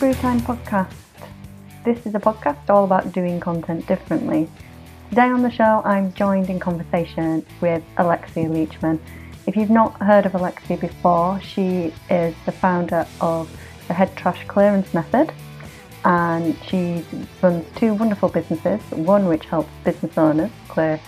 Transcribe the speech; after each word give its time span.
Brewtime 0.00 0.40
podcast. 0.40 0.94
This 1.84 2.06
is 2.06 2.14
a 2.14 2.18
podcast 2.18 2.70
all 2.70 2.84
about 2.84 3.12
doing 3.12 3.38
content 3.38 3.86
differently. 3.86 4.48
Today 5.10 5.26
on 5.26 5.42
the 5.42 5.50
show, 5.50 5.82
I'm 5.84 6.14
joined 6.14 6.48
in 6.48 6.58
conversation 6.58 7.44
with 7.60 7.82
Alexia 7.98 8.48
Leachman. 8.48 8.98
If 9.46 9.56
you've 9.56 9.68
not 9.68 10.00
heard 10.00 10.24
of 10.24 10.34
Alexia 10.34 10.78
before, 10.78 11.38
she 11.42 11.92
is 12.08 12.34
the 12.46 12.50
founder 12.50 13.06
of 13.20 13.54
the 13.88 13.92
Head 13.92 14.16
Trash 14.16 14.42
Clearance 14.48 14.94
Method, 14.94 15.34
and 16.06 16.56
she 16.64 17.04
runs 17.42 17.66
two 17.76 17.92
wonderful 17.92 18.30
businesses. 18.30 18.80
One 18.92 19.26
which 19.28 19.44
helps 19.44 19.68
business 19.84 20.16
owners 20.16 20.50
clear 20.68 20.98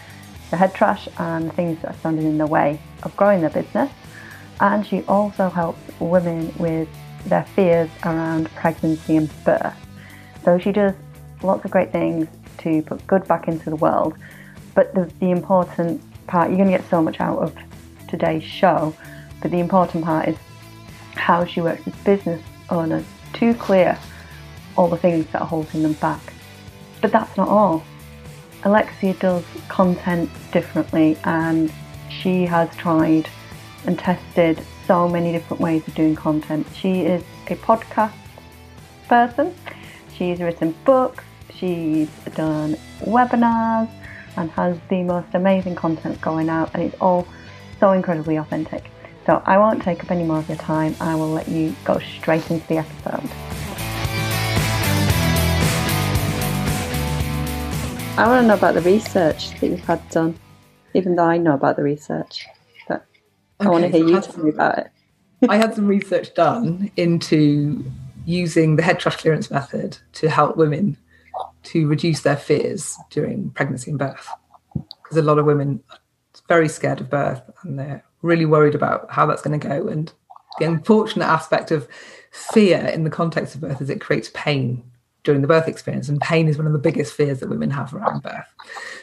the 0.50 0.58
head 0.58 0.74
trash 0.74 1.08
and 1.16 1.50
things 1.54 1.80
that 1.80 1.92
are 1.92 1.98
standing 2.00 2.26
in 2.26 2.36
the 2.36 2.46
way 2.46 2.78
of 3.04 3.16
growing 3.16 3.40
their 3.40 3.48
business. 3.48 3.90
And 4.60 4.86
she 4.86 5.00
also 5.04 5.48
helps 5.48 5.80
women 5.98 6.52
with 6.58 6.90
their 7.26 7.44
fears 7.54 7.90
around 8.04 8.52
pregnancy 8.54 9.16
and 9.16 9.44
birth. 9.44 9.76
So 10.44 10.58
she 10.58 10.72
does 10.72 10.94
lots 11.42 11.64
of 11.64 11.70
great 11.70 11.92
things 11.92 12.28
to 12.58 12.82
put 12.82 13.06
good 13.06 13.26
back 13.26 13.48
into 13.48 13.70
the 13.70 13.76
world. 13.76 14.14
But 14.74 14.94
the, 14.94 15.10
the 15.20 15.30
important 15.30 16.02
part, 16.26 16.48
you're 16.48 16.58
going 16.58 16.70
to 16.70 16.76
get 16.76 16.88
so 16.88 17.02
much 17.02 17.20
out 17.20 17.38
of 17.38 17.54
today's 18.08 18.42
show, 18.42 18.94
but 19.40 19.50
the 19.50 19.58
important 19.58 20.04
part 20.04 20.28
is 20.28 20.36
how 21.14 21.44
she 21.44 21.60
works 21.60 21.84
with 21.84 22.04
business 22.04 22.42
owners 22.70 23.04
to 23.34 23.54
clear 23.54 23.98
all 24.76 24.88
the 24.88 24.96
things 24.96 25.26
that 25.32 25.42
are 25.42 25.46
holding 25.46 25.82
them 25.82 25.92
back. 25.94 26.20
But 27.00 27.12
that's 27.12 27.36
not 27.36 27.48
all. 27.48 27.84
Alexia 28.64 29.14
does 29.14 29.44
content 29.68 30.30
differently 30.52 31.18
and 31.24 31.72
she 32.08 32.44
has 32.46 32.74
tried 32.76 33.28
and 33.86 33.98
tested 33.98 34.64
so 34.86 35.08
many 35.08 35.32
different 35.32 35.60
ways 35.60 35.86
of 35.86 35.94
doing 35.94 36.14
content. 36.14 36.66
She 36.74 37.02
is 37.02 37.22
a 37.48 37.56
podcast 37.56 38.14
person, 39.08 39.54
she's 40.16 40.40
written 40.40 40.74
books, 40.84 41.24
she's 41.54 42.08
done 42.34 42.76
webinars, 43.00 43.90
and 44.36 44.50
has 44.52 44.78
the 44.88 45.02
most 45.02 45.28
amazing 45.34 45.74
content 45.74 46.20
going 46.20 46.48
out, 46.48 46.70
and 46.74 46.82
it's 46.82 46.96
all 47.00 47.26
so 47.78 47.92
incredibly 47.92 48.36
authentic. 48.36 48.90
So 49.26 49.42
I 49.46 49.58
won't 49.58 49.82
take 49.82 50.02
up 50.02 50.10
any 50.10 50.24
more 50.24 50.38
of 50.38 50.48
your 50.48 50.58
time, 50.58 50.96
I 51.00 51.14
will 51.14 51.30
let 51.30 51.48
you 51.48 51.74
go 51.84 51.98
straight 51.98 52.50
into 52.50 52.66
the 52.68 52.78
episode. 52.78 53.30
I 58.14 58.26
want 58.26 58.42
to 58.42 58.46
know 58.46 58.54
about 58.54 58.74
the 58.74 58.82
research 58.82 59.58
that 59.60 59.66
you've 59.68 59.80
had 59.80 60.06
done, 60.10 60.38
even 60.94 61.16
though 61.16 61.24
I 61.24 61.38
know 61.38 61.54
about 61.54 61.76
the 61.76 61.82
research. 61.82 62.46
But 63.62 63.68
I 63.68 63.70
want 63.70 63.84
to 63.84 63.90
hear 63.90 64.06
you 64.06 64.20
tell 64.20 64.44
me 64.44 64.50
about 64.50 64.78
it. 64.78 64.90
I 65.48 65.56
had 65.56 65.74
some 65.74 65.86
research 65.86 66.34
done 66.34 66.90
into 66.96 67.84
using 68.24 68.76
the 68.76 68.82
head 68.82 68.98
trash 69.00 69.16
clearance 69.16 69.50
method 69.50 69.98
to 70.14 70.30
help 70.30 70.56
women 70.56 70.96
to 71.64 71.86
reduce 71.86 72.22
their 72.22 72.36
fears 72.36 72.96
during 73.10 73.50
pregnancy 73.50 73.90
and 73.90 73.98
birth. 73.98 74.28
Because 74.74 75.16
a 75.16 75.22
lot 75.22 75.38
of 75.38 75.46
women 75.46 75.82
are 75.90 75.98
very 76.48 76.68
scared 76.68 77.00
of 77.00 77.10
birth 77.10 77.42
and 77.62 77.78
they're 77.78 78.04
really 78.22 78.46
worried 78.46 78.74
about 78.74 79.10
how 79.10 79.26
that's 79.26 79.42
going 79.42 79.58
to 79.58 79.68
go. 79.68 79.88
And 79.88 80.12
the 80.58 80.66
unfortunate 80.66 81.26
aspect 81.26 81.70
of 81.70 81.88
fear 82.30 82.78
in 82.86 83.04
the 83.04 83.10
context 83.10 83.54
of 83.54 83.60
birth 83.60 83.80
is 83.80 83.90
it 83.90 84.00
creates 84.00 84.30
pain 84.34 84.82
during 85.24 85.40
the 85.40 85.48
birth 85.48 85.68
experience. 85.68 86.08
And 86.08 86.20
pain 86.20 86.48
is 86.48 86.58
one 86.58 86.66
of 86.66 86.72
the 86.72 86.78
biggest 86.78 87.14
fears 87.14 87.40
that 87.40 87.48
women 87.48 87.70
have 87.70 87.94
around 87.94 88.22
birth. 88.22 88.52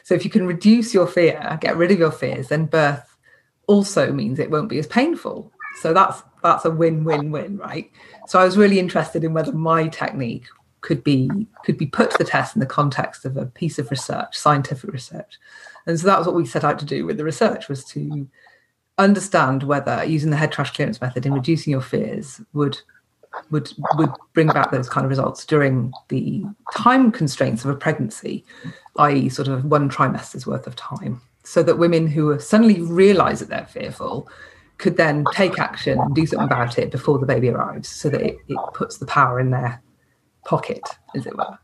So 0.04 0.16
if 0.16 0.26
you 0.26 0.32
can 0.32 0.46
reduce 0.48 0.94
your 0.94 1.08
fear, 1.08 1.58
get 1.62 1.78
rid 1.78 1.92
of 1.92 2.00
your 2.00 2.12
fears, 2.12 2.50
then 2.50 2.66
birth 2.66 3.09
also 3.70 4.12
means 4.12 4.40
it 4.40 4.50
won't 4.50 4.68
be 4.68 4.80
as 4.80 4.88
painful. 4.88 5.52
So 5.82 5.94
that's 5.94 6.24
that's 6.42 6.66
a 6.66 6.72
win-win-win, 6.72 7.58
right? 7.58 7.92
So 8.28 8.40
I 8.40 8.46
was 8.46 8.58
really 8.58 8.80
interested 8.80 9.24
in 9.24 9.34
whether 9.34 9.52
my 9.52 9.88
technique 9.88 10.46
could 10.82 11.04
be 11.04 11.30
could 11.64 11.78
be 11.78 11.86
put 11.86 12.12
to 12.12 12.18
the 12.18 12.24
test 12.24 12.56
in 12.56 12.60
the 12.60 12.66
context 12.66 13.26
of 13.26 13.38
a 13.38 13.46
piece 13.46 13.78
of 13.78 13.92
research, 13.92 14.36
scientific 14.36 14.92
research. 14.92 15.38
And 15.86 16.00
so 16.00 16.08
that 16.08 16.18
was 16.18 16.28
what 16.28 16.36
we 16.36 16.46
set 16.46 16.64
out 16.64 16.80
to 16.80 16.86
do 16.86 17.06
with 17.06 17.18
the 17.18 17.24
research 17.24 17.70
was 17.70 17.86
to 17.86 18.28
understand 18.98 19.64
whether 19.64 20.04
using 20.04 20.32
the 20.32 20.38
head 20.38 20.52
trash 20.52 20.74
clearance 20.74 21.00
method 21.00 21.26
in 21.26 21.34
reducing 21.34 21.72
your 21.72 21.82
fears 21.82 22.42
would 22.54 22.80
would 23.52 23.72
would 23.98 24.12
bring 24.34 24.50
about 24.50 24.72
those 24.72 24.90
kind 24.90 25.06
of 25.06 25.10
results 25.10 25.46
during 25.46 25.94
the 26.08 26.44
time 26.74 27.12
constraints 27.12 27.64
of 27.64 27.70
a 27.70 27.76
pregnancy, 27.76 28.44
i.e., 28.98 29.30
sort 29.30 29.48
of 29.48 29.66
one 29.66 29.90
trimester's 29.90 30.48
worth 30.48 30.66
of 30.66 30.76
time, 30.76 31.22
so 31.50 31.64
that 31.64 31.80
women 31.80 32.06
who 32.06 32.40
suddenly 32.40 32.80
realise 32.80 33.40
that 33.40 33.50
they're 33.50 33.66
fearful 33.66 34.30
could 34.78 34.98
then 34.98 35.26
take 35.34 35.58
action 35.58 36.00
and 36.00 36.14
do 36.14 36.24
something 36.28 36.46
about 36.46 36.78
it 36.78 36.92
before 36.92 37.18
the 37.18 37.26
baby 37.26 37.50
arrives, 37.50 37.90
so 37.90 38.08
that 38.08 38.22
it, 38.22 38.38
it 38.48 38.58
puts 38.76 39.00
the 39.00 39.06
power 39.08 39.40
in 39.40 39.50
their 39.50 39.82
pocket, 40.46 40.84
as 41.16 41.26
it 41.26 41.36
were. 41.36 41.58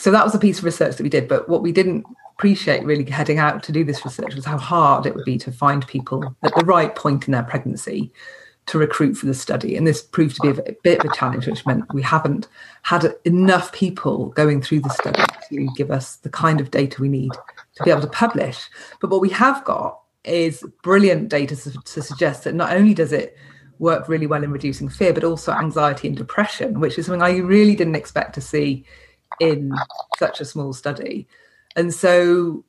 So 0.00 0.10
that 0.10 0.24
was 0.24 0.34
a 0.34 0.40
piece 0.40 0.58
of 0.58 0.64
research 0.64 0.96
that 0.96 1.04
we 1.04 1.08
did. 1.08 1.28
But 1.28 1.48
what 1.48 1.62
we 1.62 1.70
didn't 1.70 2.04
appreciate 2.34 2.84
really 2.84 3.08
heading 3.08 3.38
out 3.38 3.62
to 3.62 3.70
do 3.70 3.84
this 3.84 4.04
research 4.04 4.34
was 4.34 4.44
how 4.44 4.58
hard 4.58 5.06
it 5.06 5.14
would 5.14 5.24
be 5.24 5.38
to 5.38 5.52
find 5.52 5.86
people 5.86 6.34
at 6.42 6.52
the 6.56 6.64
right 6.64 6.96
point 6.96 7.28
in 7.28 7.32
their 7.32 7.44
pregnancy 7.44 8.12
to 8.66 8.76
recruit 8.76 9.14
for 9.14 9.26
the 9.26 9.34
study. 9.34 9.76
And 9.76 9.86
this 9.86 10.02
proved 10.02 10.34
to 10.36 10.52
be 10.52 10.60
a 10.60 10.74
bit 10.82 11.04
of 11.04 11.10
a 11.10 11.14
challenge, 11.14 11.46
which 11.46 11.64
meant 11.64 11.84
we 11.94 12.02
haven't 12.02 12.48
had 12.82 13.14
enough 13.24 13.72
people 13.72 14.30
going 14.30 14.62
through 14.62 14.80
the 14.80 14.90
study 14.90 15.22
to 15.48 15.68
give 15.76 15.92
us 15.92 16.16
the 16.16 16.28
kind 16.28 16.60
of 16.60 16.72
data 16.72 17.00
we 17.00 17.08
need 17.08 17.30
to 17.78 17.84
be 17.84 17.90
able 17.90 18.02
to 18.02 18.08
publish. 18.08 18.68
But 19.00 19.10
what 19.10 19.20
we 19.20 19.30
have 19.30 19.64
got 19.64 20.00
is 20.24 20.64
brilliant 20.82 21.28
data 21.28 21.56
to, 21.56 21.70
to 21.70 22.02
suggest 22.02 22.44
that 22.44 22.54
not 22.54 22.72
only 22.72 22.94
does 22.94 23.12
it 23.12 23.36
work 23.78 24.08
really 24.08 24.26
well 24.26 24.42
in 24.42 24.50
reducing 24.50 24.88
fear, 24.88 25.12
but 25.12 25.24
also 25.24 25.52
anxiety 25.52 26.08
and 26.08 26.16
depression, 26.16 26.80
which 26.80 26.98
is 26.98 27.06
something 27.06 27.22
I 27.22 27.38
really 27.38 27.76
didn't 27.76 27.96
expect 27.96 28.34
to 28.34 28.40
see 28.40 28.84
in 29.40 29.72
such 30.18 30.40
a 30.40 30.44
small 30.44 30.72
study. 30.72 31.28
And 31.76 31.94
so 31.94 32.64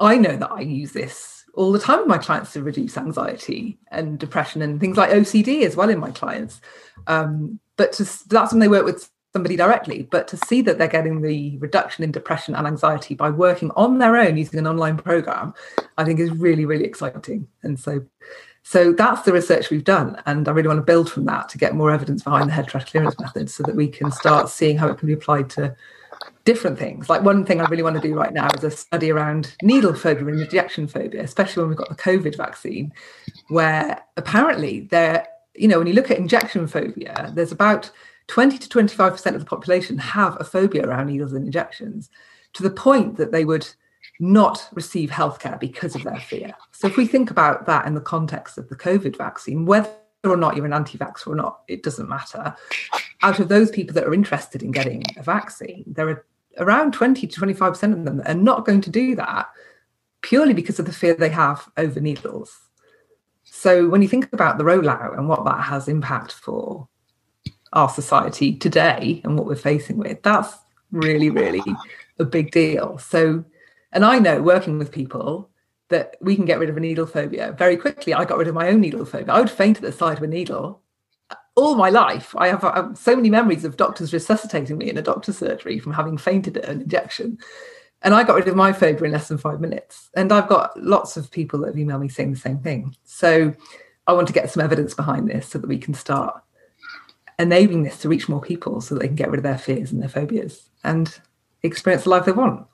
I 0.00 0.16
know 0.16 0.36
that 0.36 0.50
I 0.50 0.60
use 0.60 0.92
this 0.92 1.44
all 1.54 1.72
the 1.72 1.78
time 1.78 2.00
with 2.00 2.08
my 2.08 2.18
clients 2.18 2.52
to 2.52 2.62
reduce 2.62 2.96
anxiety 2.96 3.78
and 3.90 4.18
depression 4.18 4.62
and 4.62 4.80
things 4.80 4.96
like 4.96 5.10
OCD 5.10 5.62
as 5.62 5.76
well 5.76 5.88
in 5.88 5.98
my 5.98 6.10
clients. 6.10 6.60
Um, 7.06 7.60
but 7.76 7.92
to, 7.94 8.04
that's 8.28 8.52
when 8.52 8.60
they 8.60 8.68
work 8.68 8.84
with 8.84 9.08
somebody 9.32 9.56
directly. 9.56 10.08
But 10.10 10.28
to 10.28 10.36
see 10.36 10.62
that 10.62 10.78
they're 10.78 10.88
getting 10.88 11.20
the 11.20 11.56
reduction 11.58 12.04
in 12.04 12.10
depression 12.10 12.54
and 12.54 12.66
anxiety 12.66 13.14
by 13.14 13.30
working 13.30 13.70
on 13.76 13.98
their 13.98 14.16
own 14.16 14.36
using 14.36 14.58
an 14.58 14.66
online 14.66 14.96
program, 14.96 15.54
I 15.96 16.04
think 16.04 16.20
is 16.20 16.30
really, 16.30 16.64
really 16.64 16.84
exciting. 16.84 17.46
And 17.62 17.78
so, 17.78 18.04
so 18.62 18.92
that's 18.92 19.22
the 19.22 19.32
research 19.32 19.70
we've 19.70 19.84
done, 19.84 20.20
and 20.26 20.46
I 20.46 20.52
really 20.52 20.68
want 20.68 20.78
to 20.78 20.84
build 20.84 21.10
from 21.10 21.24
that 21.26 21.48
to 21.50 21.58
get 21.58 21.74
more 21.74 21.90
evidence 21.90 22.22
behind 22.22 22.48
the 22.48 22.52
head 22.52 22.68
trash 22.68 22.90
clearance 22.90 23.18
method, 23.18 23.48
so 23.48 23.62
that 23.62 23.74
we 23.74 23.88
can 23.88 24.10
start 24.10 24.50
seeing 24.50 24.76
how 24.76 24.88
it 24.88 24.98
can 24.98 25.06
be 25.06 25.14
applied 25.14 25.48
to 25.50 25.74
different 26.44 26.78
things. 26.78 27.08
Like 27.08 27.22
one 27.22 27.46
thing 27.46 27.60
I 27.60 27.66
really 27.66 27.82
want 27.82 27.96
to 27.96 28.06
do 28.06 28.14
right 28.14 28.32
now 28.32 28.48
is 28.56 28.64
a 28.64 28.70
study 28.70 29.10
around 29.10 29.54
needle 29.62 29.94
phobia 29.94 30.26
and 30.26 30.40
injection 30.40 30.86
phobia, 30.86 31.22
especially 31.22 31.62
when 31.62 31.70
we've 31.70 31.78
got 31.78 31.88
the 31.88 31.94
COVID 31.94 32.36
vaccine, 32.36 32.92
where 33.48 34.02
apparently 34.16 34.80
there, 34.80 35.26
you 35.54 35.68
know, 35.68 35.78
when 35.78 35.86
you 35.86 35.94
look 35.94 36.10
at 36.10 36.18
injection 36.18 36.66
phobia, 36.66 37.32
there's 37.34 37.52
about 37.52 37.90
20 38.28 38.58
to 38.58 38.68
25% 38.68 39.34
of 39.34 39.40
the 39.40 39.46
population 39.46 39.98
have 39.98 40.36
a 40.40 40.44
phobia 40.44 40.86
around 40.86 41.06
needles 41.06 41.32
and 41.32 41.44
injections 41.44 42.10
to 42.52 42.62
the 42.62 42.70
point 42.70 43.16
that 43.16 43.32
they 43.32 43.44
would 43.44 43.66
not 44.20 44.68
receive 44.72 45.10
healthcare 45.10 45.58
because 45.58 45.94
of 45.94 46.02
their 46.02 46.20
fear. 46.20 46.52
So 46.72 46.86
if 46.86 46.96
we 46.96 47.06
think 47.06 47.30
about 47.30 47.66
that 47.66 47.86
in 47.86 47.94
the 47.94 48.00
context 48.00 48.58
of 48.58 48.68
the 48.68 48.76
COVID 48.76 49.16
vaccine, 49.16 49.64
whether 49.66 49.90
or 50.24 50.36
not 50.36 50.56
you're 50.56 50.66
an 50.66 50.72
anti-vaxxer 50.72 51.28
or 51.28 51.36
not, 51.36 51.60
it 51.68 51.82
doesn't 51.82 52.08
matter. 52.08 52.54
Out 53.22 53.38
of 53.38 53.48
those 53.48 53.70
people 53.70 53.94
that 53.94 54.04
are 54.04 54.14
interested 54.14 54.62
in 54.62 54.72
getting 54.72 55.04
a 55.16 55.22
vaccine, 55.22 55.84
there 55.86 56.08
are 56.08 56.26
around 56.58 56.92
20 56.92 57.26
to 57.26 57.40
25% 57.40 57.92
of 57.92 58.04
them 58.04 58.16
that 58.18 58.28
are 58.28 58.34
not 58.34 58.64
going 58.64 58.80
to 58.80 58.90
do 58.90 59.14
that 59.14 59.48
purely 60.22 60.52
because 60.52 60.78
of 60.78 60.86
the 60.86 60.92
fear 60.92 61.14
they 61.14 61.28
have 61.28 61.68
over 61.76 62.00
needles. 62.00 62.58
So 63.44 63.88
when 63.88 64.02
you 64.02 64.08
think 64.08 64.32
about 64.32 64.58
the 64.58 64.64
rollout 64.64 65.16
and 65.16 65.28
what 65.28 65.44
that 65.44 65.62
has 65.62 65.88
impact 65.88 66.32
for 66.32 66.88
our 67.72 67.88
society 67.88 68.54
today 68.54 69.20
and 69.24 69.36
what 69.36 69.46
we're 69.46 69.56
facing 69.56 69.98
with, 69.98 70.22
that's 70.22 70.56
really, 70.90 71.30
really 71.30 71.62
a 72.18 72.24
big 72.24 72.50
deal. 72.50 72.98
So, 72.98 73.44
and 73.92 74.04
I 74.04 74.18
know 74.18 74.42
working 74.42 74.78
with 74.78 74.92
people 74.92 75.50
that 75.88 76.16
we 76.20 76.36
can 76.36 76.44
get 76.44 76.58
rid 76.58 76.68
of 76.68 76.76
a 76.76 76.80
needle 76.80 77.06
phobia 77.06 77.52
very 77.52 77.76
quickly. 77.76 78.12
I 78.12 78.24
got 78.24 78.38
rid 78.38 78.48
of 78.48 78.54
my 78.54 78.68
own 78.68 78.80
needle 78.80 79.04
phobia. 79.04 79.32
I 79.32 79.40
would 79.40 79.50
faint 79.50 79.78
at 79.78 79.82
the 79.82 79.92
sight 79.92 80.18
of 80.18 80.22
a 80.22 80.26
needle 80.26 80.82
all 81.58 81.74
my 81.74 81.90
life. 81.90 82.34
I 82.38 82.48
have, 82.48 82.64
I 82.64 82.76
have, 82.76 82.96
so 82.96 83.16
many 83.16 83.30
memories 83.30 83.64
of 83.64 83.76
doctors 83.76 84.12
resuscitating 84.12 84.78
me 84.78 84.88
in 84.88 84.96
a 84.96 85.02
doctor's 85.02 85.38
surgery 85.38 85.80
from 85.80 85.92
having 85.92 86.16
fainted 86.16 86.56
at 86.56 86.68
an 86.68 86.82
injection. 86.82 87.38
And 88.02 88.14
I 88.14 88.22
got 88.22 88.36
rid 88.36 88.46
of 88.46 88.54
my 88.54 88.72
phobia 88.72 89.06
in 89.06 89.12
less 89.12 89.28
than 89.28 89.38
five 89.38 89.60
minutes. 89.60 90.08
And 90.14 90.30
I've 90.30 90.48
got 90.48 90.80
lots 90.80 91.16
of 91.16 91.30
people 91.32 91.58
that 91.60 91.66
have 91.68 91.74
emailed 91.74 92.00
me 92.00 92.08
saying 92.08 92.32
the 92.32 92.38
same 92.38 92.60
thing. 92.60 92.94
So 93.04 93.54
I 94.06 94.12
want 94.12 94.28
to 94.28 94.32
get 94.32 94.50
some 94.50 94.62
evidence 94.62 94.94
behind 94.94 95.28
this 95.28 95.48
so 95.48 95.58
that 95.58 95.66
we 95.66 95.78
can 95.78 95.94
start 95.94 96.40
enabling 97.38 97.84
this 97.84 97.98
to 97.98 98.08
reach 98.08 98.28
more 98.28 98.40
people 98.40 98.80
so 98.80 98.94
that 98.94 99.00
they 99.00 99.06
can 99.06 99.16
get 99.16 99.30
rid 99.30 99.38
of 99.38 99.44
their 99.44 99.58
fears 99.58 99.92
and 99.92 100.02
their 100.02 100.08
phobias 100.08 100.68
and 100.84 101.20
experience 101.62 102.04
the 102.04 102.10
life 102.10 102.24
they 102.24 102.32
want. 102.32 102.66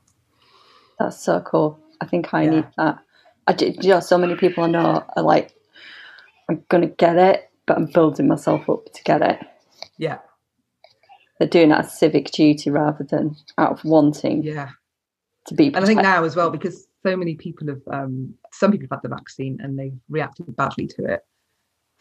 That's 0.98 1.22
so 1.22 1.40
cool. 1.40 1.78
I 2.00 2.06
think 2.06 2.32
I 2.32 2.42
yeah. 2.42 2.50
need 2.50 2.66
that. 2.76 2.98
I 3.46 3.52
did, 3.52 3.84
you 3.84 3.90
know, 3.90 4.00
so 4.00 4.16
many 4.16 4.36
people 4.36 4.64
I 4.64 4.68
know 4.68 5.04
are 5.16 5.22
like, 5.22 5.54
I'm 6.48 6.64
going 6.68 6.82
to 6.88 6.94
get 6.94 7.16
it 7.16 7.50
but 7.66 7.76
I'm 7.76 7.86
building 7.86 8.28
myself 8.28 8.68
up 8.68 8.92
to 8.92 9.02
get 9.04 9.22
it. 9.22 9.40
Yeah. 9.98 10.18
they're 11.38 11.48
doing 11.48 11.70
it 11.70 11.78
as 11.78 11.98
civic 11.98 12.30
duty 12.30 12.70
rather 12.70 13.04
than 13.04 13.36
out 13.58 13.72
of 13.72 13.84
wanting 13.84 14.42
yeah 14.42 14.70
to 15.46 15.54
be. 15.54 15.66
And 15.66 15.76
I 15.76 15.84
think 15.84 16.02
now 16.02 16.24
as 16.24 16.36
well 16.36 16.50
because 16.50 16.86
so 17.02 17.16
many 17.16 17.34
people 17.34 17.68
have 17.68 17.82
um, 17.90 18.34
some 18.52 18.72
people 18.72 18.86
have 18.90 18.98
had 19.02 19.10
the 19.10 19.14
vaccine 19.14 19.58
and 19.62 19.78
they've 19.78 19.98
reacted 20.08 20.54
badly 20.56 20.86
to 20.88 21.04
it. 21.04 21.24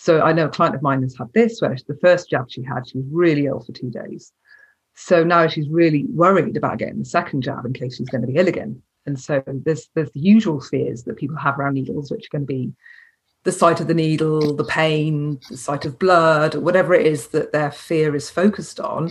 So 0.04 0.20
I 0.20 0.34
know 0.34 0.48
a 0.48 0.50
client 0.50 0.76
of 0.76 0.82
mine 0.82 1.02
has 1.04 1.16
had 1.18 1.32
this 1.32 1.62
where 1.62 1.78
the 1.88 1.98
first 2.02 2.30
jab 2.30 2.52
she 2.52 2.62
had, 2.62 2.86
she 2.86 2.98
was 2.98 3.08
really 3.10 3.46
ill 3.46 3.62
for 3.62 3.72
two 3.72 3.90
days. 3.90 4.34
So 4.96 5.24
now 5.24 5.48
she's 5.48 5.70
really 5.70 6.04
worried 6.10 6.58
about 6.58 6.78
getting 6.80 7.00
the 7.00 7.06
second 7.06 7.42
jab 7.42 7.66
in 7.66 7.72
case 7.72 7.96
she's 7.96 8.10
going 8.10 8.20
to 8.20 8.28
be 8.28 8.36
ill 8.36 8.50
again. 8.50 8.82
And 9.06 9.18
so 9.18 9.42
there's 9.48 9.88
there's 9.96 10.12
the 10.12 10.20
usual 10.20 10.60
fears 10.60 11.04
that 11.04 11.16
people 11.16 11.38
have 11.38 11.58
around 11.58 11.76
needles, 11.76 12.12
which 12.12 12.26
are 12.26 12.38
going 12.38 12.46
to 12.46 12.54
be 12.54 12.74
the 13.46 13.54
sight 13.54 13.80
of 13.80 13.88
the 13.88 13.94
needle, 13.94 14.54
the 14.54 14.66
pain, 14.66 15.40
the 15.50 15.56
sight 15.56 15.86
of 15.86 15.98
blood, 16.00 16.56
whatever 16.56 16.94
it 16.94 17.08
is 17.08 17.30
that 17.30 17.54
their 17.54 17.72
fear 17.72 18.14
is 18.14 18.30
focused 18.30 18.82
on. 18.82 19.10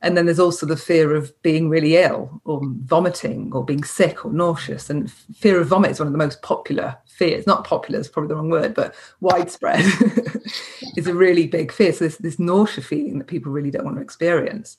And 0.00 0.16
then 0.16 0.26
there's 0.26 0.38
also 0.38 0.64
the 0.64 0.76
fear 0.76 1.14
of 1.14 1.32
being 1.42 1.68
really 1.68 1.96
ill 1.96 2.40
or 2.44 2.60
vomiting 2.62 3.52
or 3.52 3.64
being 3.64 3.82
sick 3.82 4.24
or 4.24 4.32
nauseous. 4.32 4.90
And 4.90 5.10
fear 5.10 5.60
of 5.60 5.68
vomit 5.68 5.90
is 5.90 5.98
one 5.98 6.06
of 6.06 6.12
the 6.12 6.18
most 6.18 6.40
popular 6.42 6.96
fears. 7.08 7.46
Not 7.46 7.64
popular 7.64 7.98
is 7.98 8.08
probably 8.08 8.28
the 8.28 8.36
wrong 8.36 8.50
word, 8.50 8.74
but 8.74 8.94
widespread 9.20 9.80
is 10.96 11.08
a 11.08 11.14
really 11.14 11.48
big 11.48 11.72
fear. 11.72 11.92
So 11.92 12.04
this, 12.04 12.16
this 12.18 12.38
nausea 12.38 12.84
feeling 12.84 13.18
that 13.18 13.26
people 13.26 13.50
really 13.50 13.72
don't 13.72 13.84
want 13.84 13.96
to 13.96 14.02
experience 14.02 14.76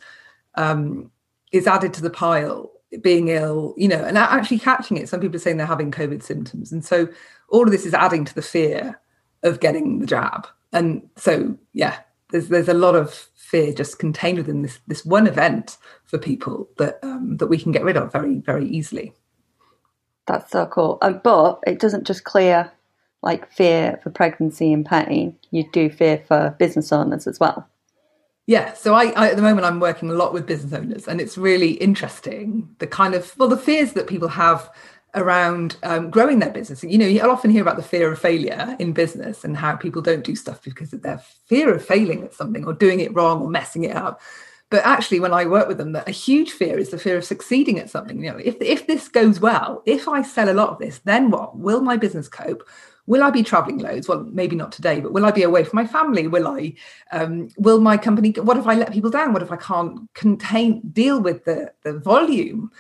um, 0.56 1.12
is 1.52 1.68
added 1.68 1.94
to 1.96 2.02
the 2.02 2.10
pile 2.10 2.72
being 3.02 3.28
ill, 3.28 3.74
you 3.78 3.88
know, 3.88 4.04
and 4.04 4.18
actually 4.18 4.60
catching 4.60 4.98
it. 4.98 5.10
Some 5.10 5.20
people 5.20 5.36
are 5.36 5.40
saying 5.40 5.58
they're 5.58 5.66
having 5.66 5.92
COVID 5.92 6.24
symptoms. 6.24 6.72
And 6.72 6.84
so 6.84 7.10
all 7.50 7.64
of 7.64 7.72
this 7.72 7.86
is 7.86 7.94
adding 7.94 8.26
to 8.26 8.34
the 8.34 8.42
fear 8.42 9.00
of 9.44 9.60
getting 9.60 10.00
the 10.00 10.06
jab. 10.06 10.48
And 10.72 11.08
so, 11.16 11.58
yeah, 11.74 12.00
there's 12.30 12.50
there's 12.50 12.70
a 12.70 12.74
lot 12.74 12.96
of 12.96 13.30
fear 13.36 13.74
just 13.74 14.00
contained 14.00 14.38
within 14.38 14.62
this 14.62 14.80
this 14.88 15.06
one 15.06 15.28
event 15.28 15.78
for 16.06 16.18
people 16.18 16.70
that 16.78 17.00
um, 17.04 17.38
that 17.38 17.48
we 17.48 17.58
can 17.58 17.72
get 17.72 17.84
rid 17.84 17.98
of 17.98 18.12
very 18.12 18.38
very 18.38 18.68
easily. 18.68 19.14
That's 20.28 20.52
so 20.52 20.68
cool. 20.68 21.00
Um, 21.02 21.22
but 21.24 21.60
it 21.66 21.80
doesn't 21.80 22.06
just 22.06 22.24
clear 22.24 22.72
like 23.22 23.52
fear 23.52 24.00
for 24.04 24.12
pregnancy 24.12 24.72
and 24.72 24.86
pain. 24.86 25.36
You 25.52 25.70
do 25.72 25.90
fear 25.90 26.24
for 26.28 26.56
business 26.60 26.94
owners 26.94 27.28
as 27.28 27.40
well. 27.40 27.68
Yeah, 28.46 28.74
so 28.74 28.96
I, 28.96 29.12
I, 29.12 29.30
at 29.30 29.36
the 29.36 29.44
moment 29.44 29.66
I'm 29.66 29.80
working 29.80 30.10
a 30.10 30.14
lot 30.14 30.34
with 30.34 30.48
business 30.48 30.74
owners, 30.74 31.08
and 31.08 31.22
it's 31.22 31.38
really 31.38 31.74
interesting 31.74 32.76
the 32.80 32.88
kind 32.88 33.14
of 33.14 33.38
well 33.38 33.50
the 33.50 33.58
fears 33.58 33.94
that 33.94 34.08
people 34.08 34.30
have 34.30 34.72
around 35.16 35.78
um, 35.84 36.10
growing 36.10 36.40
their 36.40 36.52
business. 36.52 36.84
You 36.84 36.98
know, 36.98 37.06
you'll 37.06 37.32
often 37.32 37.52
hear 37.52 37.62
about 37.62 37.78
the 37.78 37.84
fear 37.84 38.12
of 38.12 38.20
failure 38.20 38.76
in 38.80 38.94
business 38.94 39.44
and 39.44 39.58
how 39.58 39.76
people 39.76 40.02
don't 40.02 40.24
do 40.24 40.36
stuff 40.36 40.64
because 40.64 40.94
of 40.94 41.02
their 41.02 41.20
fear 41.48 41.74
of 41.74 41.86
failing 41.86 42.24
at 42.24 42.34
something 42.34 42.66
or 42.66 42.74
doing 42.74 43.00
it 43.00 43.14
wrong 43.14 43.42
or 43.42 43.50
messing 43.50 43.84
it 43.84 43.96
up. 43.96 44.22
But 44.70 44.86
actually, 44.86 45.20
when 45.20 45.34
I 45.34 45.46
work 45.46 45.68
with 45.68 45.80
them, 45.80 45.96
a 45.96 46.12
huge 46.12 46.52
fear 46.52 46.78
is 46.78 46.90
the 46.90 47.00
fear 47.00 47.18
of 47.18 47.26
succeeding 47.26 47.80
at 47.80 47.90
something. 47.90 48.24
You 48.24 48.34
know, 48.34 48.38
if 48.38 48.56
if 48.62 48.86
this 48.86 49.08
goes 49.08 49.40
well, 49.40 49.82
if 49.88 50.08
I 50.08 50.22
sell 50.22 50.50
a 50.50 50.54
lot 50.54 50.70
of 50.70 50.78
this, 50.78 51.00
then 51.00 51.32
what? 51.32 51.58
Will 51.58 51.82
my 51.82 51.98
business 51.98 52.28
cope? 52.28 52.64
will 53.10 53.24
I 53.24 53.32
be 53.32 53.42
traveling 53.42 53.80
loads? 53.80 54.08
Well, 54.08 54.24
maybe 54.32 54.56
not 54.56 54.72
today, 54.72 55.00
but 55.00 55.12
will 55.12 55.26
I 55.26 55.32
be 55.32 55.42
away 55.42 55.64
from 55.64 55.78
my 55.78 55.88
family? 55.88 56.28
Will 56.28 56.48
I? 56.48 56.76
Um, 57.12 57.50
will 57.58 57.82
my 57.82 57.98
company? 57.98 58.32
What 58.34 58.58
if 58.58 58.68
I 58.68 58.76
let 58.76 58.94
people 58.94 59.10
down? 59.10 59.34
What 59.34 59.42
if 59.42 59.52
I 59.52 59.58
can't 59.58 60.08
contain 60.14 60.82
deal 60.92 61.20
with 61.20 61.44
the 61.44 61.74
the 61.84 61.98
volume? 62.00 62.72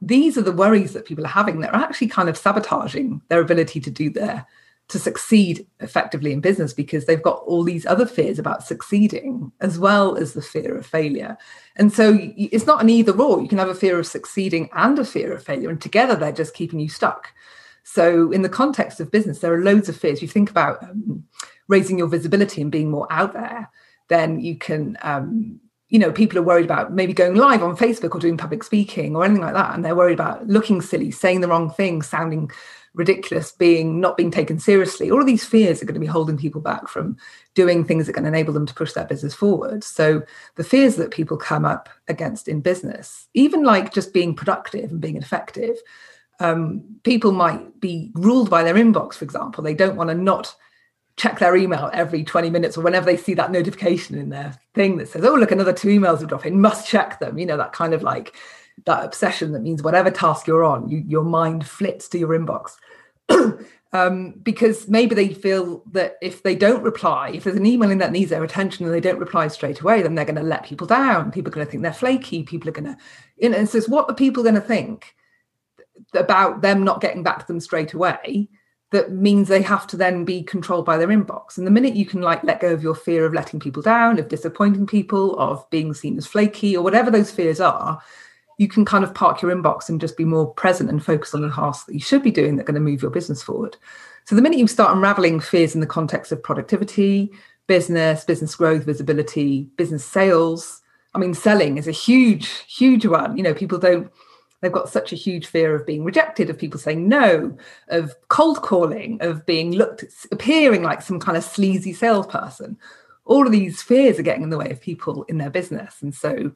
These 0.00 0.36
are 0.36 0.42
the 0.42 0.52
worries 0.52 0.92
that 0.92 1.06
people 1.06 1.24
are 1.24 1.28
having. 1.28 1.60
They're 1.60 1.74
actually 1.74 2.08
kind 2.08 2.28
of 2.28 2.36
sabotaging 2.36 3.22
their 3.28 3.40
ability 3.40 3.80
to 3.80 3.90
do 3.90 4.10
their 4.10 4.46
to 4.88 4.98
succeed 5.00 5.66
effectively 5.80 6.32
in 6.32 6.40
business 6.40 6.72
because 6.72 7.06
they've 7.06 7.22
got 7.22 7.42
all 7.44 7.64
these 7.64 7.86
other 7.86 8.06
fears 8.06 8.38
about 8.38 8.62
succeeding 8.62 9.50
as 9.60 9.80
well 9.80 10.16
as 10.16 10.32
the 10.32 10.42
fear 10.42 10.76
of 10.76 10.86
failure. 10.86 11.36
And 11.74 11.92
so 11.92 12.16
it's 12.36 12.66
not 12.66 12.82
an 12.82 12.90
either 12.90 13.12
or. 13.12 13.42
You 13.42 13.48
can 13.48 13.58
have 13.58 13.68
a 13.68 13.74
fear 13.74 13.98
of 13.98 14.06
succeeding 14.06 14.68
and 14.74 14.96
a 14.98 15.04
fear 15.04 15.32
of 15.32 15.42
failure, 15.42 15.70
and 15.70 15.80
together 15.80 16.14
they're 16.14 16.30
just 16.30 16.54
keeping 16.54 16.78
you 16.78 16.88
stuck. 16.88 17.32
So, 17.82 18.32
in 18.32 18.42
the 18.42 18.48
context 18.48 18.98
of 18.98 19.12
business, 19.12 19.38
there 19.38 19.54
are 19.54 19.62
loads 19.62 19.88
of 19.88 19.96
fears. 19.96 20.20
You 20.20 20.26
think 20.26 20.50
about 20.50 20.82
um, 20.82 21.24
raising 21.68 21.98
your 21.98 22.08
visibility 22.08 22.60
and 22.60 22.70
being 22.70 22.90
more 22.90 23.06
out 23.10 23.32
there, 23.32 23.70
then 24.08 24.40
you 24.40 24.56
can, 24.58 24.98
um, 25.02 25.60
you 25.88 25.98
know, 25.98 26.10
people 26.10 26.38
are 26.38 26.42
worried 26.42 26.64
about 26.64 26.92
maybe 26.92 27.12
going 27.12 27.36
live 27.36 27.62
on 27.62 27.76
Facebook 27.76 28.14
or 28.14 28.18
doing 28.18 28.36
public 28.36 28.64
speaking 28.64 29.14
or 29.14 29.24
anything 29.24 29.42
like 29.42 29.54
that. 29.54 29.74
And 29.74 29.84
they're 29.84 29.94
worried 29.94 30.14
about 30.14 30.46
looking 30.48 30.80
silly, 30.80 31.10
saying 31.10 31.40
the 31.40 31.48
wrong 31.48 31.70
thing, 31.70 32.02
sounding 32.02 32.50
ridiculous, 32.94 33.52
being 33.52 34.00
not 34.00 34.16
being 34.16 34.30
taken 34.30 34.58
seriously. 34.58 35.10
All 35.10 35.20
of 35.20 35.26
these 35.26 35.44
fears 35.44 35.80
are 35.80 35.86
going 35.86 35.94
to 35.94 36.00
be 36.00 36.06
holding 36.06 36.38
people 36.38 36.60
back 36.60 36.88
from 36.88 37.16
doing 37.54 37.84
things 37.84 38.06
that 38.06 38.14
can 38.14 38.26
enable 38.26 38.52
them 38.52 38.66
to 38.66 38.74
push 38.74 38.94
their 38.94 39.04
business 39.04 39.34
forward. 39.34 39.84
So 39.84 40.22
the 40.56 40.64
fears 40.64 40.96
that 40.96 41.10
people 41.12 41.36
come 41.36 41.64
up 41.64 41.88
against 42.08 42.48
in 42.48 42.62
business, 42.62 43.28
even 43.34 43.62
like 43.62 43.92
just 43.92 44.12
being 44.12 44.34
productive 44.34 44.90
and 44.90 45.00
being 45.00 45.16
effective, 45.16 45.76
um, 46.40 46.82
people 47.04 47.32
might 47.32 47.80
be 47.80 48.10
ruled 48.14 48.50
by 48.50 48.62
their 48.62 48.74
inbox, 48.74 49.14
for 49.14 49.24
example. 49.24 49.62
They 49.62 49.74
don't 49.74 49.96
want 49.96 50.10
to 50.10 50.14
not 50.14 50.54
check 51.16 51.38
their 51.38 51.56
email 51.56 51.90
every 51.92 52.22
20 52.22 52.50
minutes 52.50 52.76
or 52.76 52.82
whenever 52.82 53.06
they 53.06 53.16
see 53.16 53.34
that 53.34 53.50
notification 53.50 54.18
in 54.18 54.28
their 54.28 54.54
thing 54.74 54.98
that 54.98 55.08
says, 55.08 55.24
oh, 55.24 55.34
look, 55.34 55.50
another 55.50 55.72
two 55.72 55.88
emails 55.88 56.20
have 56.20 56.28
dropped 56.28 56.46
in, 56.46 56.60
must 56.60 56.86
check 56.86 57.18
them. 57.18 57.38
You 57.38 57.46
know, 57.46 57.56
that 57.56 57.72
kind 57.72 57.94
of 57.94 58.02
like 58.02 58.34
that 58.84 59.04
obsession 59.04 59.52
that 59.52 59.62
means 59.62 59.82
whatever 59.82 60.10
task 60.10 60.46
you're 60.46 60.64
on, 60.64 60.88
you, 60.88 61.02
your 61.06 61.24
mind 61.24 61.66
flits 61.66 62.08
to 62.10 62.18
your 62.18 62.38
inbox. 62.38 62.76
um, 63.92 64.34
because 64.42 64.88
maybe 64.88 65.14
they 65.14 65.32
feel 65.32 65.82
that 65.92 66.16
if 66.20 66.42
they 66.42 66.54
don't 66.54 66.82
reply, 66.82 67.30
if 67.30 67.44
there's 67.44 67.56
an 67.56 67.64
email 67.64 67.90
in 67.90 67.98
that 67.98 68.12
needs 68.12 68.28
their 68.28 68.44
attention 68.44 68.84
and 68.84 68.94
they 68.94 69.00
don't 69.00 69.18
reply 69.18 69.48
straight 69.48 69.80
away, 69.80 70.02
then 70.02 70.14
they're 70.14 70.26
going 70.26 70.36
to 70.36 70.42
let 70.42 70.64
people 70.64 70.86
down. 70.86 71.32
People 71.32 71.50
are 71.50 71.54
going 71.54 71.66
to 71.66 71.70
think 71.70 71.82
they're 71.82 71.94
flaky. 71.94 72.42
People 72.42 72.68
are 72.68 72.72
going 72.72 72.94
to, 72.94 72.96
you 73.38 73.48
know, 73.48 73.56
and 73.56 73.68
so 73.68 73.78
it's 73.78 73.88
what 73.88 74.08
are 74.10 74.14
people 74.14 74.42
going 74.42 74.54
to 74.54 74.60
think? 74.60 75.14
about 76.14 76.62
them 76.62 76.84
not 76.84 77.00
getting 77.00 77.22
back 77.22 77.40
to 77.40 77.46
them 77.46 77.60
straight 77.60 77.92
away 77.92 78.48
that 78.92 79.12
means 79.12 79.48
they 79.48 79.62
have 79.62 79.86
to 79.88 79.96
then 79.96 80.24
be 80.24 80.42
controlled 80.42 80.84
by 80.84 80.96
their 80.96 81.08
inbox. 81.08 81.58
And 81.58 81.66
the 81.66 81.72
minute 81.72 81.94
you 81.94 82.06
can 82.06 82.22
like 82.22 82.44
let 82.44 82.60
go 82.60 82.72
of 82.72 82.82
your 82.82 82.94
fear 82.94 83.26
of 83.26 83.34
letting 83.34 83.58
people 83.58 83.82
down, 83.82 84.18
of 84.18 84.28
disappointing 84.28 84.86
people, 84.86 85.38
of 85.38 85.68
being 85.70 85.92
seen 85.92 86.16
as 86.16 86.26
flaky, 86.26 86.76
or 86.76 86.84
whatever 86.84 87.10
those 87.10 87.30
fears 87.30 87.60
are, 87.60 88.00
you 88.58 88.68
can 88.68 88.84
kind 88.84 89.04
of 89.04 89.14
park 89.14 89.42
your 89.42 89.54
inbox 89.54 89.88
and 89.88 90.00
just 90.00 90.16
be 90.16 90.24
more 90.24 90.52
present 90.54 90.88
and 90.88 91.04
focus 91.04 91.34
on 91.34 91.42
the 91.42 91.50
tasks 91.50 91.84
that 91.84 91.94
you 91.94 92.00
should 92.00 92.22
be 92.22 92.30
doing 92.30 92.56
that 92.56 92.62
are 92.62 92.72
going 92.72 92.74
to 92.74 92.80
move 92.80 93.02
your 93.02 93.10
business 93.10 93.42
forward. 93.42 93.76
So 94.24 94.34
the 94.34 94.42
minute 94.42 94.58
you 94.58 94.66
start 94.66 94.96
unraveling 94.96 95.40
fears 95.40 95.74
in 95.74 95.80
the 95.80 95.86
context 95.86 96.32
of 96.32 96.42
productivity, 96.42 97.32
business, 97.66 98.24
business 98.24 98.54
growth, 98.54 98.84
visibility, 98.84 99.64
business 99.76 100.04
sales, 100.04 100.82
I 101.14 101.18
mean, 101.18 101.34
selling 101.34 101.76
is 101.76 101.88
a 101.88 101.92
huge, 101.92 102.48
huge 102.68 103.06
one. 103.06 103.36
You 103.36 103.42
know, 103.42 103.54
people 103.54 103.78
don't 103.78 104.10
They've 104.66 104.72
got 104.72 104.88
such 104.88 105.12
a 105.12 105.16
huge 105.16 105.46
fear 105.46 105.76
of 105.76 105.86
being 105.86 106.02
rejected, 106.02 106.50
of 106.50 106.58
people 106.58 106.80
saying 106.80 107.08
no, 107.08 107.56
of 107.86 108.16
cold 108.26 108.62
calling, 108.62 109.18
of 109.20 109.46
being 109.46 109.70
looked 109.70 110.04
appearing 110.32 110.82
like 110.82 111.02
some 111.02 111.20
kind 111.20 111.38
of 111.38 111.44
sleazy 111.44 111.92
salesperson. 111.92 112.76
All 113.26 113.46
of 113.46 113.52
these 113.52 113.80
fears 113.80 114.18
are 114.18 114.24
getting 114.24 114.42
in 114.42 114.50
the 114.50 114.58
way 114.58 114.68
of 114.70 114.80
people 114.80 115.22
in 115.28 115.38
their 115.38 115.50
business, 115.50 116.02
and 116.02 116.12
so 116.12 116.50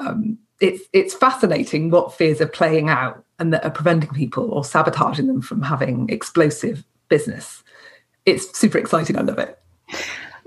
um, 0.00 0.36
it's 0.60 0.82
it's 0.92 1.14
fascinating 1.14 1.90
what 1.90 2.12
fears 2.12 2.40
are 2.40 2.48
playing 2.48 2.88
out 2.88 3.24
and 3.38 3.52
that 3.52 3.64
are 3.64 3.70
preventing 3.70 4.10
people 4.10 4.50
or 4.50 4.64
sabotaging 4.64 5.28
them 5.28 5.40
from 5.40 5.62
having 5.62 6.08
explosive 6.08 6.84
business. 7.08 7.62
It's 8.26 8.58
super 8.58 8.78
exciting. 8.78 9.16
I 9.16 9.20
love 9.20 9.38
it. 9.38 9.60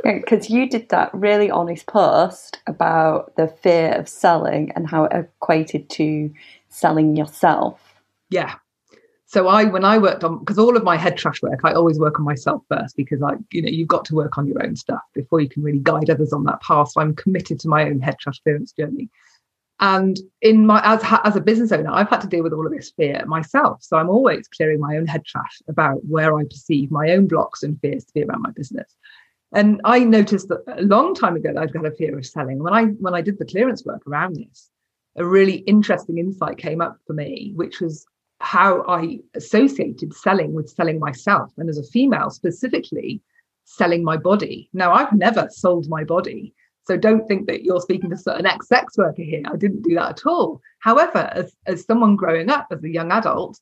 Because 0.04 0.50
you 0.50 0.70
did 0.70 0.90
that 0.90 1.14
really 1.14 1.50
honest 1.50 1.88
post 1.88 2.60
about 2.68 3.36
the 3.36 3.48
fear 3.48 3.94
of 3.94 4.08
selling 4.08 4.72
and 4.76 4.88
how 4.88 5.06
it 5.06 5.14
equated 5.14 5.90
to 5.92 6.32
selling 6.78 7.16
yourself? 7.16 7.82
Yeah. 8.30 8.56
So 9.26 9.50
I, 9.50 9.66
when 9.66 9.84
I 9.84 9.98
worked 9.98 10.24
on, 10.24 10.40
because 10.40 10.58
all 10.58 10.78
of 10.78 10.84
my 10.84 10.96
head 10.96 11.18
trash 11.18 11.42
work, 11.42 11.60
I 11.64 11.74
always 11.74 12.00
work 12.00 12.18
on 12.18 12.26
myself 12.26 12.62
first 12.70 12.96
because 12.96 13.22
I, 13.22 13.34
you 13.52 13.62
know, 13.62 13.68
you've 13.68 13.90
got 13.90 14.06
to 14.06 14.16
work 14.16 14.38
on 14.38 14.48
your 14.48 14.64
own 14.64 14.78
stuff 14.78 15.02
before 15.14 15.42
you 15.42 15.50
can 15.50 15.64
really 15.64 15.80
guide 15.80 16.10
others 16.10 16.32
on 16.32 16.46
that 16.46 16.62
path. 16.62 16.92
So 16.92 17.02
I'm 17.02 17.14
committed 17.14 17.60
to 17.60 17.68
my 17.68 17.84
own 17.84 18.00
head 18.00 18.18
trash 18.20 18.40
clearance 18.40 18.72
journey. 18.72 19.10
And 19.80 20.18
in 20.42 20.66
my 20.66 20.82
as 20.84 21.02
as 21.24 21.36
a 21.36 21.42
business 21.42 21.72
owner, 21.72 21.92
I've 21.92 22.10
had 22.10 22.22
to 22.22 22.28
deal 22.28 22.42
with 22.42 22.54
all 22.54 22.66
of 22.66 22.72
this 22.72 22.92
fear 22.92 23.24
myself. 23.28 23.84
So 23.84 23.98
I'm 23.98 24.10
always 24.10 24.48
clearing 24.48 24.80
my 24.80 24.98
own 24.98 25.06
head 25.06 25.24
trash 25.26 25.62
about 25.68 26.00
where 26.08 26.36
I 26.36 26.44
perceive 26.46 26.90
my 26.90 27.12
own 27.12 27.28
blocks 27.28 27.62
and 27.62 27.80
fears 27.82 28.06
to 28.06 28.14
be 28.14 28.24
around 28.24 28.42
my 28.42 28.52
business. 28.52 28.96
And 29.52 29.82
I 29.84 30.00
noticed 30.00 30.48
that 30.48 30.64
a 30.68 30.82
long 30.82 31.14
time 31.14 31.36
ago 31.36 31.54
that 31.54 31.62
I'd 31.62 31.74
got 31.74 31.86
a 31.86 31.92
fear 31.92 32.18
of 32.18 32.26
selling. 32.26 32.60
When 32.60 32.74
I 32.74 32.86
when 32.86 33.14
I 33.14 33.22
did 33.22 33.38
the 33.38 33.46
clearance 33.46 33.86
work 33.86 34.08
around 34.08 34.36
this, 34.36 34.70
a 35.18 35.26
really 35.26 35.58
interesting 35.60 36.18
insight 36.18 36.58
came 36.58 36.82
up 36.82 36.98
for 37.06 37.14
me, 37.14 37.52
which 37.56 37.82
was 37.82 38.06
how 38.40 38.84
I 38.88 39.20
associated 39.36 40.14
selling 40.14 40.54
with 40.54 40.70
selling 40.70 41.00
myself. 41.00 41.52
And 41.58 41.70
as 41.70 41.78
a 41.78 41.84
female, 41.84 42.30
specifically, 42.30 43.22
selling 43.66 44.04
my 44.04 44.16
body. 44.16 44.70
Now, 44.74 44.94
I've 44.94 45.12
never 45.14 45.50
sold 45.52 45.90
my 45.90 46.04
body. 46.04 46.54
So 46.86 46.96
don't 46.96 47.28
think 47.28 47.48
that 47.48 47.64
you're 47.64 47.82
speaking 47.82 48.12
to 48.12 48.36
an 48.36 48.46
ex 48.46 48.68
sex 48.68 48.98
worker 48.98 49.24
here. 49.24 49.44
I 49.46 49.58
didn't 49.58 49.82
do 49.82 49.96
that 49.96 50.20
at 50.20 50.26
all. 50.26 50.62
However, 50.80 51.30
as, 51.34 51.54
as 51.66 51.84
someone 51.84 52.16
growing 52.16 52.50
up 52.50 52.68
as 52.72 52.84
a 52.84 52.90
young 52.90 53.12
adult, 53.12 53.60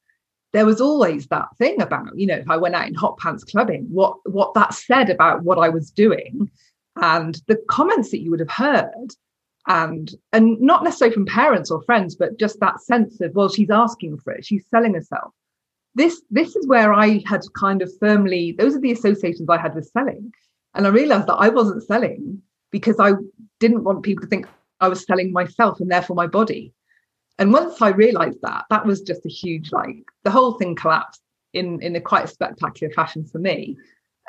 there 0.53 0.65
was 0.65 0.79
always 0.79 1.27
that 1.27 1.47
thing 1.57 1.81
about, 1.81 2.17
you 2.17 2.27
know, 2.27 2.35
if 2.35 2.49
I 2.49 2.57
went 2.57 2.75
out 2.75 2.87
in 2.87 2.93
hot 2.93 3.17
pants 3.17 3.43
clubbing, 3.43 3.87
what 3.89 4.17
what 4.25 4.53
that 4.53 4.73
said 4.73 5.09
about 5.09 5.43
what 5.43 5.57
I 5.57 5.69
was 5.69 5.89
doing 5.89 6.51
and 6.97 7.41
the 7.47 7.57
comments 7.67 8.11
that 8.11 8.21
you 8.21 8.29
would 8.31 8.39
have 8.39 8.51
heard 8.51 9.11
and 9.67 10.11
and 10.31 10.59
not 10.61 10.83
necessarily 10.83 11.13
from 11.13 11.25
parents 11.25 11.71
or 11.71 11.81
friends 11.83 12.15
but 12.15 12.37
just 12.37 12.59
that 12.59 12.79
sense 12.81 13.19
of 13.21 13.33
well 13.33 13.49
she's 13.49 13.69
asking 13.69 14.17
for 14.17 14.33
it. 14.33 14.45
She's 14.45 14.65
selling 14.69 14.93
herself. 14.93 15.33
This 15.95 16.21
this 16.29 16.55
is 16.55 16.67
where 16.67 16.93
i 16.93 17.23
had 17.25 17.41
kind 17.57 17.81
of 17.81 17.91
firmly 17.99 18.55
those 18.57 18.75
are 18.75 18.81
the 18.81 18.91
associations 18.91 19.49
i 19.49 19.57
had 19.57 19.75
with 19.75 19.89
selling. 19.89 20.31
And 20.73 20.85
i 20.85 20.89
realized 20.89 21.27
that 21.27 21.35
i 21.35 21.49
wasn't 21.49 21.83
selling 21.83 22.41
because 22.71 22.99
i 22.99 23.13
didn't 23.59 23.83
want 23.83 24.03
people 24.03 24.21
to 24.21 24.27
think 24.27 24.47
i 24.81 24.87
was 24.87 25.05
selling 25.05 25.31
myself 25.31 25.79
and 25.79 25.89
therefore 25.89 26.15
my 26.15 26.27
body. 26.27 26.73
And 27.39 27.51
once 27.51 27.81
i 27.81 27.89
realized 27.89 28.39
that 28.43 28.65
that 28.69 28.85
was 28.85 29.01
just 29.01 29.25
a 29.25 29.29
huge 29.29 29.71
like 29.71 29.97
the 30.23 30.31
whole 30.31 30.53
thing 30.53 30.75
collapsed 30.75 31.21
in 31.53 31.81
in 31.81 31.95
a 31.95 32.01
quite 32.01 32.29
spectacular 32.29 32.93
fashion 32.93 33.25
for 33.25 33.39
me 33.39 33.77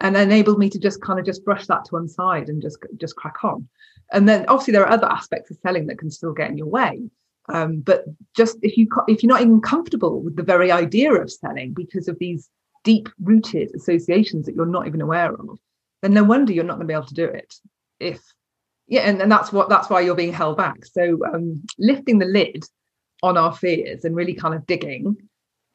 and 0.01 0.17
enabled 0.17 0.59
me 0.59 0.69
to 0.71 0.79
just 0.79 1.01
kind 1.01 1.19
of 1.19 1.25
just 1.25 1.45
brush 1.45 1.67
that 1.67 1.85
to 1.87 1.95
one 1.95 2.09
side 2.09 2.49
and 2.49 2.63
just 2.63 2.79
just 2.97 3.17
crack 3.17 3.45
on. 3.45 3.69
And 4.13 4.29
then 4.29 4.45
obviously 4.49 4.73
there 4.73 4.85
are 4.87 4.93
other 4.93 5.11
aspects 5.11 5.51
of 5.51 5.59
selling 5.63 5.87
that 5.87 5.99
can 5.99 6.11
still 6.11 6.33
get 6.33 6.51
in 6.51 6.59
your 6.59 6.69
way. 6.69 7.11
Um, 7.49 7.81
but 7.81 8.05
just 8.35 8.59
if 8.63 8.77
you 8.77 8.89
if 9.09 9.23
you're 9.23 9.33
not 9.33 9.41
even 9.41 9.61
comfortable 9.61 10.21
with 10.21 10.37
the 10.37 10.43
very 10.43 10.71
idea 10.71 11.13
of 11.13 11.31
selling 11.31 11.73
because 11.73 12.09
of 12.09 12.19
these 12.19 12.49
deep 12.85 13.09
rooted 13.21 13.75
associations 13.75 14.47
that 14.47 14.55
you're 14.55 14.67
not 14.67 14.87
even 14.87 15.01
aware 15.01 15.35
of 15.35 15.59
then 16.03 16.15
no 16.15 16.23
wonder 16.23 16.53
you're 16.53 16.65
not 16.65 16.77
going 16.77 16.87
to 16.87 16.93
be 16.93 16.95
able 16.95 17.07
to 17.07 17.15
do 17.15 17.25
it 17.25 17.55
if 17.99 18.21
yeah 18.87 19.03
and, 19.03 19.21
and 19.21 19.31
that's 19.31 19.53
what 19.53 19.69
that's 19.69 19.91
why 19.91 20.01
you're 20.01 20.15
being 20.15 20.33
held 20.33 20.57
back. 20.57 20.85
So 20.85 21.21
um, 21.33 21.63
lifting 21.79 22.19
the 22.19 22.27
lid 22.27 22.65
on 23.23 23.37
our 23.37 23.53
fears 23.53 24.05
and 24.05 24.15
really 24.15 24.35
kind 24.35 24.55
of 24.55 24.67
digging 24.67 25.17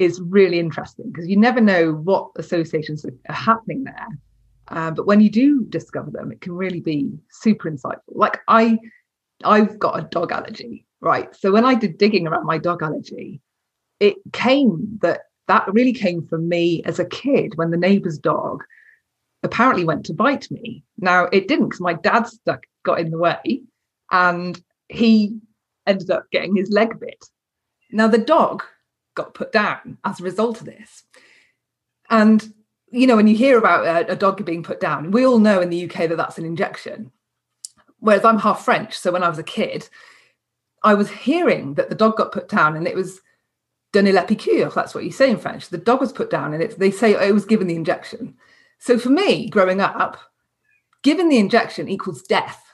is 0.02 0.20
really 0.20 0.60
interesting 0.60 1.12
because 1.12 1.28
you 1.28 1.38
never 1.38 1.62
know 1.62 1.94
what 1.94 2.32
associations 2.38 3.06
are 3.06 3.34
happening 3.34 3.84
there. 3.84 4.08
Uh, 4.70 4.90
but 4.90 5.06
when 5.06 5.22
you 5.22 5.30
do 5.30 5.64
discover 5.66 6.10
them, 6.10 6.32
it 6.32 6.42
can 6.42 6.54
really 6.54 6.80
be 6.80 7.12
super 7.30 7.70
insightful. 7.70 8.00
Like 8.08 8.40
I, 8.48 8.80
I've 9.44 9.78
got 9.78 10.00
a 10.00 10.08
dog 10.08 10.32
allergy, 10.32 10.88
right? 11.02 11.36
So 11.36 11.52
when 11.52 11.66
I 11.66 11.76
did 11.76 12.00
digging 12.00 12.26
around 12.26 12.48
my 12.48 12.58
dog 12.58 12.82
allergy, 12.82 13.42
it 14.00 14.16
came 14.34 14.98
that 15.04 15.22
that 15.48 15.72
really 15.72 15.94
came 15.94 16.26
from 16.26 16.50
me 16.50 16.82
as 16.84 16.98
a 16.98 17.06
kid 17.06 17.54
when 17.56 17.70
the 17.70 17.78
neighbour's 17.78 18.18
dog 18.18 18.64
apparently 19.44 19.84
went 19.84 20.06
to 20.08 20.14
bite 20.14 20.50
me. 20.50 20.84
Now 20.98 21.26
it 21.26 21.48
didn't 21.48 21.70
because 21.70 21.82
my 21.82 21.94
dad 21.94 22.26
got 22.84 23.00
in 23.00 23.12
the 23.12 23.20
way, 23.20 23.62
and 24.10 24.60
he 24.90 25.38
ended 25.86 26.10
up 26.10 26.26
getting 26.32 26.56
his 26.56 26.72
leg 26.72 27.00
bit. 27.00 27.24
Now 27.92 28.08
the 28.08 28.18
dog 28.18 28.64
got 29.22 29.34
put 29.34 29.52
down 29.52 29.98
as 30.04 30.20
a 30.20 30.24
result 30.24 30.60
of 30.60 30.66
this. 30.66 31.04
And, 32.10 32.54
you 32.92 33.08
know, 33.08 33.16
when 33.16 33.28
you 33.28 33.36
hear 33.36 33.58
about 33.58 33.86
a, 33.86 34.12
a 34.12 34.16
dog 34.16 34.44
being 34.46 34.64
put 34.64 34.80
down, 34.80 35.12
we 35.12 35.26
all 35.26 35.40
know 35.40 35.62
in 35.62 35.70
the 35.70 35.86
UK 35.86 36.10
that 36.10 36.18
that's 36.18 36.38
an 36.38 36.46
injection. 36.46 37.12
Whereas 38.00 38.26
I'm 38.26 38.40
half 38.40 38.66
French. 38.66 38.98
So 38.98 39.12
when 39.12 39.24
I 39.24 39.30
was 39.30 39.38
a 39.38 39.44
kid, 39.44 39.88
I 40.84 40.96
was 40.96 41.10
hearing 41.10 41.76
that 41.76 41.90
the 41.90 41.96
dog 41.96 42.18
got 42.18 42.32
put 42.32 42.50
down 42.50 42.76
and 42.76 42.88
it 42.88 42.96
was 42.96 43.22
donné 43.94 44.14
la 44.14 44.26
piqûre, 44.26 44.74
that's 44.74 44.96
what 44.96 45.04
you 45.04 45.12
say 45.12 45.30
in 45.30 45.38
French. 45.38 45.70
The 45.70 45.78
dog 45.78 46.00
was 46.00 46.12
put 46.12 46.30
down 46.30 46.54
and 46.54 46.64
it, 46.64 46.80
they 46.80 46.92
say 46.92 47.12
it 47.12 47.34
was 47.34 47.46
given 47.46 47.68
the 47.68 47.76
injection. 47.76 48.36
So 48.80 48.98
for 48.98 49.10
me, 49.10 49.50
growing 49.50 49.80
up, 49.80 50.18
given 51.04 51.30
the 51.30 51.38
injection 51.38 51.88
equals 51.88 52.24
death 52.24 52.71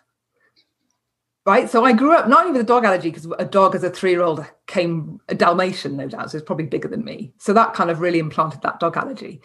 right? 1.48 1.70
So 1.70 1.86
I 1.86 1.94
grew 1.94 2.14
up 2.14 2.28
not 2.28 2.42
only 2.42 2.52
with 2.52 2.62
a 2.62 2.66
dog 2.66 2.84
allergy 2.84 3.10
because 3.10 3.26
a 3.40 3.46
dog 3.46 3.74
as 3.74 3.84
a 3.86 3.90
three-year-old 3.90 4.46
came 4.68 5.22
a 5.30 5.34
Dalmatian, 5.34 5.96
no 5.96 6.10
doubt, 6.10 6.30
so 6.30 6.38
it's 6.38 6.46
probably 6.46 6.66
bigger 6.66 6.90
than 6.90 7.06
me. 7.06 7.32
So 7.38 7.54
that 7.54 7.74
kind 7.74 7.90
of 7.90 8.02
really 8.02 8.20
implanted 8.20 8.62
that 8.64 8.82
dog 8.82 8.98
allergy. 8.98 9.42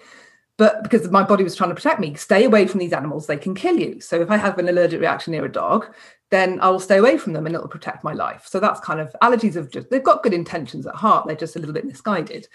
But 0.56 0.82
because 0.82 1.08
my 1.12 1.22
body 1.22 1.44
was 1.44 1.54
trying 1.54 1.70
to 1.70 1.76
protect 1.76 2.00
me, 2.00 2.14
stay 2.14 2.44
away 2.44 2.66
from 2.66 2.80
these 2.80 2.92
animals, 2.92 3.28
they 3.28 3.36
can 3.36 3.54
kill 3.54 3.78
you. 3.78 4.00
So 4.00 4.20
if 4.20 4.32
I 4.32 4.36
have 4.36 4.58
an 4.58 4.68
allergic 4.68 5.00
reaction 5.00 5.30
near 5.30 5.44
a 5.44 5.52
dog, 5.52 5.94
then 6.30 6.60
I 6.60 6.70
will 6.70 6.80
stay 6.80 6.98
away 6.98 7.18
from 7.18 7.34
them 7.34 7.46
and 7.46 7.54
it'll 7.54 7.68
protect 7.68 8.02
my 8.02 8.14
life. 8.14 8.46
So 8.48 8.58
that's 8.58 8.80
kind 8.80 8.98
of 8.98 9.14
allergies 9.22 9.54
have 9.54 9.70
just 9.70 9.88
they've 9.88 10.02
got 10.02 10.24
good 10.24 10.34
intentions 10.34 10.88
at 10.88 10.96
heart, 10.96 11.28
they're 11.28 11.36
just 11.36 11.54
a 11.54 11.60
little 11.60 11.74
bit 11.74 11.84
misguided. 11.84 12.48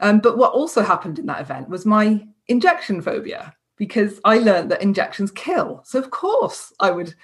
Um, 0.00 0.20
but 0.20 0.36
what 0.36 0.52
also 0.52 0.82
happened 0.82 1.18
in 1.18 1.26
that 1.26 1.40
event 1.40 1.70
was 1.70 1.86
my 1.86 2.26
injection 2.48 3.00
phobia 3.00 3.54
because 3.78 4.20
I 4.26 4.38
learned 4.38 4.70
that 4.70 4.82
injections 4.82 5.30
kill. 5.30 5.80
So 5.86 5.98
of 5.98 6.10
course 6.10 6.74
I 6.80 6.90
would 6.90 7.14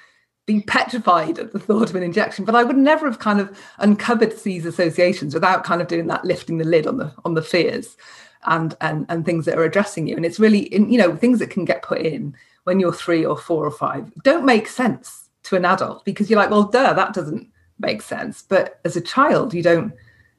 be 0.47 0.61
petrified 0.63 1.39
at 1.39 1.53
the 1.53 1.59
thought 1.59 1.91
of 1.91 1.97
an 1.97 2.03
injection 2.03 2.45
but 2.45 2.55
i 2.55 2.63
would 2.63 2.77
never 2.77 3.07
have 3.07 3.19
kind 3.19 3.41
of 3.41 3.59
uncovered 3.79 4.33
these 4.45 4.65
associations 4.65 5.35
without 5.35 5.65
kind 5.65 5.83
of 5.83 5.89
doing 5.89 6.07
that 6.07 6.25
lifting 6.25 6.59
the 6.59 6.65
lid 6.65 6.87
on 6.87 6.97
the 6.97 7.13
on 7.25 7.35
the 7.35 7.43
fears 7.43 7.97
and 8.47 8.77
and 8.81 9.07
and 9.09 9.25
things 9.25 9.45
that 9.45 9.59
are 9.59 9.65
addressing 9.65 10.07
you. 10.07 10.17
And 10.17 10.25
it's 10.25 10.41
really 10.41 10.61
in, 10.61 10.91
you 10.91 10.99
know 10.99 11.17
things 11.17 11.39
that 11.41 11.51
can 11.51 11.65
get 11.65 11.83
put 11.83 12.01
in 12.01 12.35
when 12.65 12.81
you're 12.81 12.93
three 12.93 13.25
or 13.25 13.37
four 13.37 13.65
or 13.65 13.71
five 13.71 14.13
don't 14.23 14.45
make 14.45 14.67
sense 14.67 15.29
to 15.45 15.57
an 15.57 15.65
adult 15.65 16.05
because 16.05 16.29
you're 16.29 16.39
like 16.39 16.51
well 16.51 16.65
duh 16.65 16.93
that 16.93 17.13
doesn't 17.13 17.49
make 17.79 18.03
sense. 18.03 18.43
But 18.43 18.81
as 18.85 18.97
a 18.97 19.01
child 19.01 19.53
you 19.53 19.63
don't 19.63 19.93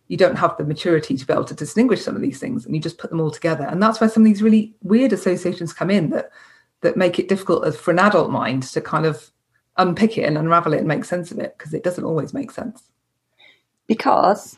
you 0.08 0.18
don't 0.18 0.38
have 0.38 0.56
the 0.58 0.64
maturity 0.64 1.18
to 1.18 1.26
be 1.26 1.34
able 1.34 1.44
to 1.44 1.54
distinguish 1.54 2.02
some 2.02 2.16
of 2.16 2.22
these 2.22 2.40
things 2.40 2.66
and 2.66 2.74
you 2.74 2.82
just 2.82 2.98
put 2.98 3.10
them 3.10 3.20
all 3.20 3.32
together. 3.32 3.66
And 3.66 3.84
that's 3.84 4.00
where 4.00 4.10
some 4.10 4.24
of 4.24 4.28
these 4.28 4.42
really 4.42 4.74
weird 4.82 5.12
associations 5.12 5.74
come 5.74 5.90
in 5.90 6.10
that 6.12 6.32
that 6.82 6.96
make 6.96 7.20
it 7.20 7.28
difficult 7.28 7.76
for 7.76 7.92
an 7.92 8.00
adult 8.00 8.30
mind 8.30 8.64
to 8.64 8.80
kind 8.80 9.06
of 9.06 9.32
unpick 9.78 10.18
it 10.18 10.24
and 10.24 10.38
unravel 10.38 10.74
it 10.74 10.80
and 10.80 10.88
make 10.88 11.06
sense 11.06 11.32
of 11.32 11.40
it 11.40 11.58
because 11.58 11.74
it 11.74 11.84
doesn't 11.84 12.04
always 12.04 12.34
make 12.34 12.52
sense. 12.52 12.84
Because, 13.88 14.58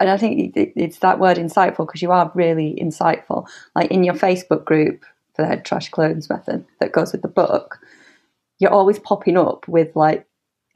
and 0.00 0.10
I 0.10 0.16
think 0.16 0.52
it's 0.56 0.98
that 0.98 1.20
word 1.20 1.36
insightful 1.36 1.86
because 1.86 2.02
you 2.02 2.10
are 2.10 2.32
really 2.34 2.76
insightful. 2.80 3.48
Like 3.74 3.90
in 3.90 4.04
your 4.04 4.14
Facebook 4.14 4.64
group 4.64 5.04
for 5.34 5.42
the 5.42 5.48
head 5.48 5.64
trash 5.64 5.90
clearance 5.90 6.28
method 6.28 6.64
that 6.80 6.92
goes 6.92 7.12
with 7.12 7.22
the 7.22 7.28
book, 7.28 7.78
you're 8.58 8.72
always 8.72 8.98
popping 8.98 9.36
up 9.36 9.68
with 9.68 9.94
like 9.94 10.26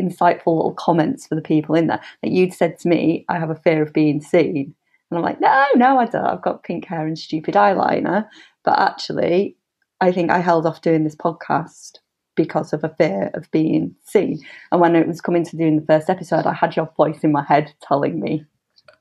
insightful 0.00 0.56
little 0.56 0.74
comments 0.74 1.26
for 1.26 1.34
the 1.34 1.42
people 1.42 1.74
in 1.74 1.88
there. 1.88 2.00
That 2.22 2.30
you'd 2.32 2.54
said 2.54 2.78
to 2.80 2.88
me, 2.88 3.24
I 3.28 3.38
have 3.38 3.50
a 3.50 3.56
fear 3.56 3.82
of 3.82 3.92
being 3.92 4.20
seen. 4.20 4.74
And 5.10 5.18
I'm 5.18 5.24
like, 5.24 5.40
no, 5.40 5.66
no, 5.74 5.98
I 5.98 6.06
don't. 6.06 6.24
I've 6.24 6.42
got 6.42 6.62
pink 6.62 6.86
hair 6.86 7.06
and 7.06 7.18
stupid 7.18 7.54
eyeliner. 7.54 8.28
But 8.64 8.78
actually, 8.78 9.56
I 10.00 10.12
think 10.12 10.30
I 10.30 10.38
held 10.38 10.66
off 10.66 10.80
doing 10.80 11.04
this 11.04 11.16
podcast 11.16 11.98
because 12.34 12.72
of 12.72 12.84
a 12.84 12.88
fear 12.88 13.30
of 13.34 13.50
being 13.50 13.94
seen. 14.04 14.40
And 14.70 14.80
when 14.80 14.96
it 14.96 15.06
was 15.06 15.20
coming 15.20 15.44
to 15.44 15.56
doing 15.56 15.80
the 15.80 15.86
first 15.86 16.08
episode, 16.08 16.46
I 16.46 16.54
had 16.54 16.76
your 16.76 16.90
voice 16.96 17.20
in 17.22 17.32
my 17.32 17.44
head 17.44 17.72
telling 17.82 18.20
me, 18.20 18.44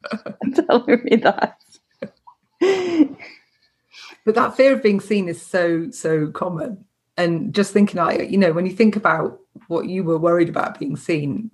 telling 0.67 1.03
me 1.03 1.15
that. 1.17 1.57
but 4.25 4.35
that 4.35 4.55
fear 4.55 4.73
of 4.73 4.83
being 4.83 4.99
seen 4.99 5.27
is 5.27 5.41
so 5.41 5.89
so 5.91 6.27
common. 6.27 6.85
And 7.17 7.53
just 7.53 7.73
thinking, 7.73 7.99
I 7.99 8.19
you 8.19 8.37
know, 8.37 8.53
when 8.53 8.65
you 8.65 8.71
think 8.71 8.95
about 8.95 9.39
what 9.67 9.87
you 9.87 10.03
were 10.03 10.17
worried 10.17 10.49
about 10.49 10.79
being 10.79 10.95
seen, 10.95 11.49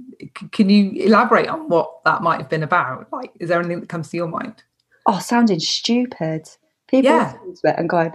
can 0.51 0.69
you 0.69 0.91
elaborate 1.03 1.48
on 1.48 1.67
what 1.69 2.03
that 2.05 2.22
might 2.22 2.39
have 2.39 2.50
been 2.50 2.63
about? 2.63 3.07
Like, 3.12 3.31
is 3.39 3.50
there 3.50 3.60
anything 3.60 3.81
that 3.81 3.89
comes 3.89 4.10
to 4.10 4.17
your 4.17 4.27
mind? 4.27 4.63
Oh, 5.05 5.19
sounding 5.19 5.60
stupid. 5.60 6.50
People 6.88 7.12
yeah. 7.12 7.34
listen 7.46 7.55
to 7.55 7.74
it 7.74 7.79
and 7.79 7.89
going, 7.89 8.12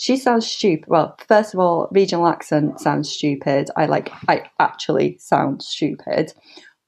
she 0.00 0.16
sounds 0.16 0.46
stupid. 0.46 0.88
Well, 0.88 1.14
first 1.28 1.52
of 1.52 1.60
all, 1.60 1.86
regional 1.92 2.26
accent 2.26 2.80
sounds 2.80 3.10
stupid. 3.12 3.68
I 3.76 3.84
like, 3.84 4.10
I 4.28 4.44
actually 4.58 5.18
sound 5.18 5.62
stupid, 5.62 6.32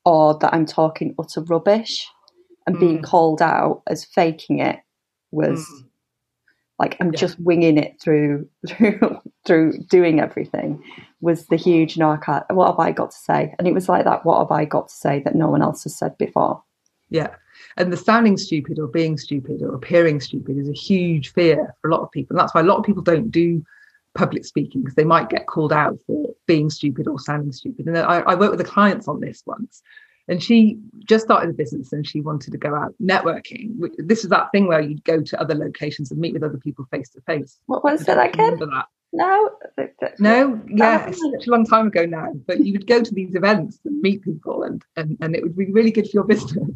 or 0.06 0.38
that 0.38 0.54
I'm 0.54 0.64
talking 0.64 1.14
utter 1.18 1.42
rubbish 1.42 2.06
and 2.66 2.76
mm. 2.76 2.80
being 2.80 3.02
called 3.02 3.42
out 3.42 3.82
as 3.86 4.02
faking 4.02 4.60
it 4.60 4.78
was 5.30 5.60
mm. 5.60 5.84
like 6.78 6.96
I'm 7.02 7.12
yeah. 7.12 7.18
just 7.18 7.38
winging 7.38 7.76
it 7.76 8.00
through 8.00 8.48
through 8.66 9.20
through 9.44 9.74
doing 9.90 10.18
everything 10.18 10.82
was 11.20 11.48
the 11.48 11.56
huge 11.56 11.98
no. 11.98 12.18
what 12.48 12.70
have 12.70 12.78
I 12.78 12.92
got 12.92 13.10
to 13.10 13.16
say? 13.18 13.54
And 13.58 13.68
it 13.68 13.74
was 13.74 13.90
like 13.90 14.04
that. 14.06 14.24
What 14.24 14.38
have 14.38 14.50
I 14.50 14.64
got 14.64 14.88
to 14.88 14.94
say 14.94 15.20
that 15.20 15.34
no 15.34 15.50
one 15.50 15.60
else 15.60 15.82
has 15.82 15.98
said 15.98 16.16
before? 16.16 16.62
Yeah. 17.10 17.34
And 17.76 17.92
the 17.92 17.96
sounding 17.96 18.36
stupid 18.36 18.78
or 18.78 18.86
being 18.86 19.16
stupid 19.16 19.62
or 19.62 19.74
appearing 19.74 20.20
stupid 20.20 20.58
is 20.58 20.68
a 20.68 20.74
huge 20.74 21.32
fear 21.32 21.74
for 21.80 21.88
a 21.90 21.94
lot 21.94 22.02
of 22.02 22.10
people. 22.10 22.36
And 22.36 22.40
that's 22.40 22.54
why 22.54 22.60
a 22.60 22.64
lot 22.64 22.78
of 22.78 22.84
people 22.84 23.02
don't 23.02 23.30
do 23.30 23.64
public 24.14 24.44
speaking 24.44 24.82
because 24.82 24.94
they 24.94 25.04
might 25.04 25.30
get 25.30 25.46
called 25.46 25.72
out 25.72 25.98
for 26.06 26.34
being 26.46 26.70
stupid 26.70 27.08
or 27.08 27.18
sounding 27.18 27.52
stupid. 27.52 27.86
And 27.86 27.96
I, 27.96 28.20
I 28.20 28.34
worked 28.34 28.56
with 28.56 28.66
the 28.66 28.72
clients 28.72 29.08
on 29.08 29.20
this 29.20 29.42
once. 29.46 29.82
And 30.28 30.42
she 30.42 30.78
just 31.04 31.24
started 31.24 31.50
a 31.50 31.52
business 31.52 31.92
and 31.92 32.06
she 32.06 32.20
wanted 32.20 32.52
to 32.52 32.58
go 32.58 32.74
out 32.74 32.94
networking. 33.02 33.74
This 33.98 34.22
is 34.22 34.30
that 34.30 34.52
thing 34.52 34.68
where 34.68 34.80
you'd 34.80 35.04
go 35.04 35.20
to 35.20 35.40
other 35.40 35.54
locations 35.54 36.10
and 36.10 36.20
meet 36.20 36.32
with 36.32 36.44
other 36.44 36.58
people 36.58 36.86
face 36.90 37.10
to 37.10 37.20
face. 37.22 37.58
What 37.66 37.82
was 37.82 38.04
that 38.04 38.24
again? 38.32 38.58
That. 38.58 38.86
No, 39.12 39.50
no, 40.18 40.60
yeah, 40.68 41.06
it's 41.06 41.20
such 41.20 41.46
a 41.46 41.50
long 41.50 41.66
time 41.66 41.88
ago 41.88 42.06
now. 42.06 42.32
But 42.46 42.64
you 42.64 42.72
would 42.72 42.86
go 42.86 43.02
to 43.02 43.14
these 43.14 43.34
events 43.34 43.78
and 43.84 44.00
meet 44.00 44.22
people, 44.22 44.62
and 44.62 44.82
and, 44.96 45.18
and 45.20 45.36
it 45.36 45.42
would 45.42 45.54
be 45.54 45.70
really 45.70 45.90
good 45.90 46.06
for 46.06 46.14
your 46.14 46.24
business. 46.24 46.70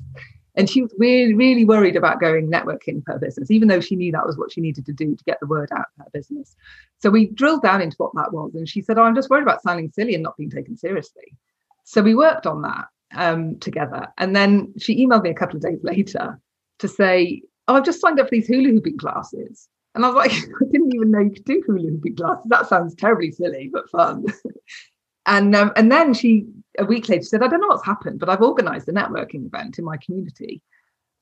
And 0.57 0.71
she 0.71 0.81
was 0.83 0.95
really, 0.99 1.35
really 1.35 1.65
worried 1.65 1.97
about 1.97 2.19
going 2.19 2.51
networking 2.51 3.05
for 3.05 3.13
her 3.13 3.19
business, 3.19 3.51
even 3.51 3.69
though 3.69 3.81
she 3.81 3.95
knew 3.95 4.11
that 4.13 4.27
was 4.27 4.39
what 4.39 4.51
she 4.51 4.63
needed 4.63 4.87
to 4.87 4.93
do 4.93 5.15
to 5.15 5.25
get 5.25 5.39
the 5.41 5.47
word 5.47 5.69
out 5.73 5.87
of 5.99 6.05
her 6.05 6.11
business. 6.13 6.57
So 6.99 7.11
we 7.11 7.27
drilled 7.27 7.63
down 7.63 7.83
into 7.83 7.97
what 7.99 8.13
that 8.15 8.33
was. 8.33 8.55
And 8.55 8.69
she 8.69 8.81
said, 8.81 8.99
Oh, 8.99 9.03
I'm 9.03 9.15
just 9.15 9.29
worried 9.29 9.43
about 9.43 9.63
sounding 9.63 9.91
silly 9.91 10.15
and 10.15 10.23
not 10.23 10.37
being 10.37 10.51
taken 10.51 10.77
seriously. 10.77 11.37
So 11.85 12.03
we 12.03 12.15
worked 12.15 12.47
on 12.47 12.63
that 12.63 12.87
um, 13.15 13.59
together. 13.59 14.07
And 14.17 14.35
then 14.35 14.73
she 14.79 15.05
emailed 15.07 15.25
me 15.25 15.31
a 15.31 15.35
couple 15.35 15.57
of 15.57 15.63
days 15.63 15.81
later 15.83 16.41
to 16.79 16.89
say, 16.89 17.43
Oh, 17.69 17.75
I've 17.75 17.85
just 17.85 18.01
signed 18.01 18.19
up 18.19 18.29
for 18.29 18.35
these 18.35 18.49
hula 18.49 18.71
hooping 18.71 18.99
classes. 18.99 19.69
And 19.95 20.05
I 20.05 20.09
was 20.09 20.17
like, 20.17 20.33
I 20.33 20.65
didn't 20.73 20.95
even 20.95 21.11
know 21.11 21.21
you 21.21 21.33
could 21.33 21.45
do 21.45 21.63
hula 21.67 21.91
hooping 21.91 22.17
classes. 22.17 22.45
That 22.49 22.67
sounds 22.67 22.95
terribly 22.95 23.31
silly, 23.31 23.69
but 23.71 23.91
fun. 23.91 24.25
and 25.27 25.55
um, 25.55 25.73
and 25.77 25.91
then 25.91 26.15
she 26.15 26.47
a 26.79 26.85
week 26.85 27.09
later, 27.09 27.23
said, 27.23 27.43
I 27.43 27.49
don't 27.49 27.61
know 27.61 27.69
what's 27.69 27.85
happened, 27.85 28.21
but 28.21 28.29
I've 28.29 28.43
organized 28.43 28.89
a 28.89 28.93
networking 28.93 29.47
event 29.47 29.79
in 29.79 29.85
my 29.85 29.97
community. 29.97 30.63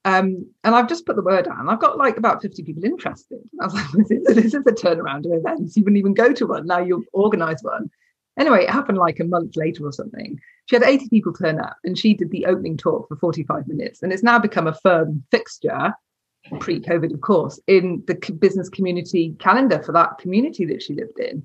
Um, 0.04 0.46
and 0.64 0.75
I've 0.75 0.88
just 0.88 1.06
put 1.06 1.16
the 1.16 1.23
word 1.23 1.49
out, 1.49 1.61
and 1.61 1.70
I've 1.70 1.80
got 1.80 1.96
like 1.96 2.18
about 2.18 2.42
50 2.42 2.62
people 2.62 2.84
interested. 2.84 3.38
I 3.61 3.64
was 3.64 3.75
like, 3.75 3.87
this 3.94 4.11
is, 4.11 4.25
this 4.26 4.54
is 4.54 4.54
a 4.54 4.73
turnaround 4.73 5.26
of 5.26 5.32
events. 5.32 5.76
You 5.76 5.84
wouldn't 5.84 5.99
even 5.99 6.14
go 6.14 6.32
to 6.32 6.46
one. 6.46 6.66
Now 6.66 6.80
you've 6.80 7.06
organized 7.12 7.64
one. 7.64 7.90
Anyway, 8.38 8.64
it 8.64 8.70
happened 8.70 8.99
like 8.99 9.20
a 9.20 9.25
month 9.25 9.56
later 9.56 9.87
or 9.87 9.92
something. 9.92 10.38
She 10.66 10.76
had 10.76 10.82
80 10.82 11.08
people 11.08 11.32
turn 11.32 11.61
up 11.61 11.76
and 11.84 11.96
she 11.96 12.14
did 12.14 12.32
the 12.32 12.46
opening 12.46 12.76
talk 12.76 13.06
for 13.08 13.16
45 13.16 13.68
minutes. 13.68 14.02
And 14.02 14.12
it's 14.12 14.25
now 14.25 14.40
become 14.40 14.66
a 14.66 14.75
firm 14.75 15.23
fixture, 15.30 15.94
pre 16.58 16.80
COVID, 16.80 17.14
of 17.14 17.20
course, 17.20 17.61
in 17.68 18.02
the 18.08 18.16
business 18.40 18.68
community 18.68 19.37
calendar 19.38 19.80
for 19.84 19.92
that 19.92 20.18
community 20.18 20.64
that 20.64 20.82
she 20.82 20.94
lived 20.94 21.20
in. 21.20 21.44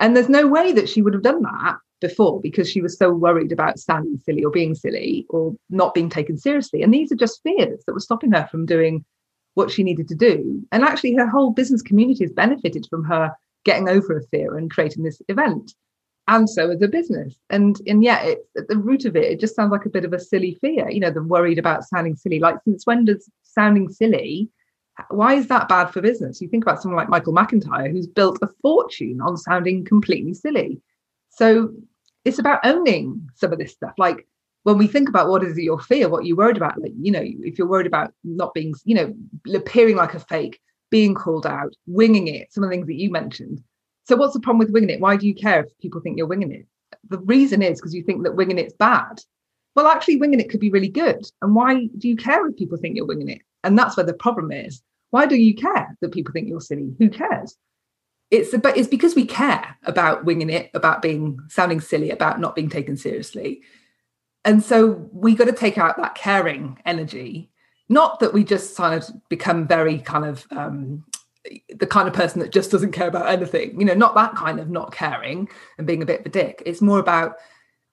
And 0.00 0.16
there's 0.16 0.28
no 0.28 0.48
way 0.48 0.72
that 0.72 0.88
she 0.88 1.02
would 1.02 1.14
have 1.14 1.22
done 1.22 1.42
that 1.42 1.76
before 2.04 2.38
because 2.40 2.70
she 2.70 2.82
was 2.82 2.98
so 2.98 3.10
worried 3.10 3.50
about 3.50 3.78
sounding 3.78 4.18
silly 4.18 4.44
or 4.44 4.50
being 4.50 4.74
silly 4.74 5.24
or 5.30 5.54
not 5.70 5.94
being 5.94 6.10
taken 6.10 6.36
seriously. 6.36 6.82
And 6.82 6.92
these 6.92 7.10
are 7.10 7.16
just 7.16 7.42
fears 7.42 7.82
that 7.86 7.94
were 7.94 8.00
stopping 8.00 8.32
her 8.32 8.46
from 8.50 8.66
doing 8.66 9.04
what 9.54 9.70
she 9.70 9.82
needed 9.82 10.06
to 10.08 10.14
do. 10.14 10.62
And 10.70 10.84
actually, 10.84 11.14
her 11.14 11.26
whole 11.26 11.50
business 11.50 11.80
community 11.80 12.24
has 12.24 12.32
benefited 12.32 12.86
from 12.90 13.04
her 13.04 13.32
getting 13.64 13.88
over 13.88 14.18
a 14.18 14.22
fear 14.26 14.58
and 14.58 14.70
creating 14.70 15.02
this 15.02 15.22
event. 15.28 15.72
And 16.28 16.48
so 16.48 16.70
as 16.70 16.82
a 16.82 16.88
business. 16.88 17.34
And 17.48 17.80
and 17.86 18.04
yet 18.04 18.26
it, 18.26 18.38
at 18.58 18.68
the 18.68 18.76
root 18.76 19.06
of 19.06 19.16
it, 19.16 19.32
it 19.32 19.40
just 19.40 19.56
sounds 19.56 19.72
like 19.72 19.86
a 19.86 19.96
bit 19.96 20.04
of 20.04 20.12
a 20.12 20.20
silly 20.20 20.58
fear, 20.60 20.90
you 20.90 21.00
know, 21.00 21.10
the 21.10 21.22
worried 21.22 21.58
about 21.58 21.84
sounding 21.84 22.16
silly. 22.16 22.38
Like 22.38 22.56
since 22.64 22.86
when 22.86 23.06
does 23.06 23.30
sounding 23.42 23.88
silly 23.90 24.50
why 25.10 25.34
is 25.34 25.48
that 25.48 25.68
bad 25.68 25.86
for 25.86 26.00
business? 26.00 26.40
You 26.40 26.48
think 26.48 26.64
about 26.64 26.80
someone 26.80 26.98
like 26.98 27.08
Michael 27.08 27.34
McIntyre, 27.34 27.90
who's 27.90 28.06
built 28.06 28.38
a 28.42 28.48
fortune 28.62 29.20
on 29.20 29.36
sounding 29.36 29.84
completely 29.84 30.34
silly. 30.34 30.80
So 31.30 31.72
it's 32.24 32.38
about 32.38 32.60
owning 32.64 33.28
some 33.34 33.52
of 33.52 33.58
this 33.58 33.72
stuff. 33.72 33.92
Like 33.98 34.26
when 34.64 34.78
we 34.78 34.86
think 34.86 35.08
about 35.08 35.28
what 35.28 35.44
is 35.44 35.56
your 35.58 35.78
fear, 35.78 36.08
what 36.08 36.24
you're 36.24 36.36
worried 36.36 36.56
about, 36.56 36.80
like, 36.80 36.92
you 36.98 37.12
know, 37.12 37.22
if 37.22 37.58
you're 37.58 37.68
worried 37.68 37.86
about 37.86 38.12
not 38.24 38.54
being, 38.54 38.74
you 38.84 38.94
know, 38.94 39.14
appearing 39.54 39.96
like 39.96 40.14
a 40.14 40.20
fake, 40.20 40.60
being 40.90 41.14
called 41.14 41.46
out, 41.46 41.74
winging 41.86 42.28
it, 42.28 42.52
some 42.52 42.64
of 42.64 42.70
the 42.70 42.76
things 42.76 42.86
that 42.86 42.94
you 42.94 43.10
mentioned. 43.10 43.62
So 44.04 44.16
what's 44.16 44.34
the 44.34 44.40
problem 44.40 44.58
with 44.58 44.70
winging 44.70 44.90
it? 44.90 45.00
Why 45.00 45.16
do 45.16 45.26
you 45.26 45.34
care 45.34 45.64
if 45.64 45.78
people 45.80 46.00
think 46.00 46.16
you're 46.16 46.26
winging 46.26 46.52
it? 46.52 46.66
The 47.08 47.18
reason 47.18 47.62
is 47.62 47.80
because 47.80 47.94
you 47.94 48.02
think 48.02 48.22
that 48.22 48.36
winging 48.36 48.58
it's 48.58 48.74
bad. 48.74 49.20
Well, 49.74 49.86
actually, 49.86 50.16
winging 50.16 50.40
it 50.40 50.50
could 50.50 50.60
be 50.60 50.70
really 50.70 50.88
good. 50.88 51.24
And 51.42 51.54
why 51.54 51.88
do 51.98 52.08
you 52.08 52.16
care 52.16 52.46
if 52.46 52.56
people 52.56 52.78
think 52.78 52.96
you're 52.96 53.06
winging 53.06 53.28
it? 53.28 53.42
And 53.64 53.78
that's 53.78 53.96
where 53.96 54.06
the 54.06 54.14
problem 54.14 54.52
is. 54.52 54.82
Why 55.10 55.26
do 55.26 55.36
you 55.36 55.54
care 55.54 55.96
that 56.00 56.12
people 56.12 56.32
think 56.32 56.48
you're 56.48 56.60
silly? 56.60 56.94
Who 56.98 57.08
cares? 57.08 57.56
It's 58.30 58.52
about 58.52 58.76
it's 58.76 58.88
because 58.88 59.14
we 59.14 59.26
care 59.26 59.76
about 59.84 60.24
winging 60.24 60.50
it, 60.50 60.70
about 60.74 61.02
being 61.02 61.38
sounding 61.48 61.80
silly, 61.80 62.10
about 62.10 62.40
not 62.40 62.54
being 62.56 62.68
taken 62.68 62.96
seriously. 62.96 63.62
And 64.44 64.62
so 64.62 65.08
we 65.12 65.34
got 65.34 65.46
to 65.46 65.52
take 65.52 65.78
out 65.78 65.96
that 65.96 66.14
caring 66.14 66.78
energy. 66.84 67.50
Not 67.88 68.20
that 68.20 68.32
we 68.32 68.44
just 68.44 68.76
kind 68.76 68.94
of 68.94 69.08
become 69.28 69.66
very 69.66 69.98
kind 69.98 70.24
of 70.24 70.46
um, 70.50 71.04
the 71.68 71.86
kind 71.86 72.08
of 72.08 72.14
person 72.14 72.40
that 72.40 72.52
just 72.52 72.70
doesn't 72.70 72.92
care 72.92 73.08
about 73.08 73.28
anything, 73.28 73.78
you 73.78 73.84
know, 73.84 73.94
not 73.94 74.14
that 74.14 74.34
kind 74.34 74.58
of 74.58 74.70
not 74.70 74.92
caring 74.92 75.48
and 75.78 75.86
being 75.86 76.02
a 76.02 76.06
bit 76.06 76.20
of 76.20 76.26
a 76.26 76.30
dick. 76.30 76.62
It's 76.64 76.80
more 76.80 76.98
about 76.98 77.36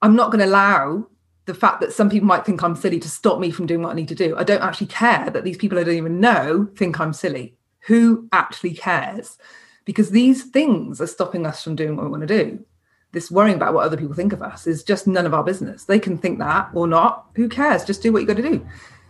I'm 0.02 0.16
not 0.16 0.32
going 0.32 0.40
to 0.40 0.46
allow 0.46 1.08
the 1.46 1.54
fact 1.54 1.82
that 1.82 1.92
some 1.92 2.10
people 2.10 2.28
might 2.28 2.46
think 2.46 2.64
I'm 2.64 2.76
silly 2.76 3.00
to 3.00 3.10
stop 3.10 3.40
me 3.40 3.52
from 3.52 3.66
doing 3.66 3.82
what 3.82 3.92
I 3.92 3.96
need 3.96 4.08
to 4.10 4.16
do. 4.16 4.38
I 4.38 4.44
don't 4.44 4.62
actually 4.62 4.88
care 4.88 5.30
that 5.30 5.44
these 5.44 5.58
people 5.58 5.78
I 5.78 5.84
don't 5.84 5.96
even 5.96 6.20
know 6.20 6.70
think 6.76 7.00
I'm 7.00 7.14
silly. 7.14 7.56
Who 7.88 8.30
actually 8.32 8.74
cares? 8.74 9.38
Because 9.86 10.12
these 10.12 10.44
things 10.44 11.02
are 11.02 11.08
stopping 11.08 11.46
us 11.46 11.64
from 11.64 11.76
doing 11.76 11.96
what 11.96 12.06
we 12.06 12.12
want 12.12 12.28
to 12.28 12.44
do. 12.44 12.64
This 13.14 13.32
worrying 13.32 13.56
about 13.56 13.74
what 13.74 13.86
other 13.86 13.98
people 13.98 14.14
think 14.14 14.32
of 14.32 14.42
us 14.42 14.68
is 14.68 14.84
just 14.84 15.08
none 15.08 15.26
of 15.26 15.34
our 15.34 15.44
business. 15.44 15.84
They 15.84 16.00
can 16.00 16.18
think 16.18 16.40
that 16.40 16.70
or 16.74 16.88
not. 16.88 17.26
Who 17.36 17.50
cares? 17.50 17.84
Just 17.84 18.02
do 18.02 18.14
what 18.14 18.22
you 18.22 18.28
got 18.28 18.38
to 18.38 18.44
do. 18.44 18.66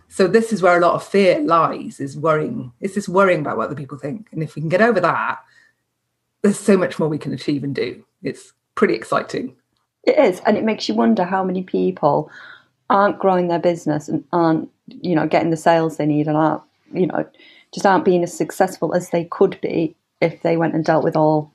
So 0.08 0.26
this 0.26 0.52
is 0.52 0.60
where 0.60 0.76
a 0.76 0.80
lot 0.80 0.94
of 0.94 1.04
fear 1.06 1.40
lies, 1.40 2.00
is 2.00 2.18
worrying. 2.18 2.72
It's 2.80 2.94
this 2.94 3.08
worrying 3.08 3.40
about 3.40 3.56
what 3.56 3.66
other 3.66 3.76
people 3.76 3.96
think. 3.96 4.28
And 4.32 4.42
if 4.42 4.56
we 4.56 4.60
can 4.60 4.68
get 4.68 4.82
over 4.82 5.00
that, 5.00 5.38
there's 6.42 6.58
so 6.58 6.76
much 6.76 6.98
more 6.98 7.08
we 7.08 7.18
can 7.18 7.32
achieve 7.32 7.64
and 7.64 7.74
do. 7.74 8.04
It's 8.22 8.52
pretty 8.74 8.94
exciting. 8.94 9.56
It 10.04 10.18
is, 10.18 10.40
and 10.40 10.58
it 10.58 10.64
makes 10.64 10.88
you 10.88 10.94
wonder 10.94 11.24
how 11.24 11.44
many 11.44 11.62
people 11.62 12.30
aren't 12.90 13.20
growing 13.20 13.48
their 13.48 13.60
business 13.60 14.08
and 14.08 14.24
aren't, 14.32 14.68
you 14.88 15.14
know, 15.14 15.26
getting 15.28 15.50
the 15.50 15.56
sales 15.56 15.96
they 15.96 16.06
need 16.06 16.26
and 16.26 16.36
aren't, 16.36 16.62
you 16.92 17.06
know, 17.06 17.24
just 17.72 17.86
aren't 17.86 18.04
being 18.04 18.22
as 18.24 18.36
successful 18.36 18.94
as 18.94 19.10
they 19.10 19.24
could 19.26 19.58
be 19.62 19.94
if 20.22 20.40
they 20.42 20.56
went 20.56 20.74
and 20.74 20.84
dealt 20.84 21.04
with 21.04 21.16
all 21.16 21.52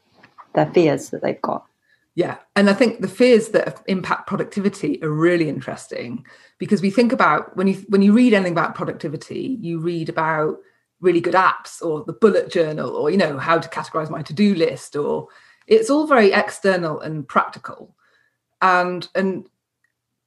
their 0.53 0.67
fears 0.67 1.09
that 1.09 1.21
they've 1.21 1.41
got. 1.41 1.65
Yeah, 2.13 2.37
and 2.55 2.69
I 2.69 2.73
think 2.73 3.01
the 3.01 3.07
fears 3.07 3.49
that 3.49 3.81
impact 3.87 4.27
productivity 4.27 5.01
are 5.03 5.09
really 5.09 5.49
interesting 5.49 6.25
because 6.57 6.81
we 6.81 6.89
think 6.89 7.11
about 7.11 7.55
when 7.55 7.67
you 7.67 7.75
when 7.89 8.01
you 8.01 8.11
read 8.11 8.33
anything 8.33 8.53
about 8.53 8.75
productivity, 8.75 9.57
you 9.61 9.79
read 9.79 10.09
about 10.09 10.57
really 10.99 11.21
good 11.21 11.35
apps 11.35 11.81
or 11.81 12.03
the 12.05 12.13
bullet 12.13 12.51
journal 12.51 12.95
or 12.95 13.11
you 13.11 13.17
know 13.17 13.37
how 13.37 13.59
to 13.59 13.69
categorize 13.69 14.09
my 14.09 14.21
to-do 14.21 14.55
list 14.55 14.95
or 14.95 15.27
it's 15.67 15.89
all 15.89 16.07
very 16.07 16.31
external 16.31 16.99
and 17.01 17.27
practical 17.27 17.95
and 18.61 19.07
and 19.13 19.47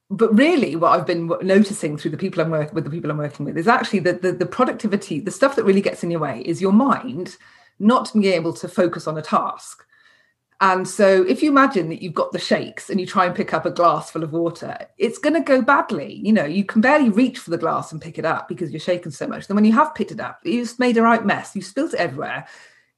but 0.09 0.33
really 0.33 0.77
what 0.77 0.97
i've 0.97 1.05
been 1.05 1.29
noticing 1.41 1.97
through 1.97 2.11
the 2.11 2.17
people 2.17 2.41
i'm 2.41 2.51
working 2.51 2.73
with 2.73 2.85
the 2.85 2.89
people 2.89 3.11
i'm 3.11 3.17
working 3.17 3.45
with 3.45 3.57
is 3.57 3.67
actually 3.67 3.99
that 3.99 4.21
the, 4.21 4.31
the 4.31 4.45
productivity 4.45 5.19
the 5.19 5.31
stuff 5.31 5.57
that 5.57 5.65
really 5.65 5.81
gets 5.81 6.03
in 6.03 6.11
your 6.11 6.21
way 6.21 6.41
is 6.45 6.61
your 6.61 6.71
mind 6.71 7.35
not 7.81 8.13
being 8.13 8.25
able 8.25 8.53
to 8.53 8.67
focus 8.67 9.07
on 9.07 9.17
a 9.17 9.21
task. 9.21 9.85
And 10.61 10.87
so 10.87 11.23
if 11.23 11.41
you 11.41 11.49
imagine 11.49 11.89
that 11.89 12.03
you've 12.03 12.13
got 12.13 12.31
the 12.31 12.39
shakes 12.39 12.91
and 12.91 12.99
you 12.99 13.07
try 13.07 13.25
and 13.25 13.35
pick 13.35 13.51
up 13.51 13.65
a 13.65 13.71
glass 13.71 14.11
full 14.11 14.23
of 14.23 14.31
water 14.31 14.77
it's 14.99 15.17
going 15.17 15.33
to 15.33 15.41
go 15.41 15.61
badly. 15.61 16.21
You 16.23 16.31
know 16.31 16.45
you 16.45 16.63
can 16.63 16.81
barely 16.81 17.09
reach 17.09 17.39
for 17.39 17.49
the 17.49 17.57
glass 17.57 17.91
and 17.91 17.99
pick 17.99 18.19
it 18.19 18.25
up 18.25 18.47
because 18.47 18.71
you're 18.71 18.79
shaking 18.79 19.11
so 19.11 19.27
much. 19.27 19.47
Then 19.47 19.55
when 19.55 19.65
you 19.65 19.73
have 19.73 19.95
picked 19.95 20.11
it 20.11 20.19
up 20.19 20.39
you've 20.43 20.77
made 20.77 20.97
a 20.97 21.01
right 21.01 21.25
mess. 21.25 21.55
You've 21.55 21.65
spilt 21.65 21.95
it 21.95 21.99
everywhere. 21.99 22.47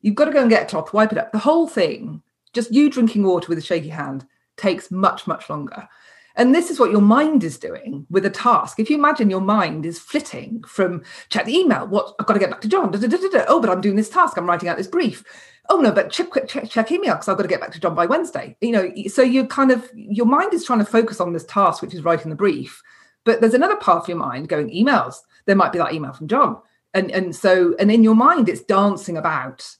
You've 0.02 0.16
got 0.16 0.26
to 0.26 0.32
go 0.32 0.42
and 0.42 0.50
get 0.50 0.64
a 0.64 0.66
cloth 0.66 0.94
wipe 0.94 1.14
it 1.14 1.18
up. 1.18 1.32
The 1.32 1.40
whole 1.40 1.68
thing 1.68 2.22
just 2.52 2.74
you 2.74 2.90
drinking 2.90 3.24
water 3.24 3.48
with 3.48 3.58
a 3.58 3.62
shaky 3.62 3.90
hand 3.90 4.28
takes 4.58 4.92
much, 4.92 5.26
much 5.26 5.50
longer. 5.50 5.88
And 6.36 6.54
this 6.54 6.72
is 6.72 6.80
what 6.80 6.92
your 6.92 7.02
mind 7.02 7.44
is 7.44 7.60
doing 7.60 8.08
with 8.10 8.26
a 8.26 8.30
task. 8.30 8.80
If 8.80 8.90
you 8.90 8.98
imagine 8.98 9.30
your 9.30 9.42
mind 9.42 9.86
is 9.86 10.00
flitting 10.00 10.64
from 10.64 11.04
check 11.30 11.46
the 11.46 11.56
email, 11.56 11.88
what 11.88 12.16
I've 12.20 12.26
got 12.26 12.34
to 12.34 12.40
get 12.40 12.50
back 12.50 12.62
to 12.62 12.68
John. 12.68 12.92
Da, 12.92 13.00
da, 13.00 13.08
da, 13.08 13.46
oh, 13.48 13.62
but 13.62 13.70
I'm 13.70 13.82
doing 13.82 13.96
this 13.96 14.10
task. 14.10 14.38
I'm 14.38 14.48
writing 14.48 14.68
out 14.68 14.78
this 14.78 14.88
brief. 14.88 15.24
Oh 15.70 15.78
no, 15.78 15.92
but 15.92 16.12
check 16.12 16.28
check, 16.48 16.70
check 16.70 16.92
email 16.92 17.14
because 17.14 17.30
I've 17.30 17.38
got 17.38 17.44
to 17.44 17.50
get 17.50 17.62
back 17.62 17.72
to 17.74 17.80
John 17.80 17.96
by 17.96 18.06
Wednesday. 18.06 18.58
You 18.62 18.72
know, 18.72 18.92
so 19.08 19.22
you 19.22 19.46
kind 19.46 19.72
of 19.72 19.90
your 19.94 20.26
mind 20.26 20.54
is 20.54 20.66
trying 20.66 20.80
to 20.80 20.86
focus 20.86 21.22
on 21.22 21.34
this 21.34 21.46
task, 21.46 21.82
which 21.82 21.94
is 21.94 22.04
writing 22.04 22.32
the 22.32 22.36
brief. 22.36 22.82
But 23.26 23.40
there's 23.40 23.54
another 23.54 23.78
part 23.78 24.04
of 24.04 24.10
your 24.10 24.18
mind 24.18 24.50
going 24.50 24.70
emails. 24.70 25.18
There 25.46 25.56
might 25.56 25.72
be 25.72 25.78
that 25.78 25.94
email 25.94 26.14
from 26.14 26.28
John, 26.28 26.58
and 26.94 27.12
and 27.12 27.36
so 27.36 27.76
and 27.80 27.92
in 27.92 28.04
your 28.04 28.16
mind 28.16 28.50
it's 28.50 28.62
dancing 28.62 29.18
about 29.18 29.78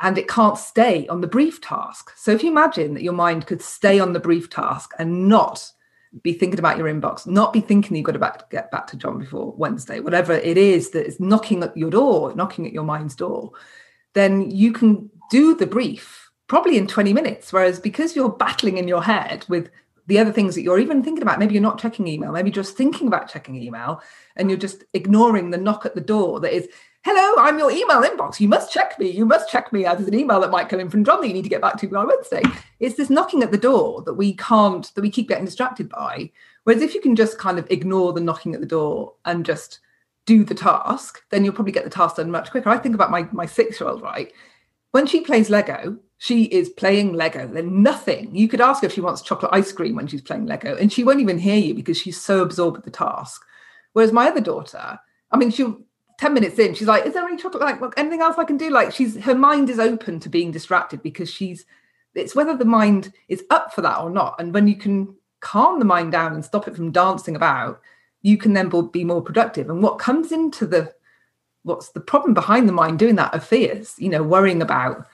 and 0.00 0.18
it 0.18 0.28
can't 0.28 0.58
stay 0.58 1.06
on 1.08 1.20
the 1.20 1.26
brief 1.26 1.60
task. 1.60 2.10
So 2.16 2.32
if 2.32 2.42
you 2.42 2.50
imagine 2.50 2.94
that 2.94 3.02
your 3.02 3.12
mind 3.12 3.46
could 3.46 3.62
stay 3.62 3.98
on 3.98 4.12
the 4.12 4.20
brief 4.20 4.50
task 4.50 4.90
and 4.98 5.28
not 5.28 5.72
be 6.22 6.32
thinking 6.32 6.58
about 6.58 6.78
your 6.78 6.86
inbox, 6.86 7.26
not 7.26 7.52
be 7.52 7.60
thinking 7.60 7.96
you've 7.96 8.06
got 8.06 8.12
to 8.12 8.18
back, 8.18 8.48
get 8.50 8.70
back 8.70 8.86
to 8.88 8.96
John 8.96 9.18
before 9.18 9.52
Wednesday, 9.56 10.00
whatever 10.00 10.32
it 10.32 10.56
is 10.56 10.90
that 10.90 11.06
is 11.06 11.18
knocking 11.18 11.62
at 11.62 11.76
your 11.76 11.90
door, 11.90 12.34
knocking 12.34 12.66
at 12.66 12.72
your 12.72 12.84
mind's 12.84 13.16
door, 13.16 13.52
then 14.12 14.50
you 14.50 14.72
can 14.72 15.10
do 15.30 15.54
the 15.56 15.66
brief 15.66 16.30
probably 16.46 16.76
in 16.76 16.86
20 16.86 17.12
minutes. 17.12 17.52
Whereas 17.52 17.80
because 17.80 18.14
you're 18.14 18.28
battling 18.28 18.78
in 18.78 18.88
your 18.88 19.02
head 19.02 19.44
with 19.48 19.70
the 20.06 20.18
other 20.18 20.32
things 20.32 20.54
that 20.54 20.62
you're 20.62 20.78
even 20.78 21.02
thinking 21.02 21.22
about, 21.22 21.38
maybe 21.38 21.54
you're 21.54 21.62
not 21.62 21.80
checking 21.80 22.06
email, 22.06 22.30
maybe 22.30 22.50
just 22.50 22.76
thinking 22.76 23.08
about 23.08 23.30
checking 23.30 23.56
email 23.56 24.02
and 24.36 24.50
you're 24.50 24.58
just 24.58 24.84
ignoring 24.92 25.50
the 25.50 25.58
knock 25.58 25.86
at 25.86 25.94
the 25.94 26.00
door 26.00 26.40
that 26.40 26.54
is 26.54 26.68
hello, 27.04 27.34
I'm 27.38 27.58
your 27.58 27.70
email 27.70 28.02
inbox. 28.02 28.40
You 28.40 28.48
must 28.48 28.72
check 28.72 28.98
me. 28.98 29.10
You 29.10 29.26
must 29.26 29.50
check 29.50 29.72
me. 29.72 29.82
There's 29.82 30.08
an 30.08 30.14
email 30.14 30.40
that 30.40 30.50
might 30.50 30.70
come 30.70 30.80
in 30.80 30.88
from 30.88 31.04
John 31.04 31.20
that 31.20 31.28
you 31.28 31.34
need 31.34 31.42
to 31.42 31.50
get 31.50 31.60
back 31.60 31.76
to 31.78 31.88
by 31.88 32.04
Wednesday. 32.04 32.42
It's 32.80 32.96
this 32.96 33.10
knocking 33.10 33.42
at 33.42 33.50
the 33.50 33.58
door 33.58 34.02
that 34.02 34.14
we 34.14 34.34
can't, 34.34 34.92
that 34.94 35.02
we 35.02 35.10
keep 35.10 35.28
getting 35.28 35.44
distracted 35.44 35.88
by. 35.90 36.30
Whereas 36.64 36.82
if 36.82 36.94
you 36.94 37.00
can 37.02 37.14
just 37.14 37.38
kind 37.38 37.58
of 37.58 37.70
ignore 37.70 38.14
the 38.14 38.22
knocking 38.22 38.54
at 38.54 38.60
the 38.60 38.66
door 38.66 39.12
and 39.26 39.44
just 39.44 39.80
do 40.24 40.44
the 40.44 40.54
task, 40.54 41.22
then 41.30 41.44
you'll 41.44 41.52
probably 41.52 41.72
get 41.72 41.84
the 41.84 41.90
task 41.90 42.16
done 42.16 42.30
much 42.30 42.50
quicker. 42.50 42.70
I 42.70 42.78
think 42.78 42.94
about 42.94 43.10
my 43.10 43.28
my 43.32 43.44
six 43.44 43.78
year 43.78 43.90
old, 43.90 44.00
right? 44.00 44.32
When 44.92 45.06
she 45.06 45.20
plays 45.20 45.50
Lego, 45.50 45.98
she 46.18 46.44
is 46.44 46.70
playing 46.70 47.12
Lego. 47.12 47.46
Then 47.46 47.82
nothing. 47.82 48.34
You 48.34 48.48
could 48.48 48.62
ask 48.62 48.80
her 48.80 48.86
if 48.86 48.94
she 48.94 49.02
wants 49.02 49.20
chocolate 49.20 49.52
ice 49.52 49.72
cream 49.72 49.94
when 49.94 50.06
she's 50.06 50.22
playing 50.22 50.46
Lego, 50.46 50.74
and 50.76 50.90
she 50.90 51.04
won't 51.04 51.20
even 51.20 51.38
hear 51.38 51.58
you 51.58 51.74
because 51.74 51.98
she's 51.98 52.18
so 52.18 52.40
absorbed 52.40 52.78
with 52.78 52.86
the 52.86 52.90
task. 52.90 53.42
Whereas 53.92 54.12
my 54.12 54.28
other 54.28 54.40
daughter, 54.40 54.98
I 55.30 55.36
mean, 55.36 55.50
she'll 55.50 55.78
10 56.18 56.34
minutes 56.34 56.58
in, 56.58 56.74
she's 56.74 56.88
like, 56.88 57.06
Is 57.06 57.14
there 57.14 57.24
any 57.24 57.36
chocolate? 57.36 57.62
Like, 57.62 57.80
look, 57.80 57.94
anything 57.96 58.20
else 58.20 58.36
I 58.38 58.44
can 58.44 58.56
do? 58.56 58.70
Like, 58.70 58.92
she's 58.92 59.16
her 59.18 59.34
mind 59.34 59.70
is 59.70 59.78
open 59.78 60.20
to 60.20 60.28
being 60.28 60.50
distracted 60.50 61.02
because 61.02 61.30
she's 61.30 61.64
it's 62.14 62.34
whether 62.34 62.56
the 62.56 62.64
mind 62.64 63.12
is 63.28 63.44
up 63.50 63.72
for 63.72 63.82
that 63.82 63.98
or 63.98 64.10
not. 64.10 64.36
And 64.38 64.54
when 64.54 64.68
you 64.68 64.76
can 64.76 65.14
calm 65.40 65.78
the 65.78 65.84
mind 65.84 66.12
down 66.12 66.32
and 66.32 66.44
stop 66.44 66.68
it 66.68 66.76
from 66.76 66.92
dancing 66.92 67.34
about, 67.34 67.80
you 68.22 68.38
can 68.38 68.52
then 68.52 68.70
be 68.92 69.04
more 69.04 69.22
productive. 69.22 69.68
And 69.68 69.82
what 69.82 69.98
comes 69.98 70.32
into 70.32 70.66
the 70.66 70.92
what's 71.64 71.90
the 71.90 72.00
problem 72.00 72.34
behind 72.34 72.68
the 72.68 72.72
mind 72.72 72.98
doing 72.98 73.16
that 73.16 73.34
are 73.34 73.40
fears, 73.40 73.94
you 73.98 74.08
know, 74.08 74.22
worrying 74.22 74.62
about 74.62 75.06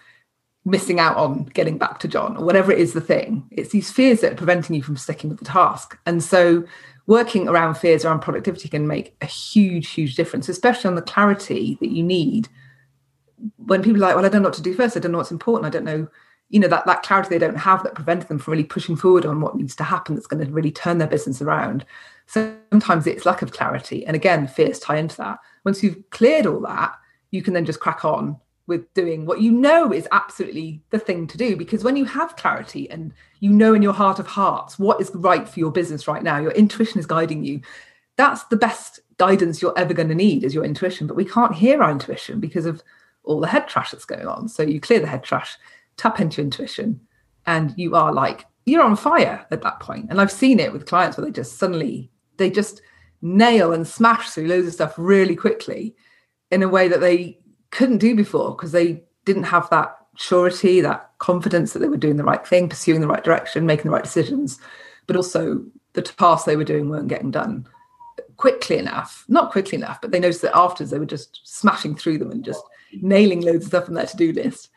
missing 0.65 1.01
out 1.01 1.17
on 1.17 1.45
getting 1.45 1.79
back 1.79 1.99
to 2.01 2.09
John 2.09 2.37
or 2.37 2.45
whatever 2.45 2.71
it 2.71 2.79
is 2.79 2.93
the 2.93 3.01
thing. 3.01 3.49
It's 3.51 3.71
these 3.71 3.91
fears 3.91 4.21
that 4.21 4.33
are 4.33 4.37
preventing 4.37 4.77
you 4.77 4.83
from 4.83 4.97
sticking 4.97 5.31
with 5.31 5.39
the 5.39 5.45
task. 5.45 5.99
And 6.07 6.23
so 6.23 6.65
working 7.11 7.49
around 7.49 7.75
fears 7.75 8.05
around 8.05 8.21
productivity 8.21 8.69
can 8.69 8.87
make 8.87 9.17
a 9.21 9.27
huge, 9.27 9.91
huge 9.91 10.15
difference, 10.15 10.49
especially 10.49 10.87
on 10.87 10.95
the 10.95 11.03
clarity 11.03 11.77
that 11.81 11.91
you 11.91 12.05
need 12.05 12.49
when 13.57 13.83
people 13.83 13.97
are 13.97 14.07
like, 14.07 14.15
well, 14.15 14.25
I 14.25 14.29
don't 14.29 14.43
know 14.43 14.49
what 14.49 14.55
to 14.59 14.63
do 14.63 14.75
first, 14.75 14.97
I 14.97 15.01
don't 15.01 15.11
know 15.11 15.19
what's 15.19 15.33
important, 15.33 15.67
I 15.67 15.77
don't 15.77 15.85
know, 15.85 16.07
you 16.51 16.61
know, 16.61 16.69
that, 16.69 16.87
that 16.87 17.03
clarity 17.03 17.31
they 17.31 17.39
don't 17.39 17.57
have 17.57 17.83
that 17.83 17.97
prevents 17.97 18.27
them 18.27 18.39
from 18.39 18.53
really 18.53 18.63
pushing 18.63 18.95
forward 18.95 19.27
on 19.27 19.41
what 19.41 19.57
needs 19.57 19.75
to 19.77 19.83
happen 19.83 20.15
that's 20.15 20.29
going 20.29 20.47
to 20.47 20.53
really 20.53 20.71
turn 20.71 20.99
their 20.99 21.09
business 21.09 21.43
around. 21.43 21.85
Sometimes 22.27 23.09
it's 23.09 23.27
lack 23.27 23.43
of 23.43 23.51
clarity. 23.51 24.07
And 24.07 24.15
again, 24.15 24.47
fears 24.47 24.79
tie 24.79 24.99
into 24.99 25.17
that. 25.17 25.41
Once 25.65 25.83
you've 25.83 26.09
cleared 26.11 26.47
all 26.47 26.61
that, 26.61 26.95
you 27.33 27.43
can 27.43 27.55
then 27.55 27.65
just 27.65 27.81
crack 27.81 28.05
on 28.05 28.37
with 28.69 28.95
doing 28.95 29.27
what 29.27 29.41
you 29.41 29.51
know 29.51 29.93
is 29.93 30.07
absolutely 30.13 30.81
the 30.91 30.99
thing 31.01 31.27
to 31.27 31.37
do 31.37 31.57
because 31.57 31.83
when 31.83 31.97
you 31.97 32.05
have 32.05 32.37
clarity 32.37 32.89
and 32.89 33.13
you 33.41 33.51
know 33.51 33.75
in 33.75 33.83
your 33.83 33.93
heart 33.93 34.19
of 34.19 34.27
hearts 34.27 34.79
what 34.79 35.01
is 35.01 35.11
right 35.15 35.49
for 35.49 35.59
your 35.59 35.73
business 35.73 36.07
right 36.07 36.23
now. 36.23 36.39
Your 36.39 36.53
intuition 36.53 37.01
is 37.01 37.07
guiding 37.07 37.45
you. 37.45 37.61
That's 38.17 38.45
the 38.45 38.57
best 38.57 39.01
guidance 39.19 39.61
you're 39.61 39.79
ever 39.79 39.93
going 39.93 40.09
to 40.09 40.15
need 40.15 40.45
is 40.45 40.55
your 40.55 40.65
intuition 40.65 41.07
but 41.07 41.17
we 41.17 41.25
can't 41.25 41.55
hear 41.55 41.83
our 41.83 41.91
intuition 41.91 42.41
because 42.41 42.67
of 42.67 42.83
all 43.25 43.41
the 43.41 43.49
head 43.49 43.69
trash 43.69 43.91
that's 43.91 44.05
going 44.05 44.27
on. 44.27 44.49
So 44.49 44.63
you 44.63 44.81
clear 44.81 45.01
the 45.01 45.07
head 45.07 45.25
trash 45.25 45.57
tap 45.97 46.21
into 46.21 46.41
intuition 46.41 47.01
and 47.47 47.75
you 47.77 47.97
are 47.97 48.13
like 48.13 48.47
you're 48.67 48.83
on 48.83 48.97
fire 48.97 49.45
at 49.51 49.63
that 49.63 49.81
point. 49.81 50.07
And 50.11 50.21
i've 50.21 50.33
seen 50.33 50.61
it 50.61 50.73
with 50.73 50.87
clients 50.87 51.17
where 51.17 51.25
they 51.25 51.33
just 51.33 51.59
suddenly 51.59 52.11
they 52.37 52.51
just 52.51 52.83
nail 53.23 53.73
and 53.73 53.87
smash 53.87 54.31
through 54.31 54.49
loads 54.49 54.67
of 54.67 54.73
stuff 54.73 54.95
really 54.97 55.37
quickly 55.37 55.95
in 56.51 56.63
a 56.63 56.69
way 56.69 56.89
that 56.89 57.01
they 57.01 57.39
couldn't 57.71 57.99
do 57.99 58.15
before 58.15 58.53
because 58.53 58.73
they 58.73 59.03
didn't 59.25 59.45
have 59.45 59.69
that 59.71 59.97
surety, 60.21 60.81
that 60.81 61.11
confidence 61.19 61.73
that 61.73 61.79
they 61.79 61.89
were 61.89 61.97
doing 61.97 62.17
the 62.17 62.25
right 62.25 62.47
thing, 62.47 62.69
pursuing 62.69 63.01
the 63.01 63.07
right 63.07 63.25
direction, 63.25 63.67
making 63.67 63.85
the 63.85 63.91
right 63.91 64.05
decisions, 64.05 64.59
but 65.07 65.17
also 65.17 65.65
the 65.95 66.03
tasks 66.03 66.45
they 66.45 66.57
were 66.57 66.65
doing 66.65 66.89
weren't 66.89 67.09
getting 67.09 67.31
done 67.31 67.67
quickly 68.37 68.79
enough. 68.79 69.25
Not 69.29 69.51
quickly 69.51 69.77
enough, 69.77 70.01
but 70.01 70.11
they 70.11 70.21
noticed 70.21 70.43
that 70.43 70.57
afterwards 70.57 70.91
they 70.91 70.99
were 70.99 71.07
just 71.07 71.41
smashing 71.45 71.97
through 71.97 72.19
them 72.19 72.31
and 72.31 72.45
just 72.45 72.63
nailing 73.01 73.41
loads 73.41 73.65
of 73.65 73.69
stuff 73.69 73.89
on 73.89 73.95
their 73.95 74.07
to-do 74.07 74.33
list 74.33 74.69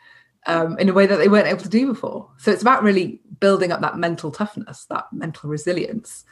um, 0.48 0.78
in 0.80 0.90
a 0.90 0.94
way 0.94 1.06
that 1.06 1.18
they 1.18 1.28
weren't 1.28 1.48
able 1.48 1.62
to 1.62 1.70
do 1.70 1.88
before. 1.88 2.30
So 2.38 2.52
it's 2.52 2.62
about 2.62 2.84
really 2.84 3.22
building 3.40 3.72
up 3.72 3.82
that 3.82 3.98
mental 3.98 4.32
toughness, 4.32 4.86
that 4.86 5.06
mental 5.12 5.50
resilience 5.50 6.24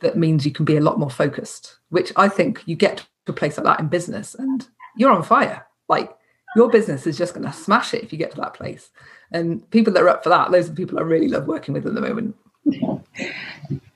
that 0.00 0.16
means 0.16 0.44
you 0.44 0.52
can 0.52 0.64
be 0.64 0.76
a 0.76 0.82
lot 0.82 0.98
more 0.98 1.10
focused, 1.10 1.78
which 1.90 2.12
I 2.16 2.28
think 2.28 2.62
you 2.66 2.76
get 2.76 2.98
to 3.26 3.32
a 3.32 3.34
place 3.34 3.56
like 3.56 3.64
that 3.64 3.80
in 3.80 3.88
business 3.88 4.34
and 4.34 4.66
you're 4.96 5.12
on 5.12 5.22
fire. 5.22 5.66
Like 5.88 6.14
your 6.56 6.70
business 6.70 7.06
is 7.06 7.18
just 7.18 7.34
going 7.34 7.46
to 7.46 7.52
smash 7.52 7.94
it 7.94 8.02
if 8.02 8.12
you 8.12 8.18
get 8.18 8.30
to 8.32 8.40
that 8.40 8.54
place. 8.54 8.90
And 9.32 9.68
people 9.70 9.92
that 9.92 10.02
are 10.02 10.08
up 10.08 10.22
for 10.22 10.30
that, 10.30 10.50
those 10.50 10.66
are 10.66 10.70
the 10.70 10.76
people 10.76 10.98
I 10.98 11.02
really 11.02 11.28
love 11.28 11.46
working 11.46 11.74
with 11.74 11.86
at 11.86 11.94
the 11.94 12.00
moment. 12.00 12.36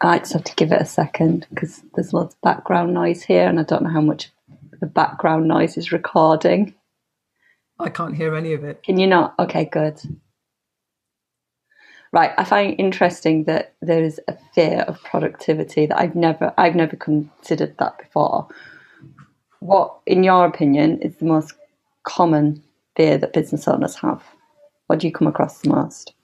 I 0.00 0.18
just 0.18 0.32
have 0.32 0.44
to 0.44 0.54
give 0.54 0.72
it 0.72 0.82
a 0.82 0.86
second 0.86 1.46
because 1.50 1.82
there's 1.94 2.12
lots 2.12 2.34
of 2.34 2.40
background 2.42 2.94
noise 2.94 3.22
here, 3.22 3.48
and 3.48 3.58
I 3.58 3.62
don't 3.62 3.82
know 3.82 3.90
how 3.90 4.00
much 4.00 4.30
the 4.80 4.86
background 4.86 5.48
noise 5.48 5.76
is 5.76 5.92
recording. 5.92 6.74
I 7.78 7.88
can't 7.90 8.16
hear 8.16 8.34
any 8.34 8.52
of 8.52 8.64
it. 8.64 8.82
Can 8.82 8.98
you 8.98 9.06
not? 9.06 9.34
Okay, 9.38 9.64
good. 9.64 10.00
Right, 12.10 12.32
I 12.38 12.44
find 12.44 12.78
interesting 12.80 13.44
that 13.44 13.74
there 13.82 14.02
is 14.02 14.18
a 14.28 14.36
fear 14.54 14.80
of 14.88 15.02
productivity 15.02 15.86
that 15.86 15.98
I've 15.98 16.14
never 16.14 16.54
I've 16.56 16.74
never 16.74 16.96
considered 16.96 17.76
that 17.78 17.98
before. 17.98 18.48
What, 19.60 19.98
in 20.06 20.22
your 20.22 20.46
opinion, 20.46 21.02
is 21.02 21.16
the 21.16 21.26
most 21.26 21.54
common 22.08 22.62
fear 22.96 23.18
that 23.18 23.32
business 23.32 23.68
owners 23.68 23.94
have? 23.96 24.22
What 24.86 24.98
do 24.98 25.06
you 25.06 25.12
come 25.12 25.28
across 25.28 25.60
the 25.60 25.68
most? 25.68 26.14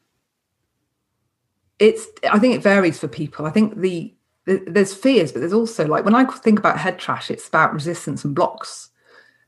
It's. 1.79 2.07
I 2.31 2.39
think 2.39 2.55
it 2.55 2.63
varies 2.63 2.99
for 2.99 3.09
people. 3.09 3.47
I 3.47 3.51
think 3.51 3.81
the, 3.81 4.15
the 4.47 4.65
there's 4.67 4.95
fears, 4.95 5.33
but 5.33 5.41
there's 5.41 5.53
also 5.53 5.87
like 5.87 6.05
when 6.05 6.15
I 6.15 6.25
think 6.25 6.59
about 6.59 6.79
head 6.79 6.99
trash, 6.99 7.31
it's 7.31 7.49
about 7.49 7.75
resistance 7.75 8.25
and 8.25 8.35
blocks, 8.35 8.91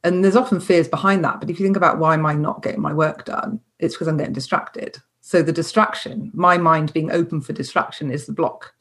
and 0.05 0.22
there's 0.22 0.37
often 0.37 0.61
fears 0.61 0.88
behind 0.88 1.25
that. 1.25 1.40
But 1.40 1.51
if 1.51 1.59
you 1.59 1.66
think 1.66 1.77
about 1.77 1.99
why 1.99 2.14
am 2.14 2.27
I 2.27 2.35
not 2.35 2.62
getting 2.62 2.83
my 2.83 2.92
work 2.92 3.25
done, 3.25 3.61
it's 3.79 3.94
because 3.94 4.09
I'm 4.09 4.18
getting 4.18 4.35
distracted. 4.35 4.99
So 5.20 5.42
the 5.42 5.53
distraction, 5.53 6.31
my 6.35 6.59
mind 6.59 6.92
being 6.92 7.11
open 7.11 7.40
for 7.40 7.53
distraction, 7.53 8.11
is 8.11 8.27
the 8.27 8.33
block. 8.33 8.75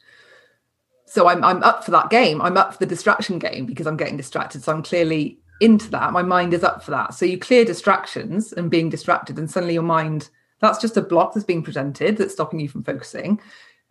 So 1.06 1.28
I'm 1.28 1.44
I'm 1.44 1.64
up 1.64 1.86
for 1.86 1.92
that 1.92 2.10
game. 2.10 2.42
I'm 2.42 2.58
up 2.58 2.74
for 2.74 2.80
the 2.80 2.86
distraction 2.86 3.40
game 3.40 3.66
because 3.66 3.88
I'm 3.88 3.98
getting 3.98 4.18
distracted. 4.18 4.64
So 4.64 4.74
I'm 4.74 4.84
clearly 4.84 5.40
into 5.60 5.90
that. 5.92 6.14
My 6.14 6.22
mind 6.22 6.54
is 6.54 6.64
up 6.64 6.84
for 6.84 6.92
that. 6.92 7.14
So 7.14 7.26
you 7.26 7.38
clear 7.38 7.66
distractions 7.66 8.54
and 8.54 8.70
being 8.70 8.90
distracted, 8.90 9.38
and 9.38 9.50
suddenly 9.50 9.74
your 9.74 9.84
mind, 9.84 10.30
that's 10.60 10.80
just 10.80 10.98
a 10.98 11.02
block 11.02 11.34
that's 11.34 11.46
being 11.46 11.64
presented 11.64 12.18
that's 12.18 12.34
stopping 12.34 12.60
you 12.60 12.70
from 12.70 12.84
focusing. 12.84 13.40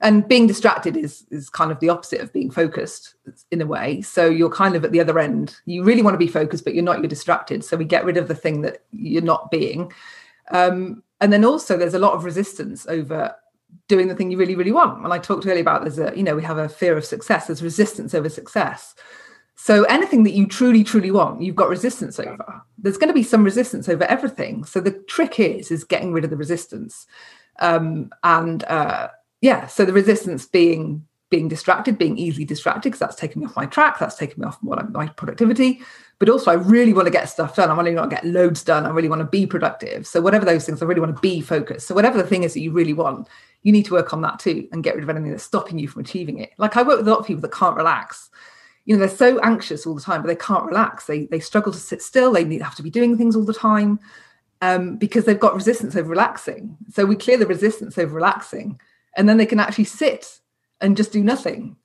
And 0.01 0.27
being 0.27 0.47
distracted 0.47 0.97
is 0.97 1.25
is 1.31 1.49
kind 1.49 1.71
of 1.71 1.81
the 1.81 1.89
opposite 1.89 2.21
of 2.21 2.33
being 2.33 2.51
focused 2.51 3.15
in 3.51 3.61
a 3.61 3.67
way. 3.67 4.03
So 4.03 4.29
you're 4.29 4.51
kind 4.51 4.77
of 4.77 4.85
at 4.85 4.93
the 4.93 5.01
other 5.01 5.19
end. 5.19 5.57
You 5.65 5.85
really 5.85 6.03
want 6.03 6.15
to 6.15 6.19
be 6.19 6.29
focused, 6.29 6.65
but 6.65 6.75
you're 6.75 6.85
not, 6.85 6.99
you're 6.99 7.09
distracted. 7.09 7.65
So 7.65 7.77
we 7.77 7.85
get 7.85 8.05
rid 8.05 8.17
of 8.17 8.29
the 8.29 8.35
thing 8.35 8.63
that 8.63 8.85
you're 8.91 9.23
not 9.23 9.51
being. 9.51 9.93
Um, 10.51 11.03
and 11.21 11.33
then 11.33 11.45
also 11.45 11.79
there's 11.79 11.95
a 11.95 11.99
lot 11.99 12.15
of 12.15 12.25
resistance 12.25 12.87
over 12.87 13.35
doing 13.89 14.09
the 14.09 14.15
thing 14.15 14.31
you 14.31 14.37
really, 14.37 14.57
really 14.57 14.73
want. 14.73 15.03
And 15.03 15.13
I 15.13 15.19
talked 15.19 15.47
earlier 15.47 15.63
about 15.63 15.83
there's 15.83 15.99
a, 15.99 16.13
you 16.17 16.23
know, 16.23 16.37
we 16.37 16.43
have 16.43 16.59
a 16.59 16.69
fear 16.69 16.97
of 16.97 17.05
success, 17.05 17.47
there's 17.47 17.63
resistance 17.63 18.15
over 18.15 18.29
success. 18.29 18.95
So 19.65 19.85
anything 19.85 20.25
that 20.25 20.35
you 20.35 20.47
truly, 20.47 20.85
truly 20.85 21.11
want, 21.11 21.41
you've 21.41 21.57
got 21.57 21.71
resistance 21.71 22.21
over. 22.21 22.61
There's 22.77 22.99
going 22.99 23.09
to 23.09 23.15
be 23.15 23.23
some 23.23 23.43
resistance 23.43 23.89
over 23.89 24.05
everything. 24.05 24.63
So 24.65 24.79
the 24.79 24.91
trick 24.91 25.41
is 25.41 25.71
is 25.71 25.85
getting 25.85 26.13
rid 26.13 26.23
of 26.23 26.29
the 26.29 26.37
resistance. 26.37 27.07
Um, 27.61 28.13
and 28.23 28.63
uh, 28.65 29.09
yeah, 29.41 29.67
so 29.67 29.87
the 29.87 29.95
resistance 29.95 30.45
being 30.45 31.07
being 31.31 31.49
distracted, 31.49 31.97
being 31.97 32.19
easily 32.19 32.45
distracted, 32.45 32.91
because 32.91 32.99
that's 32.99 33.17
taking 33.17 33.41
me 33.41 33.47
off 33.47 33.57
my 33.57 33.65
track, 33.65 33.99
that's 33.99 34.17
taking 34.17 34.43
me 34.43 34.47
off 34.47 34.59
what 34.61 34.93
my 34.93 35.07
productivity. 35.07 35.81
But 36.19 36.29
also, 36.29 36.51
I 36.51 36.57
really 36.57 36.93
want 36.93 37.07
to 37.07 37.11
get 37.11 37.31
stuff 37.31 37.57
done. 37.57 37.71
I 37.71 37.75
want 37.75 37.89
to 37.89 38.07
get 38.15 38.27
loads 38.27 38.63
done. 38.63 38.85
I 38.85 38.91
really 38.91 39.09
want 39.09 39.21
to 39.21 39.27
be 39.27 39.47
productive. 39.47 40.07
So 40.07 40.21
whatever 40.21 40.45
those 40.45 40.67
things, 40.67 40.83
I 40.83 40.85
really 40.85 41.01
want 41.01 41.17
to 41.17 41.23
be 41.23 41.41
focused. 41.41 41.89
So 41.89 41.95
whatever 41.95 42.19
the 42.19 42.29
thing 42.29 42.43
is 42.43 42.53
that 42.53 42.61
you 42.61 42.71
really 42.71 42.93
want, 42.93 43.29
you 43.63 43.73
need 43.73 43.87
to 43.87 43.95
work 43.95 44.13
on 44.13 44.21
that 44.21 44.41
too 44.41 44.69
and 44.73 44.85
get 44.85 44.95
rid 44.95 45.05
of 45.05 45.09
anything 45.09 45.31
that's 45.31 45.43
stopping 45.43 45.79
you 45.79 45.89
from 45.89 46.03
achieving 46.03 46.39
it. 46.39 46.51
Like 46.59 46.77
I 46.77 46.83
work 46.83 46.99
with 46.99 47.09
a 47.09 47.11
lot 47.11 47.21
of 47.21 47.27
people 47.27 47.41
that 47.41 47.53
can't 47.53 47.79
relax 47.79 48.29
you 48.85 48.95
know 48.95 49.01
they're 49.07 49.17
so 49.17 49.39
anxious 49.41 49.87
all 49.87 49.95
the 49.95 50.01
time 50.01 50.23
but 50.23 50.29
they 50.29 50.37
can't 50.37 50.67
relax. 50.67 51.07
They 51.07 51.27
they 51.27 51.41
struggle 51.41 51.73
to 51.73 51.79
sit 51.79 52.03
still. 52.03 52.33
They 52.33 52.45
need, 52.45 52.63
have 52.63 52.75
to 52.77 52.83
be 52.83 52.91
doing 52.91 53.17
things 53.17 53.37
all 53.37 53.45
the 53.45 53.55
time 53.55 53.99
um, 54.61 54.97
because 54.97 55.25
they've 55.25 55.39
got 55.39 55.55
resistance 55.55 55.97
over 55.97 56.09
relaxing. 56.09 56.77
So 56.91 57.05
we 57.05 57.17
clear 57.17 57.37
the 57.37 57.47
resistance 57.47 57.99
over 57.99 58.15
relaxing 58.15 58.79
and 59.17 59.29
then 59.29 59.37
they 59.37 59.47
can 59.47 59.61
actually 59.61 59.85
sit 59.85 60.41
and 60.81 60.97
just 60.97 61.13
do 61.13 61.23
nothing. 61.23 61.77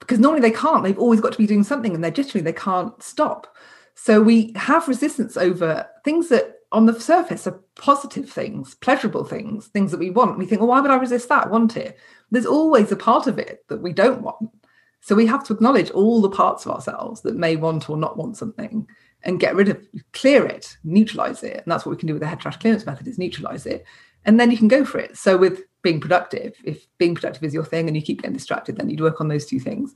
Because 0.00 0.18
normally 0.18 0.40
they 0.40 0.50
can't. 0.50 0.84
They've 0.84 0.98
always 0.98 1.20
got 1.20 1.32
to 1.32 1.38
be 1.38 1.46
doing 1.46 1.64
something 1.64 1.94
and 1.94 2.02
they're 2.02 2.10
jittery 2.10 2.40
they 2.40 2.52
can't 2.52 3.00
stop. 3.02 3.56
So 3.94 4.22
we 4.22 4.52
have 4.54 4.88
resistance 4.88 5.36
over 5.36 5.86
things 6.04 6.28
that 6.28 6.54
on 6.70 6.86
the 6.86 6.98
surface 7.00 7.46
are 7.46 7.60
positive 7.76 8.28
things 8.28 8.74
pleasurable 8.74 9.24
things 9.24 9.68
things 9.68 9.90
that 9.90 10.00
we 10.00 10.10
want. 10.10 10.38
We 10.38 10.46
think 10.46 10.60
well 10.60 10.68
why 10.68 10.80
would 10.80 10.90
i 10.90 10.96
resist 10.96 11.28
that? 11.28 11.50
Want 11.50 11.76
it. 11.76 11.98
There's 12.30 12.46
always 12.46 12.92
a 12.92 12.96
part 12.96 13.26
of 13.26 13.38
it 13.38 13.64
that 13.68 13.82
we 13.82 13.92
don't 13.92 14.22
want 14.22 14.50
so 15.00 15.14
we 15.14 15.26
have 15.26 15.44
to 15.44 15.52
acknowledge 15.52 15.90
all 15.90 16.20
the 16.20 16.30
parts 16.30 16.66
of 16.66 16.72
ourselves 16.72 17.22
that 17.22 17.36
may 17.36 17.56
want 17.56 17.88
or 17.88 17.96
not 17.96 18.16
want 18.16 18.36
something 18.36 18.86
and 19.24 19.40
get 19.40 19.54
rid 19.54 19.68
of, 19.68 19.80
clear 20.12 20.46
it, 20.46 20.76
neutralize 20.84 21.42
it. 21.42 21.56
And 21.56 21.64
that's 21.66 21.84
what 21.84 21.90
we 21.90 21.96
can 21.96 22.06
do 22.06 22.14
with 22.14 22.22
the 22.22 22.28
head 22.28 22.40
trash 22.40 22.56
clearance 22.56 22.86
method 22.86 23.06
is 23.08 23.18
neutralize 23.18 23.66
it. 23.66 23.84
And 24.24 24.38
then 24.38 24.50
you 24.50 24.56
can 24.56 24.68
go 24.68 24.84
for 24.84 24.98
it. 24.98 25.16
So 25.16 25.36
with 25.36 25.62
being 25.82 26.00
productive, 26.00 26.54
if 26.64 26.86
being 26.98 27.14
productive 27.14 27.44
is 27.44 27.54
your 27.54 27.64
thing 27.64 27.86
and 27.86 27.96
you 27.96 28.02
keep 28.02 28.22
getting 28.22 28.36
distracted, 28.36 28.76
then 28.76 28.90
you'd 28.90 29.00
work 29.00 29.20
on 29.20 29.28
those 29.28 29.46
two 29.46 29.60
things. 29.60 29.94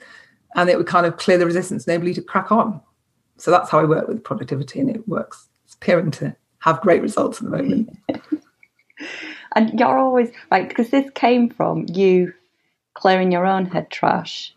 And 0.55 0.69
it 0.69 0.77
would 0.77 0.87
kind 0.87 1.07
of 1.07 1.17
clear 1.17 1.39
the 1.39 1.47
resistance, 1.47 1.87
enable 1.87 2.09
you 2.09 2.15
to 2.15 2.23
crack 2.23 2.53
on. 2.53 2.81
So 3.37 3.51
that's 3.51 3.71
how 3.71 3.81
I 3.81 3.85
work 3.85 4.09
with 4.09 4.23
productivity 4.23 4.81
and 4.81 4.91
it 4.91 5.07
works. 5.09 5.49
It's 5.65 5.75
appearing 5.75 6.11
to 6.13 6.37
have 6.61 6.81
great 6.81 7.03
results 7.03 7.39
at 7.39 7.45
the 7.45 7.57
moment. 7.57 7.91
and 9.57 9.79
you're 9.79 9.99
always 9.99 10.31
right, 10.51 10.69
because 10.69 10.91
this 10.91 11.11
came 11.15 11.51
from 11.51 11.87
you 11.89 12.33
clearing 12.95 13.33
your 13.33 13.47
own 13.47 13.67
head 13.67 13.91
trash 13.91 14.55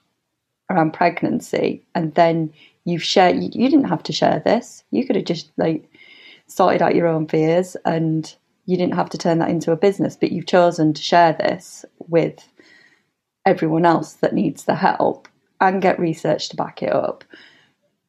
around 0.70 0.94
pregnancy 0.94 1.86
and 1.94 2.14
then 2.16 2.52
you've 2.86 3.04
shared 3.04 3.36
you, 3.38 3.50
you 3.54 3.70
didn't 3.70 3.90
have 3.90 4.04
to 4.04 4.14
share 4.14 4.42
this. 4.46 4.84
You 4.92 5.06
could 5.06 5.16
have 5.16 5.26
just 5.26 5.52
like 5.58 5.90
sorted 6.48 6.82
out 6.82 6.96
your 6.96 7.08
own 7.08 7.28
fears 7.28 7.76
and 7.86 8.34
you 8.66 8.78
didn't 8.78 8.96
have 8.96 9.10
to 9.12 9.18
turn 9.18 9.40
that 9.40 9.50
into 9.50 9.72
a 9.72 9.76
business 9.78 10.16
but 10.16 10.32
you've 10.32 10.48
chosen 10.48 10.94
to 10.94 11.02
share 11.02 11.34
this 11.34 11.86
with 12.08 12.48
everyone 13.46 13.86
else 13.86 14.14
that 14.14 14.34
needs 14.34 14.66
the 14.66 14.76
help 14.76 15.28
and 15.62 15.82
get 15.82 16.00
research 16.00 16.50
to 16.50 16.56
back 16.56 16.82
it 16.84 16.94
up. 16.94 17.24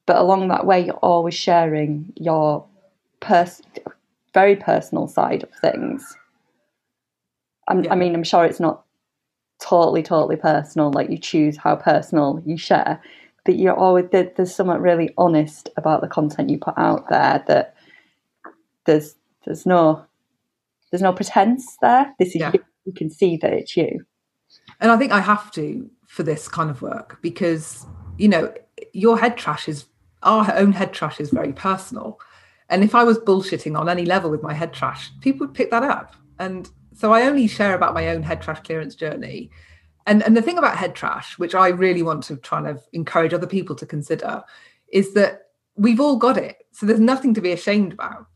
But 0.06 0.16
along 0.16 0.48
that 0.48 0.66
way 0.66 0.84
you're 0.84 0.94
always 0.96 1.34
sharing 1.34 2.12
your 2.16 2.64
pers- 3.20 3.62
very 4.34 4.56
personal 4.56 5.08
side 5.08 5.42
of 5.42 5.50
things. 5.60 6.16
Yeah. 7.68 7.92
i 7.92 7.96
mean 7.96 8.14
i'm 8.14 8.22
sure 8.22 8.44
it's 8.44 8.60
not 8.60 8.85
totally, 9.60 10.02
totally 10.02 10.36
personal. 10.36 10.90
Like 10.92 11.10
you 11.10 11.18
choose 11.18 11.56
how 11.56 11.76
personal 11.76 12.42
you 12.44 12.56
share, 12.56 13.00
but 13.44 13.56
you're 13.56 13.76
always 13.76 14.06
there's 14.10 14.54
something 14.54 14.78
really 14.78 15.12
honest 15.16 15.68
about 15.76 16.00
the 16.00 16.08
content 16.08 16.50
you 16.50 16.58
put 16.58 16.74
out 16.76 17.08
there. 17.08 17.44
That 17.46 17.74
there's 18.84 19.16
there's 19.44 19.66
no 19.66 20.04
there's 20.90 21.02
no 21.02 21.12
pretense 21.12 21.76
there. 21.80 22.14
This 22.18 22.28
is 22.28 22.40
yeah. 22.40 22.52
you. 22.54 22.64
You 22.84 22.92
can 22.92 23.10
see 23.10 23.36
that 23.38 23.52
it's 23.52 23.76
you. 23.76 24.04
And 24.80 24.90
I 24.92 24.96
think 24.96 25.12
I 25.12 25.20
have 25.20 25.50
to 25.52 25.90
for 26.06 26.22
this 26.22 26.48
kind 26.48 26.70
of 26.70 26.82
work 26.82 27.18
because 27.20 27.84
you 28.16 28.28
know 28.28 28.52
your 28.92 29.18
head 29.18 29.36
trash 29.36 29.68
is 29.68 29.86
our 30.22 30.52
own 30.54 30.72
head 30.72 30.92
trash 30.92 31.20
is 31.20 31.30
very 31.30 31.52
personal. 31.52 32.18
And 32.68 32.82
if 32.82 32.94
I 32.94 33.04
was 33.04 33.18
bullshitting 33.18 33.78
on 33.78 33.88
any 33.88 34.04
level 34.04 34.30
with 34.30 34.42
my 34.42 34.52
head 34.52 34.72
trash, 34.72 35.10
people 35.20 35.46
would 35.46 35.54
pick 35.54 35.70
that 35.70 35.84
up. 35.84 36.16
And 36.38 36.68
so 36.96 37.12
I 37.12 37.22
only 37.22 37.46
share 37.46 37.74
about 37.74 37.94
my 37.94 38.08
own 38.08 38.22
head 38.22 38.42
trash 38.42 38.60
clearance 38.60 38.94
journey. 38.94 39.50
And, 40.06 40.22
and 40.22 40.36
the 40.36 40.42
thing 40.42 40.56
about 40.56 40.76
head 40.76 40.94
trash, 40.94 41.38
which 41.38 41.54
I 41.54 41.68
really 41.68 42.02
want 42.02 42.24
to 42.24 42.36
try 42.36 42.58
and 42.58 42.78
encourage 42.92 43.34
other 43.34 43.46
people 43.46 43.76
to 43.76 43.86
consider, 43.86 44.42
is 44.92 45.14
that 45.14 45.50
we've 45.76 46.00
all 46.00 46.16
got 46.16 46.36
it. 46.36 46.56
So 46.72 46.86
there's 46.86 47.00
nothing 47.00 47.34
to 47.34 47.40
be 47.40 47.52
ashamed 47.52 47.92
about. 47.92 48.26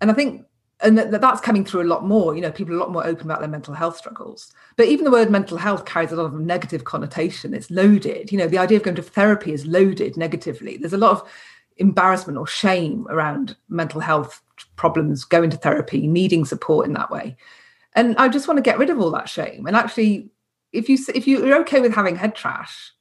And 0.00 0.10
I 0.10 0.14
think 0.14 0.44
and 0.80 0.98
that, 0.98 1.20
that's 1.20 1.40
coming 1.40 1.64
through 1.64 1.82
a 1.82 1.84
lot 1.84 2.04
more. 2.04 2.34
You 2.34 2.42
know, 2.42 2.52
people 2.52 2.74
are 2.74 2.76
a 2.76 2.80
lot 2.80 2.92
more 2.92 3.06
open 3.06 3.26
about 3.26 3.40
their 3.40 3.48
mental 3.48 3.74
health 3.74 3.96
struggles. 3.96 4.52
But 4.76 4.86
even 4.86 5.04
the 5.04 5.10
word 5.10 5.30
mental 5.30 5.56
health 5.56 5.84
carries 5.84 6.12
a 6.12 6.16
lot 6.16 6.26
of 6.26 6.34
negative 6.34 6.84
connotation. 6.84 7.54
It's 7.54 7.70
loaded. 7.70 8.30
You 8.30 8.38
know, 8.38 8.48
the 8.48 8.58
idea 8.58 8.76
of 8.76 8.84
going 8.84 8.96
to 8.96 9.02
therapy 9.02 9.52
is 9.52 9.66
loaded 9.66 10.16
negatively. 10.16 10.76
There's 10.76 10.92
a 10.92 10.98
lot 10.98 11.12
of 11.12 11.32
embarrassment 11.78 12.38
or 12.38 12.46
shame 12.46 13.06
around 13.08 13.56
mental 13.68 14.00
health 14.00 14.42
problems, 14.76 15.24
going 15.24 15.50
to 15.50 15.56
therapy, 15.56 16.06
needing 16.06 16.44
support 16.44 16.86
in 16.86 16.92
that 16.92 17.10
way. 17.10 17.36
And 17.94 18.16
I 18.16 18.28
just 18.28 18.48
want 18.48 18.58
to 18.58 18.62
get 18.62 18.78
rid 18.78 18.90
of 18.90 19.00
all 19.00 19.10
that 19.12 19.28
shame. 19.28 19.66
And 19.66 19.76
actually, 19.76 20.30
if 20.72 20.88
you 20.88 20.98
if 21.14 21.26
you're 21.26 21.60
okay 21.60 21.80
with 21.80 21.94
having 21.94 22.16
head 22.16 22.34
trash, 22.34 22.92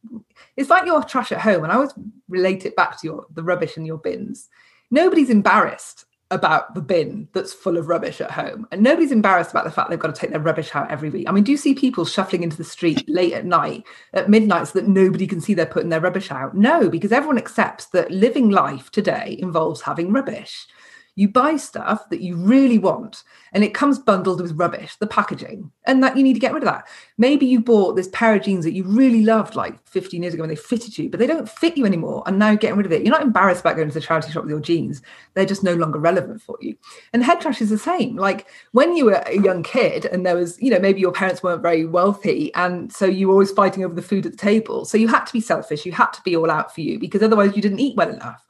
it's 0.56 0.70
like 0.70 0.86
your 0.86 1.04
trash 1.04 1.32
at 1.32 1.42
home. 1.42 1.64
And 1.64 1.72
I 1.72 1.76
always 1.76 1.94
relate 2.30 2.66
it 2.66 2.76
back 2.76 3.00
to 3.02 3.08
your 3.08 3.26
the 3.34 3.44
rubbish 3.44 3.78
in 3.78 3.86
your 3.86 3.98
bins. 3.98 4.50
Nobody's 4.92 5.30
embarrassed 5.30 6.06
about 6.34 6.74
the 6.74 6.82
bin 6.82 7.28
that's 7.34 7.54
full 7.54 7.78
of 7.78 7.88
rubbish 7.88 8.20
at 8.20 8.32
home. 8.32 8.68
And 8.72 8.82
nobody's 8.82 9.12
embarrassed 9.12 9.52
about 9.52 9.66
the 9.66 9.72
fact 9.72 9.90
they've 9.90 10.00
got 10.00 10.14
to 10.14 10.20
take 10.20 10.32
their 10.32 10.40
rubbish 10.40 10.76
out 10.76 10.90
every 10.90 11.10
week. 11.10 11.30
I 11.30 11.32
mean, 11.32 11.44
do 11.44 11.52
you 11.52 11.58
see 11.58 11.76
people 11.76 12.06
shuffling 12.06 12.44
into 12.44 12.58
the 12.58 12.64
street 12.64 13.04
late 13.08 13.34
at 13.34 13.46
night, 13.46 13.84
at 14.14 14.30
midnight, 14.30 14.68
so 14.68 14.80
that 14.80 14.88
nobody 14.88 15.28
can 15.28 15.40
see 15.40 15.54
they're 15.54 15.66
putting 15.66 15.90
their 15.90 16.02
rubbish 16.02 16.32
out? 16.32 16.56
No, 16.56 16.90
because 16.90 17.12
everyone 17.12 17.38
accepts 17.38 17.86
that 17.88 18.12
living 18.12 18.50
life 18.50 18.92
today 18.92 19.38
involves 19.40 19.82
having 19.82 20.12
rubbish. 20.12 20.68
You 21.16 21.28
buy 21.28 21.58
stuff 21.58 22.10
that 22.10 22.22
you 22.22 22.36
really 22.36 22.80
want 22.80 23.24
and 23.52 23.64
it 23.64 23.76
comes 23.76 24.00
bundled 24.00 24.42
with 24.42 24.58
rubbish, 24.58 24.96
the 24.96 25.06
packaging, 25.06 25.72
and 25.86 26.02
that 26.04 26.18
you 26.18 26.24
need 26.24 26.34
to 26.34 26.40
get 26.40 26.54
rid 26.54 26.64
of 26.64 26.70
that. 26.70 26.88
Maybe 27.20 27.46
you 27.46 27.60
bought 27.60 27.96
this 27.96 28.08
pair 28.08 28.36
of 28.36 28.42
jeans 28.42 28.66
that 28.66 28.74
you 28.74 28.84
really 28.84 29.24
loved 29.24 29.56
like 29.56 29.86
15 29.88 30.24
years 30.24 30.34
ago 30.34 30.42
when 30.42 30.50
they 30.50 30.56
fitted 30.56 30.98
you, 30.98 31.10
but 31.10 31.20
they 31.20 31.28
don't 31.28 31.48
fit 31.48 31.78
you 31.78 31.86
anymore. 31.86 32.24
And 32.26 32.40
now 32.40 32.56
getting 32.56 32.78
rid 32.78 32.88
of 32.88 32.92
it. 32.92 33.04
You're 33.04 33.12
not 33.12 33.22
embarrassed 33.22 33.62
about 33.62 33.76
going 33.76 33.90
to 33.90 33.94
the 33.94 34.02
charity 34.02 34.32
shop 34.32 34.44
with 34.44 34.50
your 34.50 34.60
jeans. 34.60 35.04
They're 35.36 35.46
just 35.46 35.64
no 35.64 35.76
longer 35.76 36.00
relevant 36.00 36.42
for 36.42 36.58
you. 36.62 36.76
And 37.14 37.24
head 37.24 37.42
trash 37.42 37.62
is 37.62 37.70
the 37.70 37.78
same. 37.78 38.16
Like 38.16 38.48
when 38.72 38.96
you 38.96 39.06
were 39.06 39.24
a 39.28 39.40
young 39.40 39.62
kid 39.62 40.06
and 40.06 40.26
there 40.26 40.36
was, 40.36 40.60
you 40.60 40.72
know, 40.72 40.80
maybe 40.80 41.00
your 41.00 41.12
parents 41.12 41.44
weren't 41.44 41.62
very 41.62 41.86
wealthy. 41.86 42.52
And 42.56 42.92
so 42.92 43.06
you 43.06 43.28
were 43.28 43.34
always 43.34 43.52
fighting 43.52 43.86
over 43.86 43.94
the 43.94 44.02
food 44.02 44.26
at 44.26 44.32
the 44.32 44.38
table. 44.38 44.86
So 44.86 44.98
you 44.98 45.08
had 45.08 45.26
to 45.26 45.34
be 45.34 45.42
selfish. 45.42 45.86
You 45.86 45.92
had 45.92 46.12
to 46.14 46.22
be 46.24 46.36
all 46.36 46.50
out 46.50 46.74
for 46.74 46.82
you 46.82 46.98
because 46.98 47.22
otherwise 47.22 47.56
you 47.56 47.62
didn't 47.62 47.80
eat 47.80 47.96
well 47.96 48.10
enough. 48.10 48.44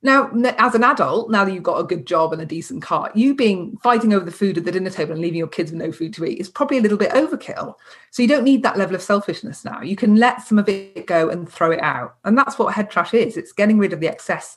Now, 0.00 0.30
as 0.58 0.76
an 0.76 0.84
adult, 0.84 1.28
now 1.28 1.44
that 1.44 1.52
you've 1.52 1.64
got 1.64 1.80
a 1.80 1.84
good 1.84 2.06
job 2.06 2.32
and 2.32 2.40
a 2.40 2.46
decent 2.46 2.82
car, 2.82 3.10
you 3.16 3.34
being 3.34 3.76
fighting 3.82 4.14
over 4.14 4.24
the 4.24 4.30
food 4.30 4.56
at 4.56 4.64
the 4.64 4.70
dinner 4.70 4.90
table 4.90 5.10
and 5.12 5.20
leaving 5.20 5.38
your 5.38 5.48
kids 5.48 5.72
with 5.72 5.80
no 5.80 5.90
food 5.90 6.14
to 6.14 6.24
eat 6.24 6.38
is 6.38 6.48
probably 6.48 6.78
a 6.78 6.80
little 6.80 6.98
bit 6.98 7.10
overkill. 7.10 7.74
So 8.12 8.22
you 8.22 8.28
don't 8.28 8.44
need 8.44 8.62
that 8.62 8.78
level 8.78 8.94
of 8.94 9.02
selfishness 9.02 9.64
now. 9.64 9.82
You 9.82 9.96
can 9.96 10.14
let 10.14 10.42
some 10.42 10.56
of 10.56 10.68
it 10.68 11.06
go 11.06 11.28
and 11.30 11.50
throw 11.50 11.72
it 11.72 11.82
out. 11.82 12.14
And 12.24 12.38
that's 12.38 12.60
what 12.60 12.74
head 12.74 12.92
trash 12.92 13.12
is. 13.12 13.36
It's 13.36 13.52
getting 13.52 13.76
rid 13.78 13.92
of 13.92 13.98
the 13.98 14.08
excess 14.08 14.56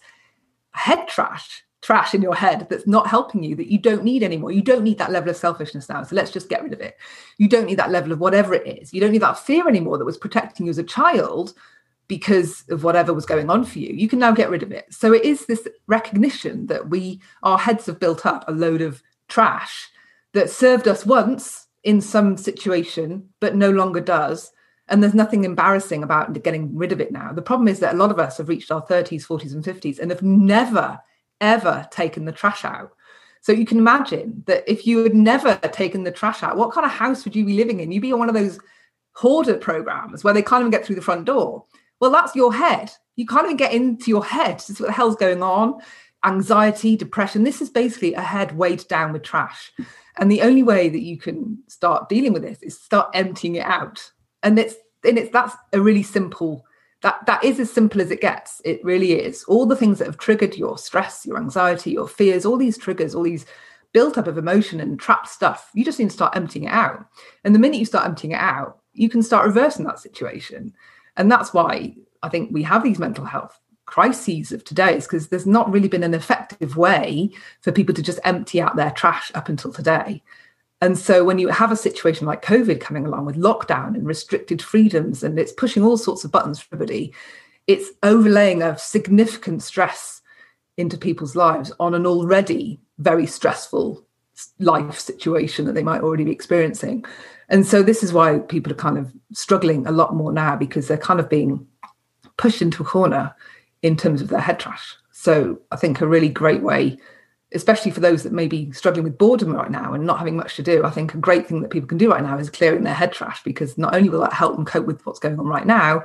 head 0.73 1.07
trash, 1.07 1.63
trash 1.81 2.13
in 2.13 2.21
your 2.21 2.35
head 2.35 2.67
that's 2.69 2.85
not 2.85 3.07
helping 3.07 3.41
you, 3.41 3.55
that 3.55 3.71
you 3.71 3.79
don't 3.79 4.03
need 4.03 4.21
anymore. 4.21 4.51
You 4.51 4.61
don't 4.61 4.83
need 4.83 4.99
that 4.99 5.11
level 5.11 5.31
of 5.31 5.37
selfishness 5.37 5.89
now. 5.89 6.03
So 6.03 6.15
let's 6.15 6.31
just 6.31 6.49
get 6.49 6.61
rid 6.61 6.73
of 6.73 6.81
it. 6.81 6.97
You 7.39 7.49
don't 7.49 7.65
need 7.65 7.79
that 7.79 7.89
level 7.89 8.11
of 8.11 8.19
whatever 8.19 8.53
it 8.53 8.67
is. 8.67 8.93
You 8.93 9.01
don't 9.01 9.11
need 9.11 9.23
that 9.23 9.39
fear 9.39 9.67
anymore 9.67 9.97
that 9.97 10.05
was 10.05 10.17
protecting 10.17 10.67
you 10.67 10.69
as 10.69 10.77
a 10.77 10.83
child 10.83 11.55
because 12.11 12.65
of 12.69 12.83
whatever 12.83 13.13
was 13.13 13.25
going 13.25 13.49
on 13.49 13.63
for 13.63 13.79
you 13.79 13.93
you 13.93 14.09
can 14.09 14.19
now 14.19 14.33
get 14.33 14.49
rid 14.49 14.63
of 14.63 14.71
it. 14.73 14.85
So 14.93 15.13
it 15.13 15.23
is 15.23 15.45
this 15.45 15.65
recognition 15.87 16.67
that 16.67 16.89
we 16.89 17.21
our 17.41 17.57
heads 17.57 17.85
have 17.85 18.01
built 18.01 18.25
up 18.25 18.43
a 18.49 18.51
load 18.51 18.81
of 18.81 19.01
trash 19.29 19.89
that 20.33 20.49
served 20.49 20.89
us 20.89 21.05
once 21.05 21.67
in 21.85 22.01
some 22.01 22.35
situation 22.35 23.29
but 23.39 23.55
no 23.55 23.71
longer 23.71 24.01
does. 24.01 24.51
And 24.89 25.01
there's 25.01 25.13
nothing 25.13 25.45
embarrassing 25.45 26.03
about 26.03 26.43
getting 26.43 26.75
rid 26.75 26.91
of 26.91 26.99
it 26.99 27.13
now. 27.13 27.31
The 27.31 27.41
problem 27.41 27.69
is 27.69 27.79
that 27.79 27.95
a 27.95 27.97
lot 27.97 28.11
of 28.11 28.19
us 28.19 28.39
have 28.39 28.49
reached 28.49 28.71
our 28.71 28.85
30s 28.85 29.25
40s 29.25 29.53
and 29.53 29.63
50s 29.63 29.97
and 29.97 30.11
have 30.11 30.21
never 30.21 30.99
ever 31.39 31.87
taken 31.91 32.25
the 32.25 32.33
trash 32.33 32.65
out. 32.65 32.91
So 33.39 33.53
you 33.53 33.65
can 33.65 33.77
imagine 33.77 34.43
that 34.47 34.65
if 34.67 34.85
you 34.85 35.01
had 35.01 35.15
never 35.15 35.55
taken 35.69 36.03
the 36.03 36.11
trash 36.11 36.43
out 36.43 36.57
what 36.57 36.73
kind 36.73 36.85
of 36.85 36.91
house 36.91 37.23
would 37.23 37.37
you 37.37 37.45
be 37.45 37.55
living 37.55 37.79
in? 37.79 37.89
You'd 37.89 38.01
be 38.01 38.11
on 38.11 38.19
one 38.19 38.27
of 38.27 38.35
those 38.35 38.59
hoarder 39.13 39.55
programs 39.55 40.25
where 40.25 40.33
they 40.33 40.41
can't 40.41 40.63
even 40.63 40.71
get 40.71 40.85
through 40.85 40.97
the 40.97 41.09
front 41.09 41.23
door 41.23 41.63
well, 42.01 42.11
that's 42.11 42.35
your 42.35 42.53
head. 42.53 42.91
You 43.15 43.25
can't 43.25 43.45
even 43.45 43.57
get 43.57 43.73
into 43.73 44.09
your 44.09 44.25
head 44.25 44.59
to 44.59 44.73
see 44.73 44.83
what 44.83 44.87
the 44.87 44.93
hell's 44.93 45.15
going 45.15 45.43
on. 45.43 45.79
Anxiety, 46.25 46.97
depression. 46.97 47.43
This 47.43 47.61
is 47.61 47.69
basically 47.69 48.15
a 48.15 48.21
head 48.21 48.57
weighed 48.57 48.85
down 48.89 49.13
with 49.13 49.21
trash. 49.21 49.71
And 50.17 50.29
the 50.29 50.41
only 50.41 50.63
way 50.63 50.89
that 50.89 51.01
you 51.01 51.17
can 51.17 51.59
start 51.67 52.09
dealing 52.09 52.33
with 52.33 52.41
this 52.41 52.61
is 52.61 52.79
start 52.79 53.11
emptying 53.13 53.55
it 53.55 53.65
out. 53.65 54.11
And 54.43 54.59
it's 54.59 54.75
and 55.03 55.17
it's 55.17 55.31
that's 55.31 55.55
a 55.73 55.81
really 55.81 56.03
simple 56.03 56.65
that 57.01 57.25
that 57.25 57.43
is 57.43 57.59
as 57.59 57.71
simple 57.71 58.01
as 58.01 58.11
it 58.11 58.21
gets. 58.21 58.61
It 58.65 58.83
really 58.83 59.13
is. 59.13 59.43
All 59.45 59.65
the 59.65 59.75
things 59.75 59.99
that 59.99 60.07
have 60.07 60.17
triggered 60.17 60.55
your 60.55 60.77
stress, 60.77 61.25
your 61.25 61.37
anxiety, 61.37 61.91
your 61.91 62.07
fears, 62.07 62.45
all 62.45 62.57
these 62.57 62.77
triggers, 62.77 63.15
all 63.15 63.23
these 63.23 63.45
built 63.93 64.17
up 64.17 64.27
of 64.27 64.37
emotion 64.37 64.79
and 64.79 64.99
trapped 64.99 65.27
stuff, 65.27 65.69
you 65.73 65.83
just 65.83 65.99
need 65.99 66.09
to 66.09 66.15
start 66.15 66.35
emptying 66.35 66.65
it 66.65 66.71
out. 66.71 67.05
And 67.43 67.53
the 67.53 67.59
minute 67.59 67.79
you 67.79 67.85
start 67.85 68.05
emptying 68.05 68.31
it 68.31 68.39
out, 68.39 68.79
you 68.93 69.09
can 69.09 69.21
start 69.21 69.45
reversing 69.45 69.85
that 69.85 69.99
situation. 69.99 70.73
And 71.17 71.31
that's 71.31 71.53
why 71.53 71.95
I 72.23 72.29
think 72.29 72.51
we 72.51 72.63
have 72.63 72.83
these 72.83 72.99
mental 72.99 73.25
health 73.25 73.59
crises 73.85 74.51
of 74.51 74.63
today 74.63 74.95
is 74.95 75.05
because 75.05 75.27
there's 75.27 75.45
not 75.45 75.69
really 75.69 75.89
been 75.89 76.03
an 76.03 76.13
effective 76.13 76.77
way 76.77 77.29
for 77.59 77.71
people 77.71 77.93
to 77.93 78.01
just 78.01 78.19
empty 78.23 78.61
out 78.61 78.75
their 78.75 78.91
trash 78.91 79.31
up 79.35 79.49
until 79.49 79.73
today. 79.73 80.23
And 80.79 80.97
so 80.97 81.23
when 81.23 81.37
you 81.37 81.49
have 81.49 81.71
a 81.71 81.75
situation 81.75 82.25
like 82.25 82.43
COVID 82.43 82.79
coming 82.79 83.05
along 83.05 83.25
with 83.25 83.35
lockdown 83.35 83.93
and 83.93 84.07
restricted 84.07 84.61
freedoms 84.61 85.23
and 85.23 85.37
it's 85.37 85.51
pushing 85.51 85.83
all 85.83 85.97
sorts 85.97 86.23
of 86.23 86.31
buttons 86.31 86.59
for 86.59 86.75
everybody, 86.75 87.13
it's 87.67 87.89
overlaying 88.01 88.63
a 88.63 88.77
significant 88.77 89.61
stress 89.61 90.21
into 90.77 90.97
people's 90.97 91.35
lives 91.35 91.71
on 91.79 91.93
an 91.93 92.07
already 92.07 92.79
very 92.97 93.27
stressful 93.27 94.05
life 94.59 94.99
situation 94.99 95.65
that 95.65 95.73
they 95.73 95.83
might 95.83 96.01
already 96.01 96.23
be 96.23 96.31
experiencing. 96.31 97.05
And 97.49 97.65
so 97.65 97.83
this 97.83 98.03
is 98.03 98.13
why 98.13 98.39
people 98.39 98.71
are 98.71 98.75
kind 98.75 98.97
of 98.97 99.13
struggling 99.33 99.85
a 99.85 99.91
lot 99.91 100.15
more 100.15 100.31
now 100.31 100.55
because 100.55 100.87
they're 100.87 100.97
kind 100.97 101.19
of 101.19 101.29
being 101.29 101.67
pushed 102.37 102.61
into 102.61 102.81
a 102.81 102.85
corner 102.85 103.35
in 103.81 103.97
terms 103.97 104.21
of 104.21 104.29
their 104.29 104.39
head 104.39 104.59
trash. 104.59 104.95
So 105.11 105.59
I 105.71 105.75
think 105.75 106.01
a 106.01 106.07
really 106.07 106.29
great 106.29 106.63
way, 106.63 106.97
especially 107.53 107.91
for 107.91 107.99
those 107.99 108.23
that 108.23 108.31
may 108.31 108.47
be 108.47 108.71
struggling 108.71 109.03
with 109.03 109.17
boredom 109.17 109.53
right 109.53 109.69
now 109.69 109.93
and 109.93 110.05
not 110.05 110.17
having 110.17 110.37
much 110.37 110.55
to 110.55 110.63
do, 110.63 110.83
I 110.83 110.89
think 110.89 111.13
a 111.13 111.17
great 111.17 111.47
thing 111.47 111.61
that 111.61 111.69
people 111.71 111.87
can 111.87 111.97
do 111.97 112.11
right 112.11 112.23
now 112.23 112.37
is 112.37 112.49
clearing 112.49 112.83
their 112.83 112.93
head 112.93 113.11
trash 113.11 113.43
because 113.43 113.77
not 113.77 113.93
only 113.93 114.09
will 114.09 114.21
that 114.21 114.33
help 114.33 114.55
them 114.55 114.65
cope 114.65 114.85
with 114.85 115.05
what's 115.05 115.19
going 115.19 115.37
on 115.37 115.45
right 115.45 115.67
now, 115.67 116.03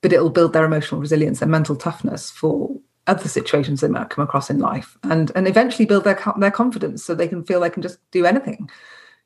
but 0.00 0.12
it'll 0.12 0.30
build 0.30 0.52
their 0.52 0.64
emotional 0.64 1.00
resilience 1.00 1.42
and 1.42 1.50
mental 1.50 1.76
toughness 1.76 2.30
for 2.30 2.78
other 3.06 3.28
situations 3.28 3.80
they 3.80 3.88
might 3.88 4.10
come 4.10 4.24
across 4.24 4.50
in 4.50 4.58
life 4.58 4.96
and 5.04 5.30
and 5.34 5.46
eventually 5.46 5.84
build 5.84 6.04
their 6.04 6.18
their 6.38 6.50
confidence 6.50 7.04
so 7.04 7.14
they 7.14 7.28
can 7.28 7.44
feel 7.44 7.60
they 7.60 7.70
can 7.70 7.82
just 7.82 7.98
do 8.10 8.24
anything. 8.24 8.70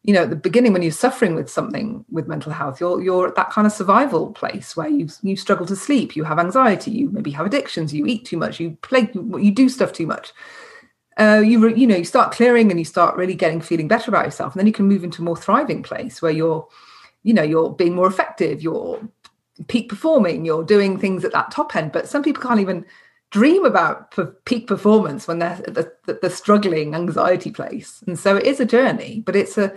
You 0.02 0.14
know 0.14 0.22
at 0.22 0.30
the 0.30 0.36
beginning 0.36 0.72
when 0.72 0.82
you're 0.82 0.92
suffering 0.92 1.34
with 1.34 1.50
something 1.50 2.04
with 2.10 2.28
mental 2.28 2.52
health 2.52 2.80
you're 2.80 3.00
you're 3.02 3.28
at 3.28 3.34
that 3.34 3.50
kind 3.50 3.66
of 3.66 3.72
survival 3.72 4.32
place 4.32 4.76
where 4.76 4.88
you 4.88 5.08
you 5.22 5.36
struggle 5.36 5.66
to 5.66 5.76
sleep 5.76 6.16
you 6.16 6.24
have 6.24 6.38
anxiety 6.38 6.90
you 6.90 7.10
maybe 7.10 7.32
have 7.32 7.46
addictions 7.46 7.92
you 7.92 8.06
eat 8.06 8.24
too 8.24 8.36
much 8.36 8.60
you 8.60 8.76
play 8.82 9.10
you 9.14 9.50
do 9.50 9.68
stuff 9.68 9.92
too 9.92 10.06
much. 10.06 10.32
Uh, 11.16 11.42
you 11.44 11.68
you 11.74 11.86
know 11.86 11.96
you 11.96 12.04
start 12.04 12.32
clearing 12.32 12.70
and 12.70 12.78
you 12.78 12.84
start 12.84 13.16
really 13.16 13.34
getting 13.34 13.60
feeling 13.60 13.88
better 13.88 14.10
about 14.10 14.24
yourself 14.24 14.54
and 14.54 14.60
then 14.60 14.66
you 14.66 14.72
can 14.72 14.86
move 14.86 15.02
into 15.02 15.20
a 15.20 15.24
more 15.24 15.36
thriving 15.36 15.82
place 15.82 16.22
where 16.22 16.32
you're 16.32 16.66
you 17.24 17.34
know 17.34 17.42
you're 17.42 17.70
being 17.70 17.94
more 17.94 18.06
effective 18.06 18.62
you're 18.62 19.00
peak 19.66 19.88
performing 19.88 20.44
you're 20.44 20.62
doing 20.62 20.98
things 20.98 21.24
at 21.24 21.32
that 21.32 21.50
top 21.50 21.74
end. 21.74 21.92
But 21.92 22.08
some 22.08 22.22
people 22.22 22.42
can't 22.42 22.60
even 22.60 22.86
dream 23.30 23.64
about 23.64 24.14
peak 24.44 24.66
performance 24.66 25.28
when 25.28 25.38
they're 25.38 25.60
the, 25.66 25.92
the, 26.06 26.18
the, 26.22 26.30
struggling 26.30 26.94
anxiety 26.94 27.50
place. 27.50 28.02
And 28.06 28.18
so 28.18 28.36
it 28.36 28.46
is 28.46 28.60
a 28.60 28.64
journey 28.64 29.22
but 29.24 29.36
it's 29.36 29.58
a 29.58 29.74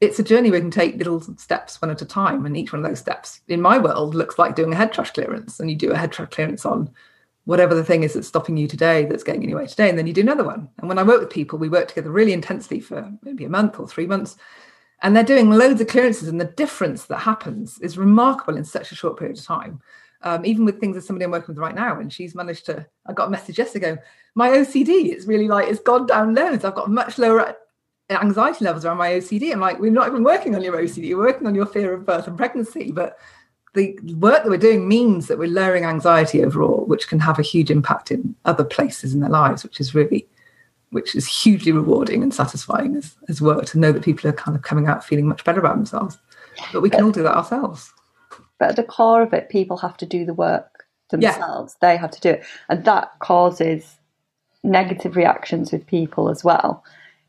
it's 0.00 0.18
a 0.18 0.22
journey 0.22 0.50
we 0.50 0.60
can 0.60 0.70
take 0.70 0.96
little 0.96 1.20
steps 1.38 1.80
one 1.80 1.90
at 1.90 2.02
a 2.02 2.06
time. 2.06 2.44
And 2.44 2.56
each 2.56 2.72
one 2.72 2.84
of 2.84 2.88
those 2.88 3.00
steps 3.00 3.40
in 3.48 3.62
my 3.62 3.78
world 3.78 4.14
looks 4.14 4.38
like 4.38 4.54
doing 4.54 4.72
a 4.72 4.76
head 4.76 4.92
trash 4.92 5.10
clearance. 5.10 5.58
And 5.58 5.70
you 5.70 5.76
do 5.76 5.90
a 5.90 5.96
head 5.96 6.12
trash 6.12 6.28
clearance 6.30 6.66
on 6.66 6.90
whatever 7.44 7.74
the 7.74 7.84
thing 7.84 8.02
is 8.02 8.14
that's 8.14 8.28
stopping 8.28 8.56
you 8.56 8.66
today 8.66 9.06
that's 9.06 9.22
getting 9.22 9.42
in 9.42 9.48
your 9.48 9.60
way 9.60 9.66
today 9.66 9.88
and 9.88 9.96
then 9.96 10.06
you 10.06 10.12
do 10.12 10.20
another 10.20 10.44
one. 10.44 10.68
And 10.78 10.88
when 10.88 10.98
i 10.98 11.02
work 11.02 11.20
with 11.20 11.30
people 11.30 11.58
we 11.58 11.68
work 11.68 11.88
together 11.88 12.10
really 12.10 12.32
intensely 12.32 12.80
for 12.80 13.10
maybe 13.22 13.44
a 13.44 13.48
month 13.48 13.80
or 13.80 13.88
three 13.88 14.06
months. 14.06 14.36
And 15.02 15.14
they're 15.14 15.22
doing 15.24 15.50
loads 15.50 15.80
of 15.80 15.88
clearances 15.88 16.28
and 16.28 16.40
the 16.40 16.44
difference 16.44 17.04
that 17.06 17.18
happens 17.18 17.78
is 17.80 17.96
remarkable 17.98 18.56
in 18.56 18.64
such 18.64 18.92
a 18.92 18.96
short 18.96 19.18
period 19.18 19.38
of 19.38 19.44
time 19.44 19.80
um, 20.26 20.44
even 20.44 20.64
with 20.64 20.80
things 20.80 20.96
that 20.96 21.04
somebody 21.04 21.24
I'm 21.24 21.30
working 21.30 21.54
with 21.54 21.58
right 21.58 21.74
now, 21.74 22.00
and 22.00 22.12
she's 22.12 22.34
managed 22.34 22.66
to. 22.66 22.84
I 23.06 23.12
got 23.12 23.28
a 23.28 23.30
message 23.30 23.58
yesterday. 23.58 23.92
Ago, 23.92 24.02
My 24.34 24.48
OCD 24.48 25.14
is 25.14 25.24
really 25.24 25.46
like 25.46 25.68
it's 25.68 25.78
gone 25.78 26.08
down 26.08 26.34
loads. 26.34 26.64
I've 26.64 26.74
got 26.74 26.90
much 26.90 27.16
lower 27.16 27.54
anxiety 28.10 28.64
levels 28.64 28.84
around 28.84 28.96
my 28.96 29.10
OCD. 29.10 29.52
I'm 29.52 29.60
like, 29.60 29.78
we're 29.78 29.92
not 29.92 30.08
even 30.08 30.24
working 30.24 30.56
on 30.56 30.62
your 30.62 30.76
OCD, 30.76 31.16
we're 31.16 31.26
working 31.26 31.46
on 31.46 31.54
your 31.54 31.64
fear 31.64 31.94
of 31.94 32.04
birth 32.04 32.26
and 32.26 32.36
pregnancy. 32.36 32.90
But 32.90 33.18
the 33.74 33.96
work 34.18 34.42
that 34.42 34.50
we're 34.50 34.56
doing 34.56 34.88
means 34.88 35.28
that 35.28 35.38
we're 35.38 35.48
lowering 35.48 35.84
anxiety 35.84 36.42
overall, 36.42 36.84
which 36.86 37.06
can 37.06 37.20
have 37.20 37.38
a 37.38 37.42
huge 37.42 37.70
impact 37.70 38.10
in 38.10 38.34
other 38.46 38.64
places 38.64 39.14
in 39.14 39.20
their 39.20 39.30
lives, 39.30 39.62
which 39.62 39.78
is 39.78 39.94
really, 39.94 40.26
which 40.90 41.14
is 41.14 41.28
hugely 41.28 41.70
rewarding 41.70 42.24
and 42.24 42.34
satisfying 42.34 42.96
as, 42.96 43.14
as 43.28 43.40
work 43.40 43.66
to 43.66 43.78
know 43.78 43.92
that 43.92 44.02
people 44.02 44.28
are 44.28 44.32
kind 44.32 44.56
of 44.56 44.62
coming 44.62 44.88
out 44.88 45.04
feeling 45.04 45.28
much 45.28 45.44
better 45.44 45.60
about 45.60 45.76
themselves. 45.76 46.18
But 46.72 46.80
we 46.80 46.90
can 46.90 47.04
all 47.04 47.12
do 47.12 47.22
that 47.22 47.36
ourselves. 47.36 47.92
But 48.58 48.70
at 48.70 48.76
the 48.76 48.82
core 48.82 49.22
of 49.22 49.32
it, 49.32 49.48
people 49.48 49.76
have 49.78 49.96
to 49.98 50.06
do 50.06 50.24
the 50.24 50.34
work 50.34 50.86
themselves. 51.10 51.76
Yeah. 51.82 51.88
They 51.88 51.96
have 51.96 52.10
to 52.12 52.20
do 52.20 52.30
it. 52.30 52.44
And 52.68 52.84
that 52.84 53.18
causes 53.18 53.96
negative 54.62 55.16
reactions 55.16 55.72
with 55.72 55.86
people 55.86 56.28
as 56.28 56.42
well. 56.42 56.84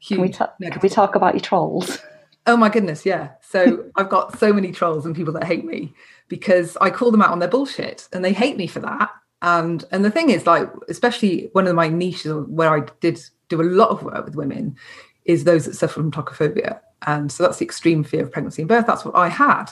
Can 0.06 0.22
we, 0.22 0.30
ta- 0.30 0.54
can 0.62 0.80
we 0.82 0.90
talk 0.90 1.16
about 1.16 1.34
your 1.34 1.42
trolls? 1.42 2.00
Oh 2.48 2.56
my 2.56 2.70
goodness, 2.70 3.06
yeah. 3.06 3.32
So 3.42 3.84
I've 3.98 4.10
got 4.10 4.40
so 4.40 4.54
many 4.54 4.72
trolls 4.72 5.06
and 5.06 5.14
people 5.14 5.34
that 5.34 5.44
hate 5.44 5.66
me 5.66 5.94
because 6.30 6.78
I 6.80 6.90
call 6.90 7.12
them 7.12 7.22
out 7.22 7.32
on 7.32 7.40
their 7.40 7.50
bullshit 7.50 8.08
and 8.14 8.24
they 8.24 8.32
hate 8.32 8.56
me 8.56 8.68
for 8.68 8.80
that. 8.80 9.10
And 9.42 9.84
and 9.92 10.04
the 10.04 10.10
thing 10.10 10.30
is, 10.30 10.48
like, 10.48 10.70
especially 10.88 11.50
one 11.52 11.68
of 11.68 11.76
my 11.76 11.90
niches 11.90 12.34
where 12.48 12.74
I 12.74 12.88
did 13.02 13.22
do 13.50 13.62
a 13.62 13.64
lot 13.64 13.90
of 13.90 14.02
work 14.02 14.26
with 14.26 14.36
women 14.36 14.78
is 15.26 15.44
those 15.44 15.66
that 15.66 15.76
suffer 15.76 15.96
from 15.96 16.12
tocophobia. 16.12 16.80
And 17.06 17.32
so 17.32 17.44
that's 17.44 17.58
the 17.58 17.66
extreme 17.66 18.04
fear 18.04 18.24
of 18.24 18.32
pregnancy 18.32 18.62
and 18.62 18.70
birth. 18.70 18.88
That's 18.88 19.06
what 19.06 19.16
I 19.16 19.28
had. 19.28 19.66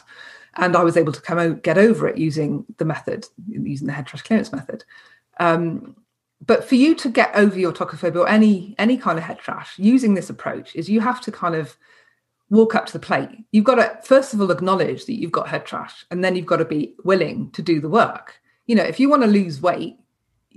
And 0.58 0.76
I 0.76 0.84
was 0.84 0.98
able 0.98 1.12
to 1.12 1.22
come 1.22 1.38
out, 1.38 1.64
get 1.64 1.78
over 1.78 2.08
it 2.08 2.18
using 2.18 2.66
the 2.78 2.86
method, 2.86 3.28
using 3.48 3.88
the 3.88 3.94
head 3.94 4.08
trash 4.08 4.22
clearance 4.22 4.52
method. 4.52 4.84
Um, 5.40 5.96
but 6.46 6.64
for 6.64 6.76
you 6.76 6.96
to 6.96 7.10
get 7.10 7.34
over 7.36 7.58
your 7.58 7.74
tocophobia 7.74 8.22
or 8.22 8.30
any 8.30 8.76
any 8.78 8.98
kind 8.98 9.18
of 9.18 9.24
head 9.24 9.40
trash 9.40 9.74
using 9.78 10.14
this 10.14 10.30
approach 10.30 10.76
is 10.76 10.90
you 10.90 11.02
have 11.02 11.22
to 11.22 11.32
kind 11.32 11.56
of 11.56 11.78
walk 12.50 12.76
up 12.76 12.86
to 12.86 12.94
the 12.94 13.00
plate. 13.00 13.30
You've 13.52 13.66
got 13.66 13.76
to 13.76 14.00
first 14.04 14.34
of 14.34 14.42
all 14.42 14.52
acknowledge 14.52 15.06
that 15.06 15.20
you've 15.20 15.32
got 15.32 15.48
head 15.48 15.66
trash 15.66 16.06
and 16.12 16.24
then 16.24 16.36
you've 16.36 16.46
got 16.46 16.58
to 16.58 16.66
be 16.66 16.96
willing 17.04 17.52
to 17.52 17.62
do 17.62 17.80
the 17.80 17.90
work. 17.90 18.40
You 18.68 18.76
know 18.76 18.84
if 18.84 19.00
you 19.00 19.10
want 19.10 19.24
to 19.24 19.28
lose 19.28 19.62
weight 19.62 19.98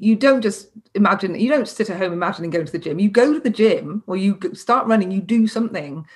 you 0.01 0.15
don't 0.15 0.43
just 0.43 0.69
imagine 0.95 1.35
you 1.35 1.49
don't 1.49 1.67
sit 1.67 1.91
at 1.91 1.99
home 1.99 2.13
imagining 2.13 2.51
going 2.51 2.67
to 2.67 2.73
the 2.73 2.79
gym. 2.79 2.99
You 2.99 3.11
go 3.11 3.33
to 3.33 3.41
the 3.41 3.51
gym 3.51 4.03
or 4.07 4.17
you 4.17 4.39
start 4.55 4.87
running 4.87 5.11
you 5.11 5.21
do 5.21 5.47
something 5.47 6.07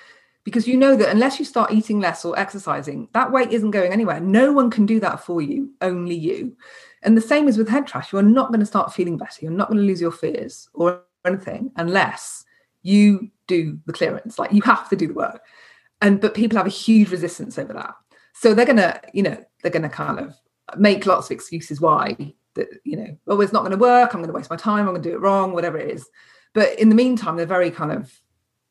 because 0.43 0.67
you 0.67 0.77
know 0.77 0.95
that 0.95 1.09
unless 1.09 1.39
you 1.39 1.45
start 1.45 1.71
eating 1.71 1.99
less 1.99 2.25
or 2.25 2.37
exercising 2.37 3.07
that 3.13 3.31
weight 3.31 3.51
isn't 3.51 3.71
going 3.71 3.91
anywhere 3.91 4.19
no 4.19 4.51
one 4.51 4.69
can 4.69 4.85
do 4.85 4.99
that 4.99 5.19
for 5.19 5.41
you 5.41 5.71
only 5.81 6.15
you 6.15 6.55
and 7.03 7.17
the 7.17 7.21
same 7.21 7.47
is 7.47 7.57
with 7.57 7.69
head 7.69 7.85
trash. 7.85 8.11
You 8.11 8.19
are 8.19 8.23
not 8.23 8.49
going 8.49 8.61
to 8.61 8.65
start 8.65 8.93
feeling 8.93 9.17
better. 9.17 9.39
You're 9.41 9.51
not 9.51 9.67
going 9.67 9.79
to 9.79 9.85
lose 9.85 10.01
your 10.01 10.11
fears 10.11 10.69
or 10.73 11.01
anything 11.25 11.71
unless 11.75 12.45
you 12.81 13.29
do 13.47 13.77
the 13.85 13.93
clearance. 13.93 14.39
Like 14.39 14.51
you 14.53 14.61
have 14.63 14.89
to 14.89 14.95
do 14.95 15.07
the 15.07 15.13
work. 15.13 15.41
And 16.01 16.19
but 16.19 16.33
people 16.33 16.57
have 16.57 16.67
a 16.67 16.71
huge 16.71 17.11
resistance 17.11 17.57
over 17.57 17.73
that. 17.73 17.93
So 18.33 18.53
they're 18.53 18.65
gonna, 18.65 18.99
you 19.13 19.23
know, 19.23 19.37
they're 19.61 19.71
gonna 19.71 19.89
kind 19.89 20.19
of 20.19 20.35
make 20.77 21.05
lots 21.05 21.27
of 21.27 21.31
excuses 21.31 21.79
why 21.79 22.33
that, 22.55 22.67
you 22.83 22.97
know, 22.97 23.17
oh, 23.27 23.41
it's 23.41 23.53
not 23.53 23.61
going 23.61 23.71
to 23.71 23.77
work. 23.77 24.13
I'm 24.13 24.19
going 24.19 24.27
to 24.27 24.33
waste 24.33 24.49
my 24.49 24.55
time. 24.55 24.81
I'm 24.81 24.93
going 24.93 25.01
to 25.01 25.09
do 25.09 25.15
it 25.15 25.21
wrong, 25.21 25.53
whatever 25.53 25.77
it 25.77 25.89
is. 25.89 26.07
But 26.53 26.77
in 26.79 26.89
the 26.89 26.95
meantime, 26.95 27.35
they're 27.35 27.45
very 27.45 27.71
kind 27.71 27.91
of 27.91 28.11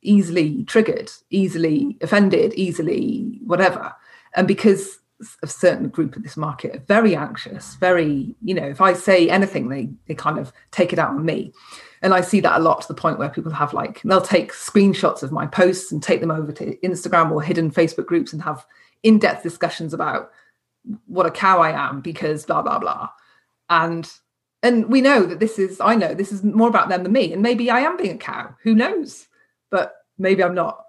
easily 0.03 0.65
triggered, 0.65 1.11
easily 1.31 1.97
offended, 2.01 2.53
easily 2.55 3.41
whatever. 3.45 3.95
And 4.35 4.47
because 4.49 4.99
a 5.43 5.47
certain 5.47 5.89
group 5.89 6.17
of 6.17 6.23
this 6.23 6.37
market 6.37 6.75
are 6.75 6.81
very 6.81 7.15
anxious, 7.15 7.77
very, 7.77 8.35
you 8.43 8.55
know, 8.55 8.67
if 8.67 8.81
I 8.81 8.93
say 8.93 9.29
anything, 9.29 9.69
they 9.69 9.89
they 10.07 10.15
kind 10.15 10.39
of 10.39 10.53
take 10.71 10.93
it 10.93 10.99
out 10.99 11.11
on 11.11 11.25
me. 11.25 11.53
And 12.03 12.13
I 12.13 12.21
see 12.21 12.41
that 12.41 12.61
a 12.61 12.63
lot 12.63 12.83
to 12.83 12.89
the 12.89 12.95
point 12.95 13.19
where 13.19 13.29
people 13.29 13.53
have 13.53 13.73
like 13.73 14.03
they'll 14.03 14.21
take 14.21 14.53
screenshots 14.53 15.23
of 15.23 15.33
my 15.33 15.47
posts 15.47 15.93
and 15.93 16.03
take 16.03 16.21
them 16.21 16.33
over 16.33 16.51
to 16.53 16.77
Instagram 16.79 17.31
or 17.31 17.43
hidden 17.43 17.71
Facebook 17.71 18.07
groups 18.07 18.33
and 18.33 18.43
have 18.43 18.67
in-depth 19.03 19.43
discussions 19.43 19.95
about 19.95 20.31
what 21.07 21.27
a 21.27 21.31
cow 21.31 21.61
I 21.61 21.71
am 21.71 22.01
because 22.01 22.45
blah 22.45 22.63
blah 22.63 22.79
blah. 22.79 23.11
And 23.71 24.11
and 24.65 24.89
we 24.89 25.01
know 25.01 25.25
that 25.27 25.39
this 25.39 25.59
is 25.59 25.81
I 25.81 25.95
know 25.95 26.15
this 26.15 26.33
is 26.33 26.43
more 26.43 26.69
about 26.69 26.89
them 26.89 27.05
than 27.05 27.13
me. 27.13 27.33
And 27.33 27.43
maybe 27.43 27.71
I 27.71 27.81
am 27.81 27.97
being 27.97 28.17
a 28.17 28.19
cow. 28.19 28.55
Who 28.63 28.75
knows? 28.75 29.29
But 29.73 29.95
maybe 30.19 30.45
I'm 30.45 30.55
not. 30.55 30.85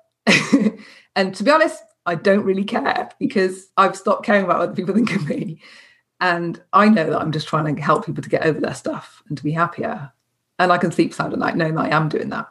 and 1.16 1.34
to 1.34 1.44
be 1.44 1.50
honest, 1.50 1.82
I 2.06 2.14
don't 2.16 2.44
really 2.44 2.66
care 2.66 3.10
because 3.18 3.70
I've 3.78 3.98
stopped 3.98 4.26
caring 4.26 4.44
about 4.44 4.60
what 4.60 4.70
other 4.70 4.76
people 4.76 4.94
think 4.94 5.16
of 5.16 5.28
me. 5.28 5.60
And 6.22 6.62
I 6.72 6.90
know 6.90 7.10
that 7.10 7.20
I'm 7.20 7.32
just 7.32 7.48
trying 7.48 7.76
to 7.76 7.82
help 7.82 8.06
people 8.06 8.22
to 8.22 8.30
get 8.30 8.46
over 8.46 8.60
their 8.60 8.76
stuff 8.76 9.24
and 9.28 9.38
to 9.38 9.44
be 9.44 9.52
happier. 9.52 10.12
And 10.60 10.72
I 10.72 10.78
can 10.78 10.92
sleep 10.92 11.14
sound 11.14 11.34
at 11.34 11.40
night 11.40 11.58
knowing 11.58 11.76
that 11.76 11.92
I 11.92 11.96
am 11.96 12.10
doing 12.10 12.30
that. 12.30 12.48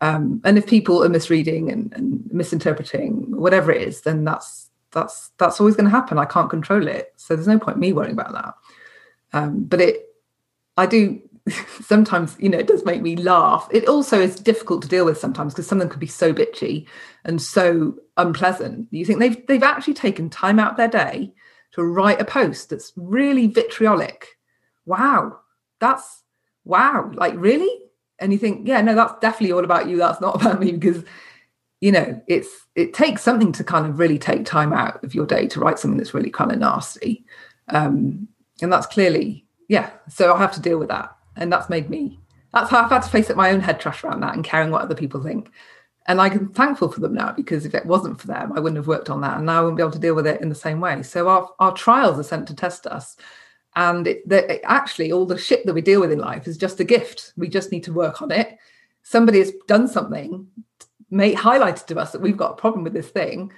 Um, 0.00 0.40
and 0.44 0.58
if 0.58 0.66
people 0.66 1.02
are 1.04 1.08
misreading 1.08 1.70
and, 1.70 1.92
and 1.94 2.28
misinterpreting 2.32 3.36
whatever 3.36 3.70
it 3.70 3.86
is, 3.86 4.02
then 4.02 4.24
that's 4.24 4.70
that's 4.92 5.30
that's 5.38 5.60
always 5.60 5.76
going 5.76 5.84
to 5.84 5.90
happen. 5.90 6.18
I 6.18 6.24
can't 6.24 6.50
control 6.50 6.86
it, 6.86 7.12
so 7.16 7.34
there's 7.34 7.48
no 7.48 7.58
point 7.58 7.78
me 7.78 7.92
worrying 7.92 8.12
about 8.12 8.32
that. 8.32 8.54
Um, 9.32 9.64
but 9.64 9.80
it, 9.80 10.14
I 10.76 10.86
do 10.86 11.20
sometimes 11.80 12.36
you 12.38 12.48
know 12.48 12.58
it 12.58 12.66
does 12.66 12.84
make 12.84 13.02
me 13.02 13.16
laugh. 13.16 13.68
It 13.70 13.88
also 13.88 14.20
is 14.20 14.36
difficult 14.36 14.82
to 14.82 14.88
deal 14.88 15.04
with 15.04 15.18
sometimes 15.18 15.54
because 15.54 15.66
someone 15.66 15.88
could 15.88 16.00
be 16.00 16.06
so 16.06 16.32
bitchy 16.32 16.86
and 17.24 17.40
so 17.40 17.94
unpleasant 18.16 18.88
you 18.90 19.04
think 19.04 19.20
they've 19.20 19.46
they've 19.46 19.62
actually 19.62 19.94
taken 19.94 20.30
time 20.30 20.58
out 20.58 20.72
of 20.72 20.76
their 20.76 20.88
day 20.88 21.32
to 21.72 21.84
write 21.84 22.20
a 22.20 22.24
post 22.24 22.70
that's 22.70 22.92
really 22.96 23.46
vitriolic. 23.46 24.38
Wow. 24.86 25.40
That's 25.80 26.22
wow. 26.64 27.10
Like 27.14 27.34
really? 27.36 27.70
And 28.18 28.32
you 28.32 28.38
think 28.38 28.66
yeah 28.66 28.80
no 28.80 28.94
that's 28.94 29.20
definitely 29.20 29.52
all 29.52 29.64
about 29.64 29.88
you. 29.88 29.98
That's 29.98 30.20
not 30.20 30.34
about 30.40 30.60
me 30.60 30.72
because 30.72 31.04
you 31.80 31.92
know 31.92 32.20
it's 32.26 32.48
it 32.74 32.92
takes 32.92 33.22
something 33.22 33.52
to 33.52 33.62
kind 33.62 33.86
of 33.86 33.98
really 33.98 34.18
take 34.18 34.44
time 34.44 34.72
out 34.72 35.02
of 35.04 35.14
your 35.14 35.26
day 35.26 35.46
to 35.48 35.60
write 35.60 35.78
something 35.78 35.98
that's 35.98 36.14
really 36.14 36.30
kind 36.30 36.50
of 36.50 36.58
nasty. 36.58 37.24
Um 37.68 38.26
and 38.60 38.72
that's 38.72 38.86
clearly 38.86 39.44
yeah. 39.68 39.90
So 40.08 40.34
i 40.34 40.38
have 40.38 40.52
to 40.52 40.60
deal 40.60 40.78
with 40.78 40.88
that 40.88 41.15
and 41.36 41.52
that's 41.52 41.68
made 41.68 41.90
me 41.90 42.18
that's 42.56 42.70
how 42.70 42.82
I've 42.82 42.90
had 42.90 43.02
to 43.02 43.10
face 43.10 43.28
up 43.28 43.36
my 43.36 43.50
own 43.50 43.60
head 43.60 43.78
trash 43.78 44.02
around 44.02 44.20
that 44.20 44.34
and 44.34 44.42
caring 44.42 44.70
what 44.70 44.80
other 44.80 44.94
people 44.94 45.22
think. 45.22 45.50
And 46.06 46.20
I'm 46.20 46.48
thankful 46.50 46.90
for 46.90 47.00
them 47.00 47.12
now 47.12 47.32
because 47.32 47.66
if 47.66 47.74
it 47.74 47.84
wasn't 47.84 48.18
for 48.18 48.28
them, 48.28 48.52
I 48.54 48.60
wouldn't 48.60 48.78
have 48.78 48.86
worked 48.86 49.10
on 49.10 49.20
that, 49.22 49.36
and 49.36 49.46
now 49.46 49.58
I 49.58 49.60
wouldn't 49.62 49.76
be 49.76 49.82
able 49.82 49.90
to 49.92 49.98
deal 49.98 50.14
with 50.14 50.26
it 50.26 50.40
in 50.40 50.48
the 50.48 50.54
same 50.54 50.80
way. 50.80 51.02
So 51.02 51.28
our 51.28 51.50
our 51.58 51.72
trials 51.72 52.18
are 52.18 52.22
sent 52.22 52.46
to 52.48 52.54
test 52.54 52.86
us, 52.86 53.16
and 53.74 54.06
it, 54.06 54.22
it, 54.30 54.60
actually 54.64 55.12
all 55.12 55.26
the 55.26 55.36
shit 55.36 55.66
that 55.66 55.74
we 55.74 55.82
deal 55.82 56.00
with 56.00 56.12
in 56.12 56.18
life 56.18 56.46
is 56.46 56.56
just 56.56 56.80
a 56.80 56.84
gift. 56.84 57.32
We 57.36 57.48
just 57.48 57.72
need 57.72 57.84
to 57.84 57.92
work 57.92 58.22
on 58.22 58.30
it. 58.30 58.56
Somebody 59.02 59.40
has 59.40 59.52
done 59.66 59.88
something, 59.88 60.46
made 61.10 61.36
highlighted 61.36 61.86
to 61.86 61.98
us 61.98 62.12
that 62.12 62.22
we've 62.22 62.36
got 62.36 62.52
a 62.52 62.60
problem 62.60 62.84
with 62.84 62.92
this 62.92 63.08
thing, 63.08 63.52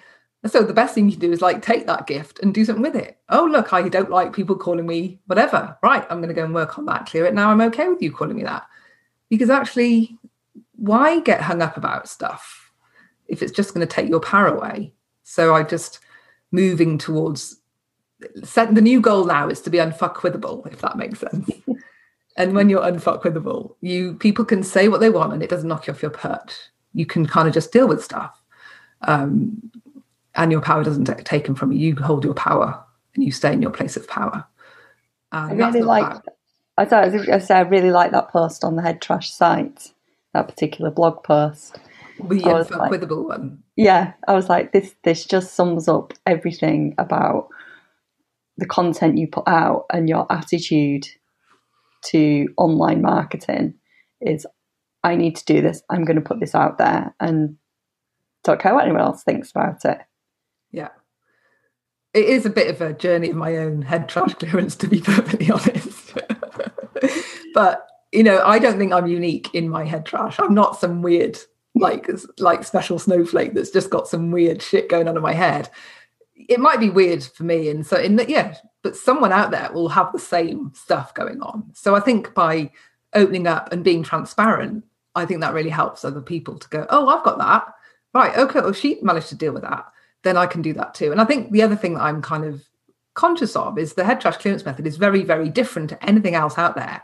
so 0.47 0.63
the 0.63 0.73
best 0.73 0.95
thing 0.95 1.07
you 1.07 1.13
can 1.13 1.21
do 1.21 1.33
is 1.33 1.43
like 1.43 1.63
take 1.63 1.87
that 1.87 2.07
gift 2.07 2.39
and 2.41 2.55
do 2.55 2.65
something 2.65 2.83
with 2.83 2.95
it. 2.95 3.19
Oh, 3.29 3.45
look, 3.45 3.73
I 3.73 3.89
don't 3.89 4.11
like 4.11 4.33
people 4.33 4.57
calling 4.57 4.87
me 4.87 5.21
whatever. 5.27 5.77
Right, 5.83 6.07
I'm 6.09 6.19
going 6.19 6.29
to 6.29 6.35
go 6.35 6.45
and 6.45 6.55
work 6.55 6.79
on 6.79 6.87
that, 6.87 7.07
clear 7.07 7.27
it. 7.27 7.35
Now 7.35 7.51
I'm 7.51 7.61
okay 7.63 7.89
with 7.89 8.01
you 8.01 8.13
calling 8.13 8.37
me 8.37 8.45
that. 8.45 8.67
Because 9.29 9.51
actually, 9.51 10.17
why 10.77 11.21
get 11.21 11.41
hung 11.41 11.61
up 11.61 11.77
about 11.77 12.09
stuff 12.09 12.73
if 13.27 13.43
it's 13.43 13.53
just 13.53 13.75
going 13.75 13.87
to 13.87 13.93
take 13.93 14.09
your 14.09 14.21
power 14.21 14.47
away? 14.47 14.95
So 15.25 15.55
I 15.55 15.65
just 15.65 15.99
moving 16.53 16.99
towards 16.99 17.59
set 18.43 18.75
the 18.75 18.81
new 18.81 19.01
goal 19.01 19.25
now 19.25 19.49
is 19.49 19.61
to 19.63 19.71
be 19.71 19.79
unfuckwithable, 19.79 20.73
if 20.73 20.81
that 20.81 20.97
makes 20.97 21.21
sense. 21.21 21.51
and 22.37 22.55
when 22.55 22.69
you're 22.69 22.83
unfuckwithable, 22.83 23.75
you 23.81 24.15
people 24.15 24.45
can 24.45 24.63
say 24.63 24.89
what 24.89 25.01
they 25.01 25.11
want 25.11 25.33
and 25.33 25.43
it 25.43 25.51
doesn't 25.51 25.69
knock 25.69 25.87
you 25.87 25.93
off 25.93 26.03
your 26.03 26.11
perch. 26.11 26.53
You 26.95 27.07
can 27.07 27.27
kind 27.27 27.49
of 27.49 27.55
just 27.55 27.73
deal 27.73 27.89
with 27.89 28.03
stuff. 28.03 28.41
Um, 29.03 29.71
and 30.39 30.53
your 30.53 30.61
power 30.63 30.85
doesn't 30.85 31.05
get 31.05 31.25
taken 31.25 31.55
from 31.55 31.73
you. 31.73 31.89
You 31.89 31.97
hold 31.97 32.25
your 32.25 32.33
power 32.33 32.83
and 33.15 33.25
you 33.25 33.33
stay 33.33 33.53
in 33.53 33.61
your 33.61 33.73
place 33.73 33.97
of 33.97 34.09
power. 34.09 34.47
And 35.33 35.63
I 35.63 35.67
really 35.67 35.83
like. 35.83 36.23
I 36.79 36.85
thought 36.85 37.13
I 37.13 37.39
said 37.39 37.57
I 37.57 37.69
really 37.69 37.91
like 37.91 38.13
that 38.13 38.31
post 38.31 38.63
on 38.65 38.77
the 38.77 38.83
head 38.83 39.03
trash 39.03 39.31
site. 39.31 39.93
That 40.33 40.49
particular 40.49 40.91
blog 40.91 41.25
post. 41.25 41.79
The 42.19 42.41
unfuckwithable 42.41 43.29
like, 43.29 43.39
one. 43.39 43.63
Yeah, 43.77 44.13
I 44.27 44.35
was 44.35 44.49
like, 44.49 44.73
this. 44.73 44.95
This 45.03 45.25
just 45.25 45.55
sums 45.55 45.89
up 45.89 46.15
everything 46.25 46.95
about 46.99 47.49
the 48.57 48.67
content 48.67 49.19
you 49.19 49.27
put 49.27 49.47
out 49.47 49.87
and 49.93 50.09
your 50.09 50.27
attitude 50.31 51.09
to 52.05 52.47
online 52.57 53.03
marketing. 53.03 53.75
Is 54.21 54.47
I 55.03 55.17
need 55.17 55.37
to 55.37 55.45
do 55.45 55.61
this. 55.61 55.83
I'm 55.91 56.05
going 56.05 56.17
to 56.17 56.23
put 56.23 56.39
this 56.39 56.55
out 56.55 56.79
there 56.79 57.15
and 57.19 57.57
don't 58.45 58.61
care 58.61 58.75
what 58.75 58.85
anyone 58.85 59.03
else 59.03 59.25
thinks 59.25 59.51
about 59.51 59.85
it. 59.85 59.99
It 62.15 62.25
is 62.25 62.47
a 62.47 62.51
bit 62.51 62.69
of 62.69 62.81
a 62.81 62.93
journey 62.93 63.31
of 63.31 63.37
my 63.37 63.57
own 63.57 63.83
head 63.83 64.09
trash 64.09 64.35
clearance, 64.35 64.77
to 64.77 64.87
be 64.87 65.01
perfectly 65.01 65.51
honest. 65.51 66.17
but 67.55 67.87
you 68.13 68.23
know, 68.23 68.43
I 68.45 68.59
don't 68.59 68.79
think 68.79 68.93
I'm 68.93 69.07
unique 69.07 69.55
in 69.55 69.69
my 69.69 69.85
head 69.85 70.07
trash. 70.07 70.39
I'm 70.39 70.55
not 70.55 70.79
some 70.79 71.03
weird, 71.03 71.39
like 71.75 72.09
like 72.39 72.65
special 72.65 72.99
snowflake 72.99 73.55
that's 73.55 73.71
just 73.71 73.91
got 73.91 74.09
some 74.09 74.31
weird 74.31 74.63
shit 74.63 74.89
going 74.89 75.09
on 75.09 75.17
in 75.17 75.23
my 75.23 75.35
head. 75.35 75.71
It 76.35 76.61
might 76.61 76.81
be 76.81 76.91
weird 76.91 77.23
for 77.23 77.45
me, 77.45 77.69
and 77.69 77.87
so 77.87 77.99
in 77.99 78.17
that, 78.17 78.29
yeah, 78.29 78.55
but 78.83 78.97
someone 78.97 79.33
out 79.33 79.51
there 79.51 79.71
will 79.73 79.89
have 79.89 80.13
the 80.13 80.19
same 80.19 80.73
stuff 80.75 81.13
going 81.15 81.43
on. 81.43 81.71
So 81.75 81.95
I 81.95 82.01
think 82.01 82.33
by 82.35 82.71
opening 83.15 83.47
up 83.47 83.73
and 83.73 83.85
being 83.85 84.03
transparent, 84.03 84.85
I 85.15 85.27
think 85.27 85.41
that 85.41 85.55
really 85.55 85.71
helps 85.71 86.05
other 86.05 86.23
people 86.23 86.59
to 86.59 86.69
go, 86.69 86.87
oh, 86.91 87.09
I've 87.09 87.25
got 87.25 87.39
that 87.39 87.75
right, 88.15 88.37
okay, 88.37 88.61
well, 88.61 88.73
she 88.73 88.99
managed 89.03 89.29
to 89.29 89.35
deal 89.35 89.53
with 89.53 89.63
that, 89.63 89.87
then 90.25 90.37
I 90.37 90.47
can 90.47 90.63
do 90.63 90.73
that 90.75 90.95
too. 90.95 91.13
And 91.13 91.21
I 91.21 91.25
think 91.25 91.53
the 91.53 91.63
other 91.63 91.77
thing 91.77 91.95
that 91.95 92.03
I'm 92.03 92.23
kind 92.23 92.45
of 92.45 92.63
conscious 93.15 93.57
of 93.57 93.79
is 93.79 93.95
the 93.95 94.05
head 94.05 94.21
trash 94.21 94.37
clearance 94.37 94.65
method 94.65 94.87
is 94.87 94.97
very, 94.97 95.25
very 95.25 95.49
different 95.49 95.91
to 95.91 96.05
anything 96.05 96.35
else 96.35 96.59
out 96.59 96.77
there. 96.77 97.03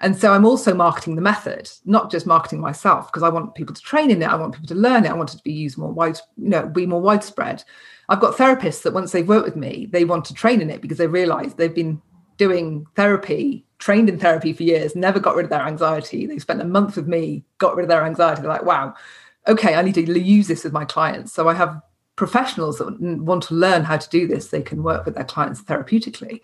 And 0.00 0.16
so 0.16 0.32
I'm 0.32 0.44
also 0.44 0.74
marketing 0.74 1.14
the 1.14 1.22
method, 1.22 1.70
not 1.84 2.10
just 2.10 2.26
marketing 2.26 2.60
myself, 2.60 3.06
because 3.06 3.22
I 3.22 3.28
want 3.28 3.54
people 3.54 3.74
to 3.74 3.80
train 3.80 4.10
in 4.10 4.20
it. 4.20 4.28
I 4.28 4.34
want 4.34 4.54
people 4.54 4.66
to 4.68 4.74
learn 4.74 5.04
it. 5.04 5.10
I 5.10 5.14
want 5.14 5.32
it 5.32 5.36
to 5.36 5.42
be 5.44 5.52
used 5.52 5.78
more 5.78 5.92
wide, 5.92 6.18
you 6.36 6.48
know, 6.48 6.66
be 6.66 6.86
more 6.86 7.00
widespread. 7.00 7.62
I've 8.08 8.20
got 8.20 8.36
therapists 8.36 8.82
that 8.82 8.94
once 8.94 9.12
they've 9.12 9.28
worked 9.28 9.44
with 9.44 9.56
me, 9.56 9.86
they 9.92 10.04
want 10.04 10.24
to 10.24 10.34
train 10.34 10.60
in 10.60 10.70
it 10.70 10.80
because 10.80 10.98
they 10.98 11.06
realize 11.06 11.54
they've 11.54 11.72
been 11.72 12.02
doing 12.36 12.84
therapy, 12.96 13.64
trained 13.78 14.08
in 14.08 14.18
therapy 14.18 14.52
for 14.52 14.64
years, 14.64 14.96
never 14.96 15.20
got 15.20 15.36
rid 15.36 15.44
of 15.44 15.50
their 15.50 15.62
anxiety. 15.62 16.26
They 16.26 16.38
spent 16.38 16.60
a 16.60 16.64
month 16.64 16.96
with 16.96 17.06
me, 17.06 17.44
got 17.58 17.76
rid 17.76 17.84
of 17.84 17.88
their 17.88 18.04
anxiety. 18.04 18.42
They're 18.42 18.50
like, 18.50 18.64
wow, 18.64 18.94
okay, 19.46 19.76
I 19.76 19.82
need 19.82 19.94
to 19.94 20.20
use 20.20 20.48
this 20.48 20.64
with 20.64 20.72
my 20.72 20.84
clients. 20.84 21.32
So 21.32 21.48
I 21.48 21.54
have 21.54 21.80
professionals 22.16 22.78
that 22.78 23.00
want 23.00 23.42
to 23.44 23.54
learn 23.54 23.84
how 23.84 23.96
to 23.96 24.08
do 24.10 24.26
this. 24.26 24.48
They 24.48 24.62
can 24.62 24.82
work 24.82 25.04
with 25.04 25.14
their 25.14 25.24
clients 25.24 25.62
therapeutically. 25.62 26.40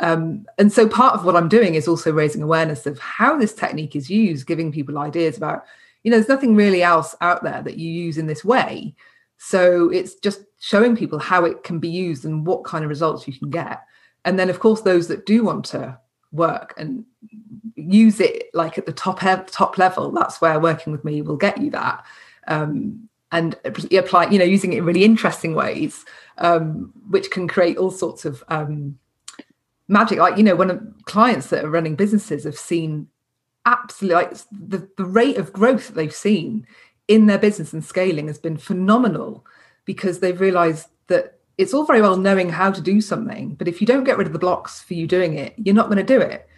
Um, 0.00 0.46
and 0.58 0.72
so 0.72 0.88
part 0.88 1.14
of 1.14 1.24
what 1.24 1.36
I'm 1.36 1.48
doing 1.48 1.74
is 1.74 1.86
also 1.86 2.12
raising 2.12 2.42
awareness 2.42 2.86
of 2.86 2.98
how 2.98 3.36
this 3.36 3.52
technique 3.52 3.94
is 3.94 4.08
used, 4.08 4.46
giving 4.46 4.72
people 4.72 4.98
ideas 4.98 5.36
about, 5.36 5.64
you 6.04 6.10
know, 6.10 6.16
there's 6.16 6.28
nothing 6.28 6.56
really 6.56 6.82
else 6.82 7.14
out 7.20 7.42
there 7.42 7.62
that 7.62 7.76
you 7.76 7.90
use 7.90 8.16
in 8.16 8.26
this 8.26 8.44
way. 8.44 8.94
So 9.36 9.90
it's 9.90 10.14
just 10.14 10.42
showing 10.58 10.96
people 10.96 11.18
how 11.18 11.44
it 11.44 11.64
can 11.64 11.80
be 11.80 11.88
used 11.88 12.24
and 12.24 12.46
what 12.46 12.64
kind 12.64 12.84
of 12.84 12.90
results 12.90 13.26
you 13.26 13.34
can 13.34 13.50
get. 13.50 13.82
And 14.24 14.38
then, 14.38 14.50
of 14.50 14.60
course, 14.60 14.82
those 14.82 15.08
that 15.08 15.26
do 15.26 15.44
want 15.44 15.64
to 15.66 15.98
work 16.32 16.74
and 16.76 17.04
use 17.74 18.20
it 18.20 18.44
like 18.54 18.78
at 18.78 18.86
the 18.86 18.92
top 18.92 19.20
top 19.50 19.78
level, 19.78 20.12
that's 20.12 20.40
where 20.40 20.60
working 20.60 20.92
with 20.92 21.04
me 21.04 21.22
will 21.22 21.36
get 21.36 21.58
you 21.58 21.70
that. 21.70 22.04
Um, 22.46 23.08
and 23.32 23.56
apply, 23.64 24.28
you 24.30 24.38
know, 24.38 24.44
using 24.44 24.72
it 24.72 24.78
in 24.78 24.84
really 24.84 25.04
interesting 25.04 25.54
ways, 25.54 26.04
um, 26.38 26.92
which 27.08 27.30
can 27.30 27.46
create 27.46 27.76
all 27.76 27.90
sorts 27.90 28.24
of 28.24 28.42
um, 28.48 28.98
magic. 29.88 30.18
Like, 30.18 30.36
you 30.36 30.42
know, 30.42 30.56
when 30.56 30.94
clients 31.04 31.48
that 31.48 31.64
are 31.64 31.70
running 31.70 31.94
businesses 31.94 32.44
have 32.44 32.58
seen 32.58 33.08
absolutely 33.66 34.14
like 34.14 34.36
the, 34.50 34.88
the 34.96 35.04
rate 35.04 35.36
of 35.36 35.52
growth 35.52 35.88
that 35.88 35.94
they've 35.94 36.14
seen 36.14 36.66
in 37.08 37.26
their 37.26 37.38
business 37.38 37.72
and 37.72 37.84
scaling 37.84 38.26
has 38.26 38.38
been 38.38 38.56
phenomenal 38.56 39.44
because 39.84 40.20
they've 40.20 40.40
realized 40.40 40.88
that 41.08 41.38
it's 41.58 41.74
all 41.74 41.84
very 41.84 42.00
well 42.00 42.16
knowing 42.16 42.48
how 42.48 42.70
to 42.70 42.80
do 42.80 43.00
something, 43.00 43.54
but 43.54 43.68
if 43.68 43.80
you 43.80 43.86
don't 43.86 44.04
get 44.04 44.16
rid 44.16 44.26
of 44.26 44.32
the 44.32 44.38
blocks 44.38 44.80
for 44.80 44.94
you 44.94 45.06
doing 45.06 45.36
it, 45.36 45.52
you're 45.58 45.74
not 45.74 45.86
going 45.86 45.98
to 45.98 46.02
do 46.02 46.20
it. 46.20 46.48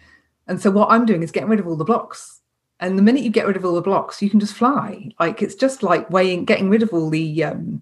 And 0.47 0.61
so 0.61 0.71
what 0.71 0.91
I'm 0.91 1.05
doing 1.05 1.23
is 1.23 1.31
getting 1.31 1.49
rid 1.49 1.59
of 1.59 1.67
all 1.67 1.75
the 1.75 1.83
blocks. 1.83 2.39
And 2.83 2.97
the 2.97 3.01
minute 3.01 3.23
you 3.23 3.29
get 3.29 3.47
rid 3.47 3.55
of 3.55 3.63
all 3.63 3.75
the 3.75 3.81
blocks, 3.81 4.21
you 4.21 4.29
can 4.29 4.41
just 4.41 4.55
fly. 4.55 5.09
Like 5.17 5.41
it's 5.41 5.55
just 5.55 5.83
like 5.83 6.09
weighing, 6.09 6.43
getting 6.43 6.69
rid 6.69 6.83
of 6.83 6.93
all 6.93 7.09
the 7.09 7.43
um, 7.45 7.81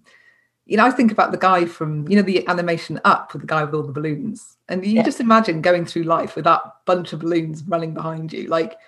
you 0.64 0.76
know, 0.76 0.86
I 0.86 0.92
think 0.92 1.10
about 1.10 1.32
the 1.32 1.38
guy 1.38 1.64
from, 1.64 2.06
you 2.08 2.14
know, 2.14 2.22
the 2.22 2.46
animation 2.46 3.00
up 3.04 3.32
with 3.32 3.42
the 3.42 3.48
guy 3.48 3.64
with 3.64 3.74
all 3.74 3.82
the 3.82 3.92
balloons. 3.92 4.56
And 4.68 4.86
you 4.86 4.92
yeah. 4.92 5.02
just 5.02 5.18
imagine 5.18 5.60
going 5.60 5.86
through 5.86 6.04
life 6.04 6.36
with 6.36 6.44
that 6.44 6.62
bunch 6.86 7.12
of 7.12 7.18
balloons 7.18 7.64
running 7.64 7.94
behind 7.94 8.32
you. 8.32 8.46
Like 8.46 8.78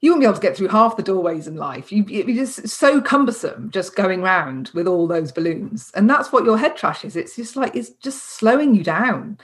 you 0.00 0.10
wouldn't 0.10 0.20
be 0.20 0.26
able 0.26 0.36
to 0.36 0.42
get 0.46 0.56
through 0.56 0.68
half 0.68 0.98
the 0.98 1.02
doorways 1.02 1.48
in 1.48 1.56
life. 1.56 1.90
You, 1.90 2.04
it'd 2.08 2.26
be 2.26 2.34
just 2.34 2.68
so 2.68 3.00
cumbersome 3.00 3.70
just 3.70 3.96
going 3.96 4.22
around 4.22 4.70
with 4.74 4.86
all 4.86 5.06
those 5.06 5.32
balloons. 5.32 5.90
And 5.94 6.08
that's 6.08 6.32
what 6.32 6.44
your 6.44 6.58
head 6.58 6.76
trash 6.76 7.02
is. 7.02 7.16
It's 7.16 7.34
just 7.34 7.56
like, 7.56 7.74
it's 7.74 7.90
just 7.90 8.24
slowing 8.24 8.74
you 8.74 8.84
down. 8.84 9.38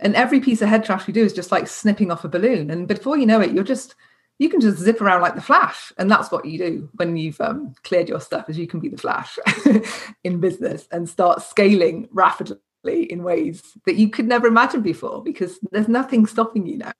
And 0.00 0.16
every 0.16 0.40
piece 0.40 0.62
of 0.62 0.70
head 0.70 0.82
trash 0.82 1.06
you 1.06 1.12
do 1.12 1.22
is 1.24 1.34
just 1.34 1.52
like 1.52 1.68
snipping 1.68 2.10
off 2.10 2.24
a 2.24 2.28
balloon. 2.28 2.70
And 2.70 2.88
before 2.88 3.18
you 3.18 3.26
know 3.26 3.42
it, 3.42 3.52
you're 3.52 3.62
just, 3.62 3.94
you 4.40 4.48
can 4.48 4.60
just 4.60 4.78
zip 4.78 5.02
around 5.02 5.20
like 5.20 5.34
the 5.34 5.42
flash 5.42 5.92
and 5.98 6.10
that's 6.10 6.32
what 6.32 6.46
you 6.46 6.58
do 6.58 6.88
when 6.94 7.16
you've 7.16 7.40
um, 7.40 7.74
cleared 7.84 8.08
your 8.08 8.20
stuff 8.20 8.48
is 8.48 8.58
you 8.58 8.66
can 8.66 8.80
be 8.80 8.88
the 8.88 8.96
flash 8.96 9.38
in 10.24 10.40
business 10.40 10.88
and 10.90 11.08
start 11.08 11.42
scaling 11.42 12.08
rapidly 12.10 12.58
in 12.84 13.22
ways 13.22 13.62
that 13.84 13.96
you 13.96 14.08
could 14.08 14.26
never 14.26 14.46
imagine 14.46 14.80
before 14.80 15.22
because 15.22 15.60
there's 15.70 15.88
nothing 15.88 16.26
stopping 16.26 16.66
you 16.66 16.78
now 16.78 16.92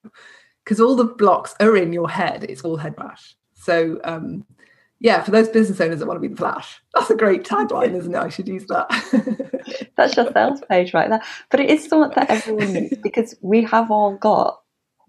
because 0.63 0.81
all 0.81 0.95
the 0.95 1.05
blocks 1.05 1.55
are 1.59 1.77
in 1.77 1.93
your 1.93 2.11
head 2.11 2.45
it's 2.45 2.63
all 2.63 2.77
head 2.77 2.95
trash 2.95 3.35
so 3.55 3.99
um, 4.05 4.45
yeah 5.01 5.23
for 5.23 5.31
those 5.31 5.49
business 5.49 5.81
owners 5.81 5.99
that 5.99 6.07
want 6.07 6.19
to 6.19 6.29
be 6.29 6.29
the 6.29 6.37
flash 6.37 6.83
that's 6.95 7.11
a 7.11 7.17
great 7.17 7.43
tagline 7.43 7.95
isn't 7.95 8.15
it? 8.15 8.19
I 8.19 8.29
should 8.29 8.49
use 8.49 8.67
that. 8.67 8.89
That's 9.97 10.17
your 10.17 10.33
sales 10.33 10.63
page 10.69 10.95
right 10.95 11.09
there. 11.09 11.23
But 11.51 11.61
it 11.61 11.71
is 11.71 11.87
something 11.87 12.13
that 12.17 12.31
everyone 12.31 12.73
needs 12.73 12.97
because 13.03 13.37
we 13.43 13.63
have 13.65 13.91
all 13.91 14.17
got 14.17 14.61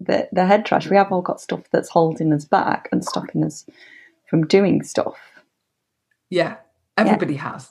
the, 0.04 0.28
the 0.32 0.46
head 0.46 0.66
trash, 0.66 0.88
we 0.88 0.96
have 0.96 1.12
all 1.12 1.22
got 1.22 1.40
stuff 1.40 1.62
that's 1.70 1.88
holding 1.88 2.32
us 2.32 2.44
back 2.44 2.88
and 2.92 3.04
stopping 3.04 3.44
us 3.44 3.66
from 4.28 4.46
doing 4.46 4.82
stuff. 4.82 5.16
Yeah, 6.30 6.56
everybody 6.96 7.34
yeah. 7.34 7.52
has. 7.52 7.70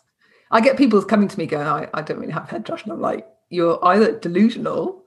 I 0.52 0.62
get 0.62 0.78
people 0.78 1.02
coming 1.04 1.28
to 1.28 1.38
me 1.38 1.46
going, 1.46 1.68
I, 1.68 1.88
I 1.94 2.02
don't 2.02 2.20
really 2.20 2.34
have 2.34 2.50
head 2.50 2.66
trash. 2.66 2.84
And 2.84 2.92
I'm 2.92 3.02
like, 3.02 3.28
you're 3.50 3.84
either 3.86 4.20
delusional, 4.20 5.04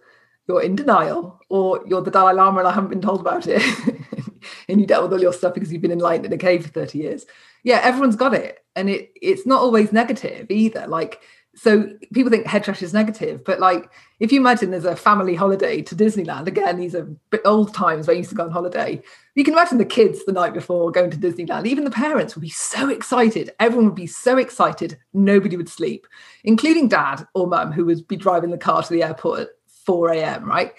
you're 0.48 0.62
in 0.62 0.76
denial, 0.76 1.40
or 1.48 1.82
you're 1.86 2.02
the 2.02 2.10
Dalai 2.10 2.34
Lama 2.34 2.60
and 2.60 2.68
I 2.68 2.72
haven't 2.72 2.90
been 2.90 3.00
told 3.00 3.20
about 3.20 3.46
it. 3.46 3.62
and 4.68 4.80
you 4.80 4.86
dealt 4.86 5.04
with 5.04 5.12
all 5.12 5.20
your 5.20 5.32
stuff 5.32 5.54
because 5.54 5.72
you've 5.72 5.82
been 5.82 5.92
enlightened 5.92 6.26
in 6.26 6.32
a 6.32 6.38
cave 6.38 6.64
for 6.64 6.72
30 6.72 6.98
years. 6.98 7.26
Yeah, 7.62 7.80
everyone's 7.82 8.16
got 8.16 8.34
it. 8.34 8.58
And 8.76 8.90
it 8.90 9.12
it's 9.20 9.46
not 9.46 9.60
always 9.60 9.92
negative 9.92 10.50
either. 10.50 10.86
Like 10.86 11.20
so 11.56 11.88
people 12.12 12.30
think 12.30 12.46
head 12.46 12.64
trash 12.64 12.82
is 12.82 12.92
negative, 12.92 13.44
but 13.44 13.60
like 13.60 13.90
if 14.18 14.32
you 14.32 14.40
imagine 14.40 14.70
there's 14.70 14.84
a 14.84 14.96
family 14.96 15.34
holiday 15.34 15.82
to 15.82 15.94
Disneyland, 15.94 16.46
again, 16.46 16.78
these 16.78 16.94
are 16.94 17.08
old 17.44 17.72
times 17.72 18.06
when 18.06 18.16
I 18.16 18.18
used 18.18 18.30
to 18.30 18.36
go 18.36 18.44
on 18.44 18.50
holiday. 18.50 19.02
You 19.34 19.44
can 19.44 19.54
imagine 19.54 19.78
the 19.78 19.84
kids 19.84 20.24
the 20.24 20.32
night 20.32 20.54
before 20.54 20.90
going 20.90 21.10
to 21.10 21.16
Disneyland. 21.16 21.66
Even 21.66 21.84
the 21.84 21.90
parents 21.90 22.34
would 22.34 22.42
be 22.42 22.50
so 22.50 22.88
excited. 22.88 23.52
Everyone 23.60 23.86
would 23.86 23.94
be 23.94 24.06
so 24.06 24.36
excited. 24.36 24.98
Nobody 25.12 25.56
would 25.56 25.68
sleep, 25.68 26.06
including 26.42 26.88
dad 26.88 27.26
or 27.34 27.46
mum, 27.46 27.72
who 27.72 27.84
would 27.86 28.06
be 28.08 28.16
driving 28.16 28.50
the 28.50 28.58
car 28.58 28.82
to 28.82 28.92
the 28.92 29.02
airport 29.02 29.40
at 29.40 29.48
4 29.84 30.12
a.m. 30.12 30.44
Right 30.44 30.72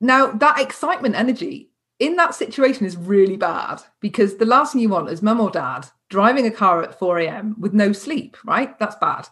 now, 0.00 0.32
that 0.32 0.60
excitement 0.60 1.14
energy 1.14 1.70
in 1.98 2.16
that 2.16 2.34
situation 2.34 2.84
is 2.84 2.96
really 2.96 3.36
bad 3.36 3.80
because 4.00 4.36
the 4.36 4.44
last 4.44 4.72
thing 4.72 4.82
you 4.82 4.88
want 4.88 5.08
is 5.10 5.22
mum 5.22 5.40
or 5.40 5.50
dad 5.50 5.86
driving 6.10 6.46
a 6.46 6.50
car 6.50 6.82
at 6.82 6.98
4 6.98 7.20
a.m. 7.20 7.56
with 7.58 7.72
no 7.72 7.92
sleep. 7.92 8.36
Right, 8.44 8.78
that's 8.78 8.96
bad 8.96 9.28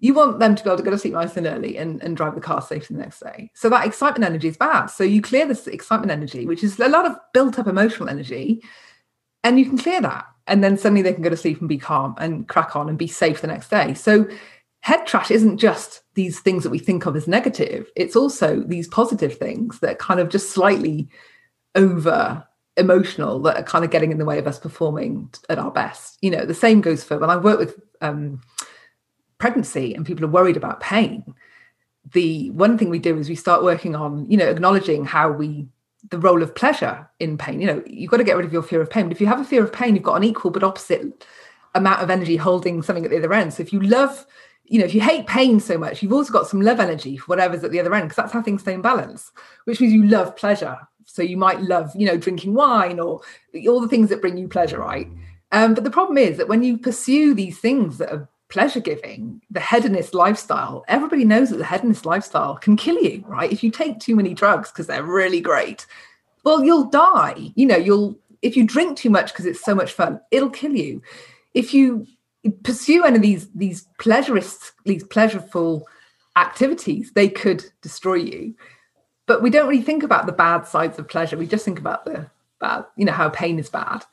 you 0.00 0.14
want 0.14 0.38
them 0.38 0.54
to 0.54 0.64
be 0.64 0.70
able 0.70 0.78
to 0.78 0.82
go 0.82 0.90
to 0.90 0.98
sleep 0.98 1.12
nice 1.12 1.36
and 1.36 1.46
early 1.46 1.76
and, 1.76 2.02
and 2.02 2.16
drive 2.16 2.34
the 2.34 2.40
car 2.40 2.60
safely 2.62 2.96
the 2.96 3.02
next 3.02 3.20
day. 3.20 3.50
So 3.54 3.68
that 3.68 3.86
excitement 3.86 4.24
energy 4.24 4.48
is 4.48 4.56
bad. 4.56 4.86
So 4.86 5.04
you 5.04 5.20
clear 5.20 5.46
this 5.46 5.66
excitement 5.66 6.10
energy, 6.10 6.46
which 6.46 6.64
is 6.64 6.80
a 6.80 6.88
lot 6.88 7.06
of 7.06 7.16
built 7.34 7.58
up 7.58 7.66
emotional 7.66 8.08
energy, 8.08 8.62
and 9.44 9.58
you 9.58 9.66
can 9.66 9.78
clear 9.78 10.00
that. 10.00 10.26
And 10.46 10.64
then 10.64 10.76
suddenly 10.76 11.02
they 11.02 11.12
can 11.12 11.22
go 11.22 11.30
to 11.30 11.36
sleep 11.36 11.60
and 11.60 11.68
be 11.68 11.78
calm 11.78 12.14
and 12.18 12.48
crack 12.48 12.74
on 12.74 12.88
and 12.88 12.98
be 12.98 13.06
safe 13.06 13.40
the 13.40 13.46
next 13.46 13.68
day. 13.68 13.94
So 13.94 14.26
head 14.80 15.06
trash 15.06 15.30
isn't 15.30 15.58
just 15.58 16.02
these 16.14 16.40
things 16.40 16.62
that 16.64 16.70
we 16.70 16.78
think 16.78 17.06
of 17.06 17.14
as 17.14 17.28
negative, 17.28 17.90
it's 17.94 18.16
also 18.16 18.60
these 18.60 18.88
positive 18.88 19.36
things 19.36 19.78
that 19.80 19.98
kind 19.98 20.18
of 20.18 20.30
just 20.30 20.50
slightly 20.50 21.08
over 21.74 22.44
emotional 22.76 23.38
that 23.40 23.56
are 23.56 23.62
kind 23.62 23.84
of 23.84 23.90
getting 23.90 24.10
in 24.10 24.18
the 24.18 24.24
way 24.24 24.38
of 24.38 24.46
us 24.46 24.58
performing 24.58 25.30
at 25.50 25.58
our 25.58 25.70
best. 25.70 26.16
You 26.22 26.30
know, 26.30 26.46
the 26.46 26.54
same 26.54 26.80
goes 26.80 27.04
for 27.04 27.18
when 27.18 27.30
I 27.30 27.36
work 27.36 27.58
with 27.58 27.78
um, 28.00 28.40
pregnancy 29.40 29.94
and 29.94 30.06
people 30.06 30.24
are 30.24 30.28
worried 30.28 30.56
about 30.56 30.80
pain, 30.80 31.34
the 32.12 32.50
one 32.50 32.78
thing 32.78 32.90
we 32.90 33.00
do 33.00 33.18
is 33.18 33.28
we 33.28 33.34
start 33.34 33.64
working 33.64 33.96
on, 33.96 34.30
you 34.30 34.36
know, 34.36 34.48
acknowledging 34.48 35.04
how 35.04 35.30
we 35.30 35.66
the 36.08 36.18
role 36.18 36.42
of 36.42 36.54
pleasure 36.54 37.06
in 37.18 37.36
pain. 37.36 37.60
You 37.60 37.66
know, 37.66 37.82
you've 37.86 38.10
got 38.10 38.16
to 38.18 38.24
get 38.24 38.36
rid 38.36 38.46
of 38.46 38.52
your 38.52 38.62
fear 38.62 38.80
of 38.80 38.88
pain. 38.88 39.06
But 39.06 39.12
if 39.12 39.20
you 39.20 39.26
have 39.26 39.40
a 39.40 39.44
fear 39.44 39.62
of 39.62 39.72
pain, 39.72 39.94
you've 39.94 40.04
got 40.04 40.16
an 40.16 40.24
equal 40.24 40.50
but 40.50 40.64
opposite 40.64 41.26
amount 41.74 42.02
of 42.02 42.10
energy 42.10 42.36
holding 42.36 42.80
something 42.82 43.04
at 43.04 43.10
the 43.10 43.18
other 43.18 43.34
end. 43.34 43.52
So 43.52 43.62
if 43.62 43.72
you 43.72 43.80
love, 43.80 44.26
you 44.64 44.78
know, 44.78 44.86
if 44.86 44.94
you 44.94 45.02
hate 45.02 45.26
pain 45.26 45.60
so 45.60 45.76
much, 45.76 46.02
you've 46.02 46.12
also 46.12 46.32
got 46.32 46.46
some 46.46 46.62
love 46.62 46.80
energy 46.80 47.18
for 47.18 47.26
whatever's 47.26 47.64
at 47.64 47.70
the 47.70 47.80
other 47.80 47.94
end, 47.94 48.04
because 48.08 48.16
that's 48.16 48.32
how 48.32 48.40
things 48.40 48.62
stay 48.62 48.72
in 48.72 48.80
balance, 48.80 49.30
which 49.64 49.80
means 49.80 49.92
you 49.92 50.06
love 50.06 50.36
pleasure. 50.36 50.76
So 51.04 51.22
you 51.22 51.36
might 51.36 51.60
love, 51.60 51.92
you 51.94 52.06
know, 52.06 52.16
drinking 52.16 52.54
wine 52.54 52.98
or 52.98 53.20
all 53.68 53.80
the 53.80 53.88
things 53.88 54.08
that 54.08 54.22
bring 54.22 54.38
you 54.38 54.48
pleasure, 54.48 54.78
right? 54.78 55.08
Um, 55.52 55.74
but 55.74 55.84
the 55.84 55.90
problem 55.90 56.16
is 56.16 56.38
that 56.38 56.48
when 56.48 56.62
you 56.62 56.78
pursue 56.78 57.34
these 57.34 57.58
things 57.58 57.98
that 57.98 58.12
are 58.12 58.28
pleasure 58.50 58.80
giving, 58.80 59.40
the 59.50 59.60
hedonist 59.60 60.14
lifestyle, 60.14 60.84
everybody 60.88 61.24
knows 61.24 61.50
that 61.50 61.56
the 61.56 61.64
hedonist 61.64 62.04
lifestyle 62.04 62.56
can 62.56 62.76
kill 62.76 62.98
you, 62.98 63.24
right? 63.26 63.50
If 63.50 63.62
you 63.62 63.70
take 63.70 63.98
too 63.98 64.16
many 64.16 64.34
drugs 64.34 64.70
because 64.70 64.86
they're 64.86 65.02
really 65.02 65.40
great, 65.40 65.86
well, 66.44 66.64
you'll 66.64 66.90
die. 66.90 67.52
You 67.54 67.66
know, 67.66 67.76
you'll, 67.76 68.18
if 68.42 68.56
you 68.56 68.64
drink 68.64 68.96
too 68.96 69.10
much 69.10 69.32
because 69.32 69.46
it's 69.46 69.64
so 69.64 69.74
much 69.74 69.92
fun, 69.92 70.20
it'll 70.30 70.50
kill 70.50 70.74
you. 70.74 71.02
If 71.54 71.72
you 71.72 72.06
pursue 72.62 73.04
any 73.04 73.16
of 73.16 73.22
these, 73.22 73.48
these 73.54 73.86
pleasurist, 73.98 74.72
these 74.84 75.04
pleasureful 75.04 75.82
activities, 76.36 77.12
they 77.14 77.28
could 77.28 77.64
destroy 77.82 78.14
you. 78.14 78.54
But 79.26 79.42
we 79.42 79.50
don't 79.50 79.68
really 79.68 79.82
think 79.82 80.02
about 80.02 80.26
the 80.26 80.32
bad 80.32 80.66
sides 80.66 80.98
of 80.98 81.08
pleasure. 81.08 81.36
We 81.36 81.46
just 81.46 81.64
think 81.64 81.78
about 81.78 82.04
the 82.04 82.30
bad, 82.60 82.84
you 82.96 83.04
know, 83.04 83.12
how 83.12 83.28
pain 83.28 83.58
is 83.58 83.70
bad. 83.70 84.04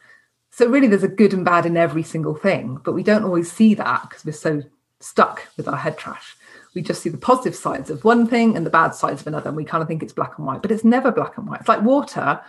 So 0.57 0.67
really, 0.67 0.87
there's 0.87 1.03
a 1.03 1.07
good 1.07 1.35
and 1.35 1.45
bad 1.45 1.67
in 1.67 1.77
every 1.77 2.01
single 2.01 2.33
thing, 2.33 2.79
but 2.83 2.93
we 2.93 3.03
don't 3.03 3.23
always 3.23 3.51
see 3.51 3.75
that 3.75 4.01
because 4.01 4.25
we're 4.25 4.31
so 4.31 4.63
stuck 4.99 5.43
with 5.55 5.67
our 5.67 5.77
head 5.77 5.99
trash. 5.99 6.35
We 6.73 6.81
just 6.81 7.03
see 7.03 7.09
the 7.09 7.17
positive 7.19 7.53
sides 7.55 7.91
of 7.91 8.03
one 8.03 8.25
thing 8.25 8.57
and 8.57 8.65
the 8.65 8.71
bad 8.71 8.95
sides 8.95 9.21
of 9.21 9.27
another, 9.27 9.49
and 9.49 9.55
we 9.55 9.63
kind 9.63 9.83
of 9.83 9.87
think 9.87 10.01
it's 10.01 10.13
black 10.13 10.35
and 10.35 10.47
white, 10.47 10.63
but 10.63 10.71
it's 10.71 10.83
never 10.83 11.11
black 11.11 11.37
and 11.37 11.47
white. 11.47 11.59
It's 11.59 11.69
like 11.69 11.83
water. 11.83 12.41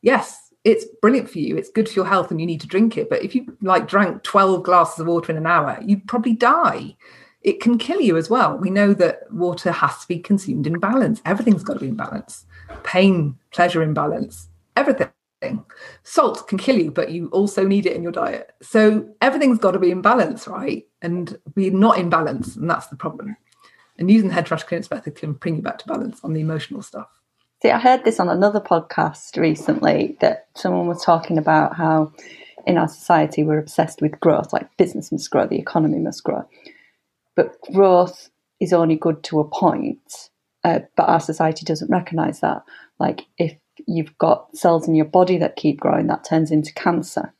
Yes, 0.00 0.52
it's 0.62 0.84
brilliant 1.02 1.28
for 1.28 1.40
you. 1.40 1.56
It's 1.56 1.68
good 1.68 1.88
for 1.88 1.94
your 1.94 2.06
health 2.06 2.30
and 2.30 2.40
you 2.40 2.46
need 2.46 2.60
to 2.60 2.68
drink 2.68 2.96
it. 2.96 3.10
But 3.10 3.24
if 3.24 3.34
you 3.34 3.56
like 3.60 3.88
drank 3.88 4.22
12 4.22 4.62
glasses 4.62 5.00
of 5.00 5.08
water 5.08 5.32
in 5.32 5.36
an 5.36 5.48
hour, 5.48 5.76
you'd 5.84 6.06
probably 6.06 6.34
die. 6.34 6.96
It 7.42 7.60
can 7.60 7.78
kill 7.78 8.00
you 8.00 8.16
as 8.16 8.30
well. 8.30 8.56
We 8.56 8.70
know 8.70 8.94
that 8.94 9.22
water 9.32 9.72
has 9.72 9.98
to 10.02 10.06
be 10.06 10.20
consumed 10.20 10.68
in 10.68 10.78
balance. 10.78 11.20
Everything's 11.24 11.64
got 11.64 11.74
to 11.74 11.80
be 11.80 11.88
in 11.88 11.96
balance. 11.96 12.46
Pain, 12.84 13.36
pleasure 13.50 13.82
in 13.82 13.92
balance, 13.92 14.50
everything. 14.76 15.08
Salt 16.02 16.48
can 16.48 16.58
kill 16.58 16.76
you, 16.76 16.90
but 16.90 17.10
you 17.10 17.28
also 17.28 17.66
need 17.66 17.86
it 17.86 17.94
in 17.94 18.02
your 18.02 18.12
diet. 18.12 18.52
So 18.62 19.08
everything's 19.20 19.58
got 19.58 19.72
to 19.72 19.78
be 19.78 19.90
in 19.90 20.02
balance, 20.02 20.48
right? 20.48 20.86
And 21.02 21.38
we're 21.54 21.72
not 21.72 21.98
in 21.98 22.08
balance, 22.08 22.56
and 22.56 22.68
that's 22.68 22.88
the 22.88 22.96
problem. 22.96 23.36
And 23.98 24.10
using 24.10 24.28
the 24.28 24.34
head 24.34 24.46
trash 24.46 24.62
clearance 24.64 24.90
method 24.90 25.14
can 25.14 25.34
bring 25.34 25.56
you 25.56 25.62
back 25.62 25.78
to 25.78 25.86
balance 25.86 26.20
on 26.22 26.32
the 26.32 26.40
emotional 26.40 26.82
stuff. 26.82 27.08
See, 27.62 27.70
I 27.70 27.78
heard 27.78 28.04
this 28.04 28.20
on 28.20 28.28
another 28.28 28.60
podcast 28.60 29.40
recently 29.40 30.16
that 30.20 30.48
someone 30.54 30.86
was 30.86 31.02
talking 31.02 31.38
about 31.38 31.74
how 31.76 32.12
in 32.66 32.76
our 32.76 32.88
society 32.88 33.44
we're 33.44 33.58
obsessed 33.58 34.02
with 34.02 34.20
growth, 34.20 34.52
like 34.52 34.76
business 34.76 35.10
must 35.10 35.30
grow, 35.30 35.46
the 35.46 35.58
economy 35.58 35.98
must 35.98 36.22
grow. 36.22 36.46
But 37.34 37.60
growth 37.72 38.30
is 38.60 38.72
only 38.72 38.96
good 38.96 39.22
to 39.24 39.40
a 39.40 39.48
point, 39.48 40.30
uh, 40.64 40.80
but 40.96 41.08
our 41.08 41.20
society 41.20 41.64
doesn't 41.64 41.90
recognize 41.90 42.40
that. 42.40 42.62
Like 42.98 43.22
if 43.38 43.56
you've 43.86 44.16
got 44.18 44.56
cells 44.56 44.88
in 44.88 44.94
your 44.94 45.06
body 45.06 45.38
that 45.38 45.56
keep 45.56 45.80
growing, 45.80 46.06
that 46.08 46.24
turns 46.24 46.50
into 46.50 46.72
cancer. 46.74 47.32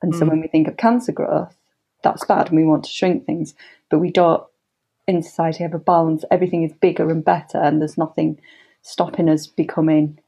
And 0.00 0.12
mm. 0.12 0.18
so 0.18 0.26
when 0.26 0.40
we 0.40 0.48
think 0.48 0.68
of 0.68 0.76
cancer 0.76 1.12
growth, 1.12 1.54
that's 2.02 2.24
bad 2.24 2.48
and 2.48 2.56
we 2.56 2.64
want 2.64 2.84
to 2.84 2.90
shrink 2.90 3.26
things, 3.26 3.54
but 3.90 3.98
we 3.98 4.10
don't 4.10 4.44
in 5.06 5.22
society 5.22 5.64
have 5.64 5.74
a 5.74 5.78
balance. 5.78 6.24
Everything 6.30 6.62
is 6.62 6.72
bigger 6.72 7.10
and 7.10 7.24
better, 7.24 7.58
and 7.58 7.80
there's 7.80 7.98
nothing 7.98 8.40
stopping 8.82 9.28
us 9.28 9.46
becoming 9.46 10.18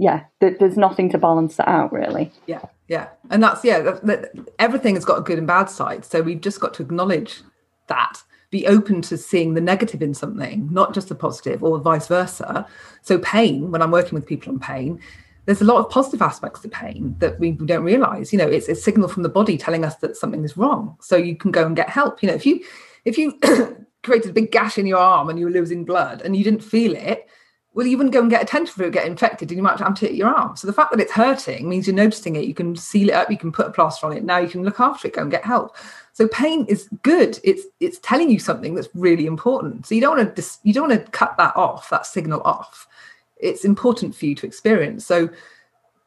yeah 0.00 0.24
there's 0.40 0.78
nothing 0.78 1.10
to 1.10 1.18
balance 1.18 1.56
that 1.56 1.68
out 1.68 1.92
really 1.92 2.32
yeah 2.46 2.62
yeah 2.88 3.08
and 3.28 3.42
that's 3.42 3.62
yeah 3.62 3.80
that, 3.80 4.04
that, 4.06 4.32
everything 4.58 4.94
has 4.94 5.04
got 5.04 5.18
a 5.18 5.22
good 5.22 5.36
and 5.36 5.46
bad 5.46 5.66
side 5.66 6.06
so 6.06 6.22
we've 6.22 6.40
just 6.40 6.58
got 6.58 6.72
to 6.72 6.82
acknowledge 6.82 7.42
that 7.88 8.22
be 8.50 8.66
open 8.66 9.00
to 9.02 9.16
seeing 9.16 9.54
the 9.54 9.60
negative 9.60 10.02
in 10.02 10.12
something 10.12 10.68
not 10.72 10.92
just 10.92 11.08
the 11.08 11.14
positive 11.14 11.62
or 11.62 11.78
vice 11.78 12.08
versa. 12.08 12.66
So 13.02 13.18
pain 13.18 13.70
when 13.70 13.82
i'm 13.82 13.90
working 13.90 14.14
with 14.14 14.26
people 14.26 14.52
on 14.52 14.58
pain 14.58 15.00
there's 15.46 15.60
a 15.60 15.64
lot 15.64 15.84
of 15.84 15.90
positive 15.90 16.22
aspects 16.22 16.60
to 16.60 16.68
pain 16.68 17.16
that 17.18 17.40
we 17.40 17.52
don't 17.52 17.82
realize. 17.82 18.32
You 18.32 18.38
know 18.38 18.48
it's 18.48 18.68
a 18.68 18.74
signal 18.74 19.08
from 19.08 19.22
the 19.22 19.28
body 19.28 19.56
telling 19.58 19.84
us 19.84 19.96
that 19.96 20.16
something 20.16 20.44
is 20.44 20.56
wrong. 20.56 20.96
So 21.00 21.16
you 21.16 21.34
can 21.34 21.50
go 21.50 21.66
and 21.66 21.74
get 21.74 21.88
help. 21.88 22.22
You 22.22 22.28
know 22.28 22.34
if 22.34 22.46
you 22.46 22.62
if 23.04 23.18
you 23.18 23.38
created 24.02 24.30
a 24.30 24.34
big 24.34 24.52
gash 24.52 24.78
in 24.78 24.86
your 24.86 24.98
arm 24.98 25.28
and 25.28 25.38
you 25.38 25.46
were 25.46 25.50
losing 25.50 25.84
blood 25.84 26.22
and 26.22 26.36
you 26.36 26.44
didn't 26.44 26.62
feel 26.62 26.94
it, 26.94 27.28
well, 27.72 27.86
you 27.86 27.96
wouldn't 27.96 28.12
go 28.12 28.20
and 28.20 28.30
get 28.30 28.50
for 28.68 28.82
it, 28.82 28.92
get 28.92 29.06
infected, 29.06 29.50
and 29.50 29.56
you 29.56 29.62
might 29.62 29.70
have 29.70 29.78
to 29.78 29.86
amputate 29.86 30.16
your 30.16 30.28
arm. 30.28 30.56
So 30.56 30.66
the 30.66 30.72
fact 30.72 30.90
that 30.90 31.00
it's 31.00 31.12
hurting 31.12 31.68
means 31.68 31.86
you're 31.86 31.94
noticing 31.94 32.34
it. 32.34 32.44
You 32.44 32.54
can 32.54 32.74
seal 32.74 33.10
it 33.10 33.14
up. 33.14 33.30
You 33.30 33.38
can 33.38 33.52
put 33.52 33.68
a 33.68 33.70
plaster 33.70 34.06
on 34.06 34.12
it. 34.12 34.24
Now 34.24 34.38
you 34.38 34.48
can 34.48 34.64
look 34.64 34.80
after 34.80 35.06
it, 35.06 35.14
go 35.14 35.22
and 35.22 35.30
get 35.30 35.44
help. 35.44 35.76
So 36.12 36.26
pain 36.28 36.66
is 36.66 36.88
good. 37.02 37.38
It's 37.44 37.62
it's 37.78 38.00
telling 38.00 38.28
you 38.28 38.40
something 38.40 38.74
that's 38.74 38.88
really 38.94 39.26
important. 39.26 39.86
So 39.86 39.94
you 39.94 40.00
don't 40.00 40.16
want 40.16 40.28
to 40.28 40.34
dis- 40.34 40.58
you 40.64 40.72
don't 40.72 40.88
want 40.88 41.04
to 41.04 41.10
cut 41.12 41.36
that 41.36 41.56
off, 41.56 41.88
that 41.90 42.06
signal 42.06 42.42
off. 42.42 42.88
It's 43.36 43.64
important 43.64 44.16
for 44.16 44.26
you 44.26 44.34
to 44.34 44.46
experience. 44.46 45.06
So 45.06 45.30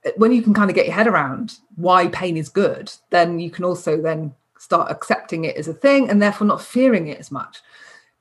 uh, 0.06 0.12
when 0.18 0.34
you 0.34 0.42
can 0.42 0.54
kind 0.54 0.70
of 0.70 0.76
get 0.76 0.86
your 0.86 0.96
head 0.96 1.08
around 1.08 1.60
why 1.76 2.08
pain 2.08 2.36
is 2.36 2.50
good, 2.50 2.92
then 3.10 3.40
you 3.40 3.50
can 3.50 3.64
also 3.64 4.02
then 4.02 4.36
start 4.60 4.92
accepting 4.92 5.46
it 5.46 5.56
as 5.56 5.70
a 5.70 5.74
thing 5.74 6.10
and 6.10 6.22
therefore 6.22 6.46
not 6.46 6.62
fearing 6.62 7.08
it 7.08 7.20
as 7.20 7.32
much 7.32 7.62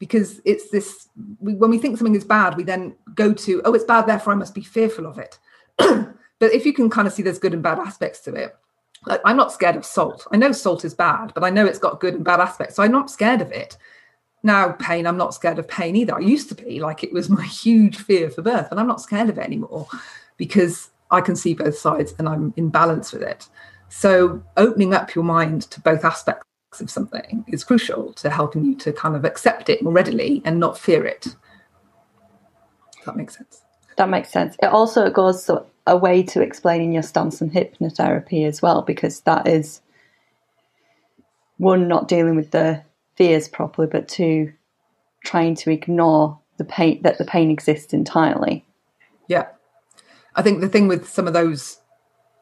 because 0.02 0.40
it's 0.44 0.68
this 0.70 1.06
we, 1.38 1.54
when 1.54 1.70
we 1.70 1.78
think 1.78 1.96
something 1.96 2.16
is 2.16 2.24
bad 2.24 2.56
we 2.56 2.64
then 2.64 2.92
go 3.14 3.32
to 3.32 3.62
oh 3.64 3.72
it's 3.72 3.84
bad 3.84 4.04
therefore 4.04 4.32
i 4.32 4.36
must 4.36 4.52
be 4.52 4.60
fearful 4.60 5.06
of 5.06 5.16
it. 5.16 5.38
But 6.40 6.52
if 6.52 6.66
you 6.66 6.72
can 6.72 6.90
kind 6.90 7.06
of 7.06 7.14
see 7.14 7.22
there's 7.22 7.38
good 7.38 7.54
and 7.54 7.62
bad 7.62 7.78
aspects 7.78 8.18
to 8.22 8.34
it 8.34 8.52
like 9.06 9.20
i'm 9.24 9.36
not 9.36 9.52
scared 9.52 9.76
of 9.76 9.84
salt. 9.84 10.26
I 10.32 10.36
know 10.38 10.50
salt 10.50 10.84
is 10.84 10.92
bad 10.92 11.32
but 11.34 11.44
i 11.44 11.50
know 11.50 11.64
it's 11.64 11.78
got 11.78 12.00
good 12.00 12.14
and 12.14 12.24
bad 12.24 12.40
aspects 12.40 12.74
so 12.74 12.82
i'm 12.82 12.90
not 12.90 13.12
scared 13.12 13.40
of 13.42 13.52
it. 13.52 13.76
Now 14.42 14.72
pain 14.72 15.06
i'm 15.06 15.16
not 15.16 15.34
scared 15.34 15.60
of 15.60 15.68
pain 15.68 15.94
either. 15.94 16.16
I 16.16 16.18
used 16.18 16.48
to 16.48 16.56
be 16.56 16.80
like 16.80 17.04
it 17.04 17.12
was 17.12 17.30
my 17.38 17.44
huge 17.44 17.96
fear 17.96 18.28
for 18.28 18.42
birth 18.42 18.72
and 18.72 18.80
i'm 18.80 18.88
not 18.88 19.00
scared 19.00 19.28
of 19.28 19.38
it 19.38 19.46
anymore 19.46 19.86
because 20.36 20.90
i 21.12 21.20
can 21.20 21.36
see 21.36 21.54
both 21.54 21.78
sides 21.78 22.12
and 22.18 22.28
i'm 22.28 22.52
in 22.56 22.70
balance 22.70 23.12
with 23.12 23.22
it. 23.22 23.48
So 23.88 24.42
opening 24.56 24.94
up 24.94 25.14
your 25.14 25.22
mind 25.22 25.62
to 25.70 25.80
both 25.80 26.04
aspects 26.04 26.44
of 26.80 26.90
something 26.90 27.44
is 27.48 27.64
crucial 27.64 28.12
to 28.14 28.30
helping 28.30 28.64
you 28.64 28.74
to 28.76 28.92
kind 28.92 29.14
of 29.14 29.24
accept 29.24 29.68
it 29.68 29.82
more 29.82 29.92
readily 29.92 30.40
and 30.44 30.58
not 30.58 30.78
fear 30.78 31.04
it. 31.04 31.22
Does 31.22 33.06
that 33.06 33.16
makes 33.16 33.36
sense? 33.36 33.62
That 33.96 34.08
makes 34.08 34.30
sense. 34.30 34.56
It 34.62 34.66
also 34.66 35.10
goes 35.10 35.50
a 35.86 35.96
way 35.96 36.22
to 36.22 36.40
explaining 36.40 36.92
your 36.92 37.02
stance 37.02 37.42
on 37.42 37.50
hypnotherapy 37.50 38.46
as 38.46 38.62
well, 38.62 38.82
because 38.82 39.20
that 39.22 39.46
is 39.46 39.82
one, 41.58 41.88
not 41.88 42.08
dealing 42.08 42.36
with 42.36 42.52
the 42.52 42.82
fears 43.16 43.48
properly, 43.48 43.86
but 43.86 44.08
two, 44.08 44.52
trying 45.24 45.54
to 45.56 45.70
ignore 45.70 46.38
the 46.56 46.64
pain 46.64 47.02
that 47.02 47.18
the 47.18 47.24
pain 47.24 47.50
exists 47.50 47.92
entirely. 47.92 48.64
Yeah. 49.28 49.48
I 50.34 50.42
think 50.42 50.60
the 50.60 50.68
thing 50.68 50.88
with 50.88 51.08
some 51.08 51.26
of 51.26 51.32
those 51.32 51.78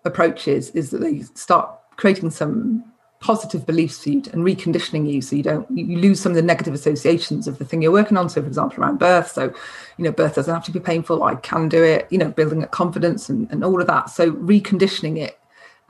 approaches 0.04 0.70
is 0.70 0.90
that 0.90 1.00
they 1.00 1.22
start 1.34 1.70
creating 1.96 2.30
some 2.30 2.84
positive 3.20 3.66
beliefs 3.66 4.02
for 4.02 4.08
you 4.08 4.22
and 4.32 4.46
reconditioning 4.46 5.10
you 5.10 5.20
so 5.20 5.36
you 5.36 5.42
don't 5.42 5.70
you 5.70 5.98
lose 5.98 6.18
some 6.18 6.32
of 6.32 6.36
the 6.36 6.42
negative 6.42 6.72
associations 6.72 7.46
of 7.46 7.58
the 7.58 7.64
thing 7.64 7.82
you're 7.82 7.92
working 7.92 8.16
on. 8.16 8.28
So 8.30 8.40
for 8.40 8.48
example 8.48 8.82
around 8.82 8.98
birth 8.98 9.30
so 9.30 9.52
you 9.98 10.04
know 10.04 10.10
birth 10.12 10.34
doesn't 10.34 10.52
have 10.52 10.64
to 10.64 10.72
be 10.72 10.80
painful. 10.80 11.22
I 11.22 11.34
can 11.36 11.68
do 11.68 11.82
it 11.82 12.08
you 12.10 12.18
know 12.18 12.30
building 12.30 12.62
up 12.64 12.70
confidence 12.70 13.28
and, 13.28 13.50
and 13.50 13.62
all 13.62 13.80
of 13.80 13.86
that. 13.86 14.10
So 14.10 14.32
reconditioning 14.32 15.18
it 15.18 15.38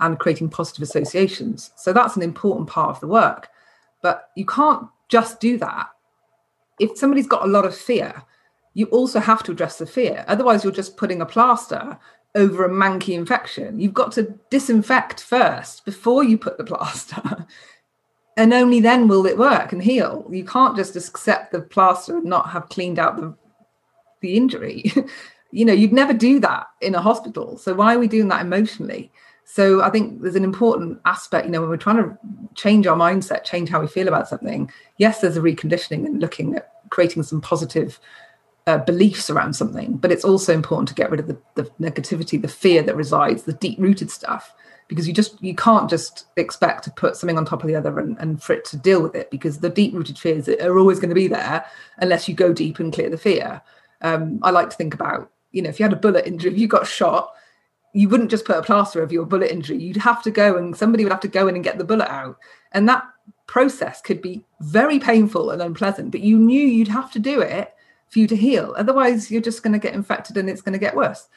and 0.00 0.18
creating 0.18 0.48
positive 0.48 0.82
associations. 0.82 1.70
So 1.76 1.92
that's 1.92 2.16
an 2.16 2.22
important 2.22 2.68
part 2.68 2.90
of 2.90 3.00
the 3.00 3.06
work. 3.06 3.48
But 4.02 4.30
you 4.34 4.46
can't 4.46 4.88
just 5.08 5.40
do 5.40 5.56
that. 5.58 5.88
If 6.78 6.96
somebody's 6.98 7.26
got 7.26 7.44
a 7.44 7.50
lot 7.50 7.64
of 7.64 7.76
fear 7.76 8.24
you 8.74 8.86
also 8.86 9.18
have 9.20 9.42
to 9.42 9.52
address 9.52 9.78
the 9.78 9.86
fear. 9.86 10.24
Otherwise 10.28 10.62
you're 10.62 10.72
just 10.72 10.96
putting 10.96 11.20
a 11.20 11.26
plaster 11.26 11.98
over 12.34 12.64
a 12.64 12.70
manky 12.70 13.14
infection. 13.14 13.80
You've 13.80 13.94
got 13.94 14.12
to 14.12 14.34
disinfect 14.50 15.20
first 15.20 15.84
before 15.84 16.24
you 16.24 16.38
put 16.38 16.58
the 16.58 16.64
plaster. 16.64 17.46
and 18.36 18.52
only 18.52 18.80
then 18.80 19.08
will 19.08 19.26
it 19.26 19.38
work 19.38 19.72
and 19.72 19.82
heal. 19.82 20.26
You 20.30 20.44
can't 20.44 20.76
just 20.76 20.96
accept 20.96 21.52
the 21.52 21.60
plaster 21.60 22.16
and 22.16 22.24
not 22.24 22.50
have 22.50 22.68
cleaned 22.68 22.98
out 22.98 23.16
the 23.16 23.34
the 24.20 24.36
injury. 24.36 24.92
you 25.50 25.64
know, 25.64 25.72
you'd 25.72 25.92
never 25.92 26.12
do 26.12 26.40
that 26.40 26.66
in 26.80 26.94
a 26.94 27.00
hospital. 27.00 27.58
So 27.58 27.74
why 27.74 27.94
are 27.94 27.98
we 27.98 28.06
doing 28.06 28.28
that 28.28 28.42
emotionally? 28.42 29.10
So 29.44 29.82
I 29.82 29.90
think 29.90 30.22
there's 30.22 30.36
an 30.36 30.44
important 30.44 31.00
aspect, 31.06 31.46
you 31.46 31.50
know, 31.50 31.60
when 31.60 31.70
we're 31.70 31.76
trying 31.76 31.96
to 31.96 32.16
change 32.54 32.86
our 32.86 32.96
mindset, 32.96 33.44
change 33.44 33.68
how 33.68 33.80
we 33.80 33.88
feel 33.88 34.06
about 34.06 34.28
something. 34.28 34.70
Yes, 34.98 35.20
there's 35.20 35.36
a 35.36 35.40
reconditioning 35.40 36.06
and 36.06 36.20
looking 36.20 36.54
at 36.54 36.70
creating 36.90 37.24
some 37.24 37.40
positive 37.40 37.98
uh, 38.66 38.78
beliefs 38.78 39.30
around 39.30 39.54
something, 39.54 39.96
but 39.96 40.12
it's 40.12 40.24
also 40.24 40.52
important 40.52 40.88
to 40.88 40.94
get 40.94 41.10
rid 41.10 41.20
of 41.20 41.26
the, 41.26 41.38
the 41.54 41.64
negativity, 41.80 42.40
the 42.40 42.48
fear 42.48 42.82
that 42.82 42.96
resides, 42.96 43.42
the 43.42 43.52
deep 43.52 43.78
rooted 43.78 44.10
stuff, 44.10 44.54
because 44.88 45.06
you 45.06 45.14
just 45.14 45.42
you 45.42 45.54
can't 45.54 45.88
just 45.88 46.26
expect 46.36 46.84
to 46.84 46.90
put 46.90 47.16
something 47.16 47.38
on 47.38 47.44
top 47.44 47.62
of 47.62 47.68
the 47.68 47.76
other 47.76 47.98
and, 47.98 48.18
and 48.18 48.42
for 48.42 48.52
it 48.52 48.64
to 48.66 48.76
deal 48.76 49.02
with 49.02 49.14
it, 49.14 49.30
because 49.30 49.58
the 49.58 49.70
deep 49.70 49.94
rooted 49.94 50.18
fears 50.18 50.48
are 50.48 50.78
always 50.78 50.98
going 50.98 51.08
to 51.08 51.14
be 51.14 51.28
there 51.28 51.64
unless 51.98 52.28
you 52.28 52.34
go 52.34 52.52
deep 52.52 52.78
and 52.78 52.92
clear 52.92 53.10
the 53.10 53.16
fear. 53.16 53.62
Um, 54.02 54.40
I 54.42 54.50
like 54.50 54.70
to 54.70 54.76
think 54.76 54.94
about, 54.94 55.30
you 55.52 55.62
know, 55.62 55.68
if 55.68 55.78
you 55.78 55.84
had 55.84 55.92
a 55.92 55.96
bullet 55.96 56.26
injury, 56.26 56.52
if 56.52 56.58
you 56.58 56.68
got 56.68 56.86
shot, 56.86 57.32
you 57.92 58.08
wouldn't 58.08 58.30
just 58.30 58.44
put 58.44 58.56
a 58.56 58.62
plaster 58.62 59.02
over 59.02 59.12
your 59.12 59.26
bullet 59.26 59.50
injury. 59.50 59.78
You'd 59.78 59.96
have 59.96 60.22
to 60.22 60.30
go 60.30 60.56
and 60.56 60.76
somebody 60.76 61.04
would 61.04 61.12
have 61.12 61.20
to 61.20 61.28
go 61.28 61.48
in 61.48 61.54
and 61.54 61.64
get 61.64 61.76
the 61.76 61.84
bullet 61.84 62.10
out. 62.10 62.38
And 62.72 62.88
that 62.88 63.04
process 63.46 64.00
could 64.00 64.22
be 64.22 64.44
very 64.60 64.98
painful 64.98 65.50
and 65.50 65.60
unpleasant, 65.60 66.12
but 66.12 66.20
you 66.20 66.38
knew 66.38 66.66
you'd 66.66 66.88
have 66.88 67.10
to 67.12 67.18
do 67.18 67.40
it 67.40 67.74
for 68.10 68.18
you 68.18 68.26
to 68.26 68.36
heal. 68.36 68.74
Otherwise, 68.76 69.30
you're 69.30 69.40
just 69.40 69.62
going 69.62 69.72
to 69.72 69.78
get 69.78 69.94
infected 69.94 70.36
and 70.36 70.50
it's 70.50 70.62
going 70.62 70.72
to 70.72 70.78
get 70.78 70.94
worse. 70.94 71.28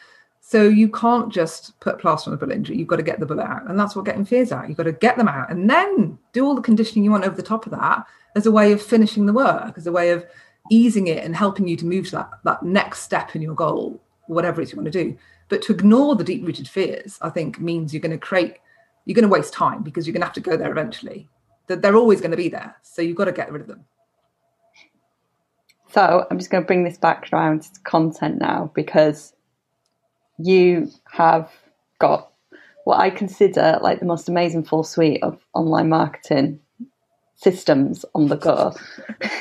So 0.42 0.64
you 0.64 0.90
can't 0.90 1.32
just 1.32 1.80
put 1.80 2.00
plaster 2.00 2.30
on 2.30 2.34
a 2.34 2.38
bullet 2.38 2.56
injury. 2.56 2.78
You've 2.78 2.90
got 2.90 2.98
to 2.98 3.04
get 3.04 3.20
the 3.20 3.26
bullet 3.26 3.46
out. 3.46 3.70
And 3.70 3.80
that's 3.80 3.96
what 3.96 4.06
getting 4.06 4.26
fears 4.26 4.52
out. 4.52 4.68
You've 4.68 4.78
got 4.78 4.84
to 4.84 4.92
get 4.92 5.18
them 5.18 5.30
out 5.30 5.50
and 5.50 5.70
then 5.70 6.18
do 6.34 6.46
all 6.46 6.56
the 6.56 6.62
conditioning 6.62 7.06
you 7.06 7.12
want 7.12 7.24
over 7.24 7.36
the 7.36 7.42
top 7.42 7.66
of 7.66 7.72
that 7.72 8.06
as 8.36 8.46
a 8.46 8.52
way 8.52 8.74
of 8.74 8.82
finishing 8.82 9.26
the 9.26 9.34
work, 9.34 9.78
as 9.78 9.88
a 9.88 9.92
way 9.92 10.10
of 10.10 10.26
easing 10.70 11.08
it 11.08 11.24
and 11.24 11.36
helping 11.36 11.68
you 11.68 11.78
to 11.78 11.86
move 11.86 12.06
to 12.08 12.12
that, 12.18 12.30
that 12.44 12.64
next 12.64 13.02
step 13.02 13.36
in 13.36 13.42
your 13.42 13.56
goal, 13.56 14.02
whatever 14.28 14.60
it 14.60 14.66
is 14.66 14.72
you 14.72 14.78
want 14.78 14.92
to 14.92 15.04
do. 15.04 15.18
But 15.50 15.62
to 15.64 15.74
ignore 15.74 16.16
the 16.16 16.24
deep 16.24 16.46
rooted 16.46 16.68
fears, 16.68 17.18
I 17.22 17.30
think 17.30 17.60
means 17.60 17.94
you're 17.94 18.02
going 18.02 18.12
to 18.12 18.18
create, 18.18 18.58
you're 19.06 19.16
going 19.16 19.24
to 19.24 19.30
waste 19.30 19.54
time 19.54 19.84
because 19.84 20.08
you're 20.08 20.14
going 20.14 20.22
to 20.22 20.28
have 20.28 20.34
to 20.34 20.42
go 20.42 20.58
there 20.58 20.72
eventually. 20.72 21.30
That 21.68 21.82
they're 21.82 21.96
always 21.96 22.20
going 22.20 22.32
to 22.32 22.38
be 22.38 22.50
there. 22.50 22.76
So 22.82 23.02
you've 23.02 23.18
got 23.18 23.26
to 23.26 23.32
get 23.32 23.52
rid 23.52 23.62
of 23.62 23.68
them. 23.68 23.86
So 25.94 26.26
I'm 26.32 26.39
just 26.39 26.50
going 26.50 26.64
to 26.64 26.66
bring 26.66 26.84
this 26.84 26.98
back 26.98 27.30
around 27.32 27.62
to 27.62 27.80
content 27.84 28.39
now 28.39 28.72
because 28.74 29.32
you 30.39 30.89
have 31.12 31.52
got 32.00 32.32
what 32.86 33.00
I 33.00 33.12
consider 33.12 33.78
like 33.80 34.00
the 34.00 34.08
most 34.08 34.28
amazing 34.28 34.64
full 34.64 34.84
suite 34.84 35.22
of 35.22 35.38
online 35.54 35.89
marketing 35.89 36.60
systems 37.36 38.06
on 38.16 38.28
the 38.28 38.38
go. 38.38 38.74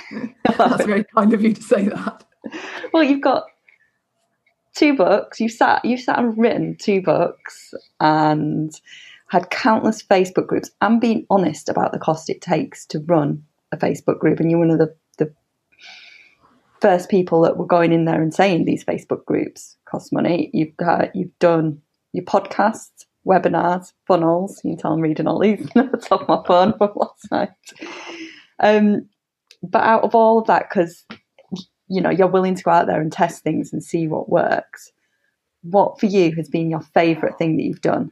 That's 0.58 0.84
very 0.84 1.04
kind 1.16 1.32
of 1.32 1.40
you 1.40 1.54
to 1.54 1.62
say 1.62 1.88
that. 1.88 2.22
Well, 2.92 3.02
you've 3.02 3.22
got 3.22 3.46
two 4.76 4.94
books. 4.94 5.40
You 5.40 5.48
sat 5.48 5.82
you 5.86 5.96
sat 5.96 6.18
and 6.18 6.36
written 6.36 6.76
two 6.78 7.00
books 7.00 7.72
and 7.98 8.78
had 9.28 9.48
countless 9.48 10.02
Facebook 10.02 10.48
groups 10.48 10.70
and 10.82 11.00
being 11.00 11.24
honest 11.30 11.70
about 11.70 11.92
the 11.92 11.98
cost 11.98 12.28
it 12.28 12.42
takes 12.42 12.84
to 12.86 12.98
run 12.98 13.42
a 13.72 13.78
Facebook 13.78 14.18
group. 14.18 14.38
And 14.38 14.50
you're 14.50 14.60
one 14.60 14.70
of 14.70 14.78
the 14.78 14.94
first 16.82 17.08
people 17.08 17.40
that 17.42 17.56
were 17.56 17.66
going 17.66 17.92
in 17.92 18.06
there 18.06 18.20
and 18.20 18.34
saying 18.34 18.64
these 18.64 18.84
Facebook 18.84 19.24
groups 19.24 19.76
cost 19.84 20.12
money. 20.12 20.50
You've 20.52 20.76
got, 20.76 21.14
you've 21.14 21.38
done 21.38 21.80
your 22.12 22.24
podcasts, 22.24 23.06
webinars, 23.24 23.92
funnels. 24.08 24.60
You 24.64 24.72
can 24.72 24.78
tell 24.78 24.92
I'm 24.92 25.00
reading 25.00 25.28
all 25.28 25.38
these 25.38 25.64
notes 25.76 26.10
off 26.10 26.26
my 26.26 26.42
phone 26.44 26.76
from 26.76 26.90
last 26.96 27.30
night. 27.30 27.50
Um, 28.58 29.08
but 29.62 29.82
out 29.82 30.02
of 30.02 30.16
all 30.16 30.40
of 30.40 30.48
that, 30.48 30.68
because 30.68 31.06
you 31.86 32.00
know 32.00 32.10
you're 32.10 32.26
willing 32.26 32.56
to 32.56 32.62
go 32.64 32.72
out 32.72 32.88
there 32.88 33.00
and 33.00 33.12
test 33.12 33.44
things 33.44 33.72
and 33.72 33.84
see 33.84 34.08
what 34.08 34.28
works. 34.28 34.90
What 35.62 36.00
for 36.00 36.06
you 36.06 36.34
has 36.34 36.48
been 36.48 36.68
your 36.68 36.80
favourite 36.80 37.38
thing 37.38 37.56
that 37.56 37.62
you've 37.62 37.80
done? 37.80 38.10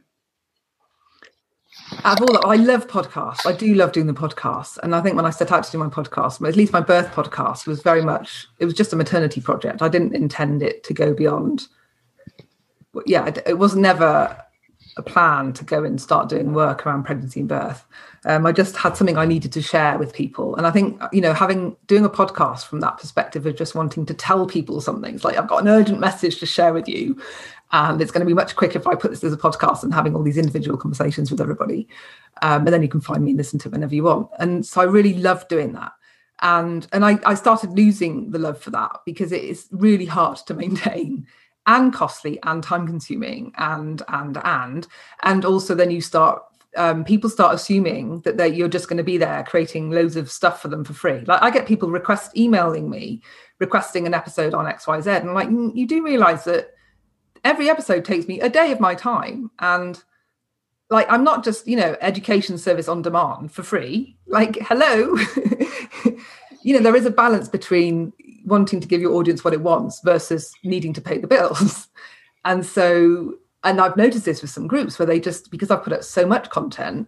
Out 2.03 2.19
of 2.19 2.27
all 2.27 2.33
that, 2.33 2.47
I 2.47 2.55
love 2.55 2.87
podcasts. 2.87 3.45
I 3.45 3.53
do 3.53 3.73
love 3.73 3.91
doing 3.91 4.07
the 4.07 4.13
podcasts, 4.13 4.77
and 4.83 4.93
I 4.95 5.01
think 5.01 5.15
when 5.15 5.25
I 5.25 5.29
set 5.29 5.51
out 5.51 5.63
to 5.63 5.71
do 5.71 5.77
my 5.77 5.87
podcast, 5.87 6.45
at 6.45 6.55
least 6.55 6.73
my 6.73 6.81
birth 6.81 7.07
podcast 7.13 7.65
was 7.65 7.81
very 7.81 8.03
much 8.03 8.47
it 8.59 8.65
was 8.65 8.73
just 8.73 8.91
a 8.93 8.95
maternity 8.95 9.39
project. 9.39 9.81
I 9.81 9.87
didn't 9.87 10.15
intend 10.15 10.63
it 10.63 10.83
to 10.85 10.93
go 10.93 11.13
beyond. 11.13 11.67
Yeah, 13.05 13.31
it 13.45 13.57
was 13.57 13.75
never 13.75 14.37
a 14.97 15.01
plan 15.01 15.53
to 15.53 15.63
go 15.63 15.83
and 15.83 16.01
start 16.01 16.27
doing 16.27 16.53
work 16.53 16.85
around 16.85 17.03
pregnancy 17.03 17.39
and 17.39 17.47
birth. 17.47 17.85
Um, 18.25 18.45
I 18.45 18.51
just 18.51 18.75
had 18.75 18.97
something 18.97 19.17
I 19.17 19.25
needed 19.25 19.53
to 19.53 19.61
share 19.61 19.97
with 19.97 20.13
people, 20.13 20.55
and 20.57 20.67
I 20.67 20.71
think 20.71 21.01
you 21.13 21.21
know, 21.21 21.33
having 21.33 21.77
doing 21.87 22.03
a 22.03 22.09
podcast 22.09 22.65
from 22.65 22.81
that 22.81 22.97
perspective 22.97 23.45
of 23.45 23.55
just 23.55 23.75
wanting 23.75 24.05
to 24.07 24.13
tell 24.13 24.45
people 24.45 24.81
something. 24.81 25.15
It's 25.15 25.23
like 25.23 25.37
I've 25.37 25.47
got 25.47 25.61
an 25.61 25.69
urgent 25.69 25.99
message 25.99 26.39
to 26.39 26.45
share 26.45 26.73
with 26.73 26.87
you, 26.87 27.21
and 27.71 28.01
it's 28.01 28.11
going 28.11 28.21
to 28.21 28.25
be 28.25 28.33
much 28.33 28.55
quicker 28.55 28.77
if 28.77 28.87
I 28.87 28.95
put 28.95 29.11
this 29.11 29.23
as 29.23 29.33
a 29.33 29.37
podcast 29.37 29.83
and 29.83 29.93
having 29.93 30.15
all 30.15 30.23
these 30.23 30.37
individual 30.37 30.77
conversations 30.77 31.31
with 31.31 31.39
everybody. 31.39 31.87
Um, 32.41 32.65
and 32.65 32.73
then 32.73 32.81
you 32.81 32.89
can 32.89 33.01
find 33.01 33.23
me 33.23 33.31
and 33.31 33.37
listen 33.37 33.59
to 33.59 33.69
whenever 33.69 33.95
you 33.95 34.03
want. 34.03 34.29
And 34.39 34.65
so 34.65 34.81
I 34.81 34.85
really 34.85 35.13
love 35.13 35.47
doing 35.47 35.73
that. 35.73 35.93
And 36.41 36.87
and 36.91 37.05
I, 37.05 37.19
I 37.23 37.35
started 37.35 37.71
losing 37.71 38.31
the 38.31 38.39
love 38.39 38.59
for 38.59 38.71
that 38.71 39.01
because 39.05 39.31
it 39.31 39.43
is 39.43 39.67
really 39.71 40.05
hard 40.05 40.37
to 40.47 40.53
maintain 40.53 41.27
and 41.67 41.93
costly 41.93 42.39
and 42.43 42.63
time 42.63 42.87
consuming 42.87 43.53
and 43.57 44.01
and 44.07 44.39
and 44.43 44.87
and 45.21 45.45
also 45.45 45.75
then 45.75 45.91
you 45.91 46.01
start 46.01 46.41
um, 46.77 47.03
people 47.03 47.29
start 47.29 47.53
assuming 47.53 48.21
that 48.21 48.55
you're 48.55 48.69
just 48.69 48.87
going 48.87 48.97
to 48.97 49.03
be 49.03 49.17
there 49.17 49.43
creating 49.43 49.91
loads 49.91 50.15
of 50.15 50.31
stuff 50.31 50.61
for 50.61 50.69
them 50.69 50.85
for 50.85 50.93
free. 50.93 51.19
Like 51.25 51.43
I 51.43 51.51
get 51.51 51.67
people 51.67 51.89
request 51.89 52.35
emailing 52.35 52.89
me 52.89 53.21
requesting 53.59 54.07
an 54.07 54.13
episode 54.13 54.53
on 54.53 54.67
X 54.67 54.87
Y 54.87 55.01
Z, 55.01 55.09
and 55.11 55.29
I'm 55.29 55.35
like, 55.35 55.49
mm, 55.49 55.75
you 55.75 55.85
do 55.85 56.03
realize 56.03 56.45
that 56.45 56.73
every 57.43 57.69
episode 57.69 58.05
takes 58.05 58.27
me 58.27 58.39
a 58.39 58.49
day 58.49 58.71
of 58.71 58.79
my 58.79 58.95
time, 58.95 59.51
and 59.59 60.01
like 60.89 61.09
I'm 61.11 61.23
not 61.23 61.43
just 61.43 61.67
you 61.67 61.77
know 61.77 61.95
education 62.01 62.57
service 62.57 62.87
on 62.87 63.01
demand 63.01 63.51
for 63.51 63.63
free. 63.63 64.17
Like 64.27 64.57
hello, 64.61 65.15
you 66.63 66.73
know 66.73 66.79
there 66.79 66.95
is 66.95 67.05
a 67.05 67.11
balance 67.11 67.49
between 67.49 68.13
wanting 68.45 68.79
to 68.79 68.87
give 68.87 69.01
your 69.01 69.13
audience 69.13 69.43
what 69.43 69.53
it 69.53 69.61
wants 69.61 70.01
versus 70.03 70.51
needing 70.63 70.93
to 70.93 71.01
pay 71.01 71.17
the 71.17 71.27
bills. 71.27 71.87
And 72.43 72.65
so, 72.65 73.35
and 73.63 73.79
I've 73.79 73.97
noticed 73.97 74.25
this 74.25 74.41
with 74.41 74.49
some 74.49 74.67
groups 74.67 74.97
where 74.97 75.05
they 75.05 75.19
just, 75.19 75.51
because 75.51 75.69
I've 75.69 75.83
put 75.83 75.93
out 75.93 76.03
so 76.03 76.25
much 76.25 76.49
content, 76.49 77.07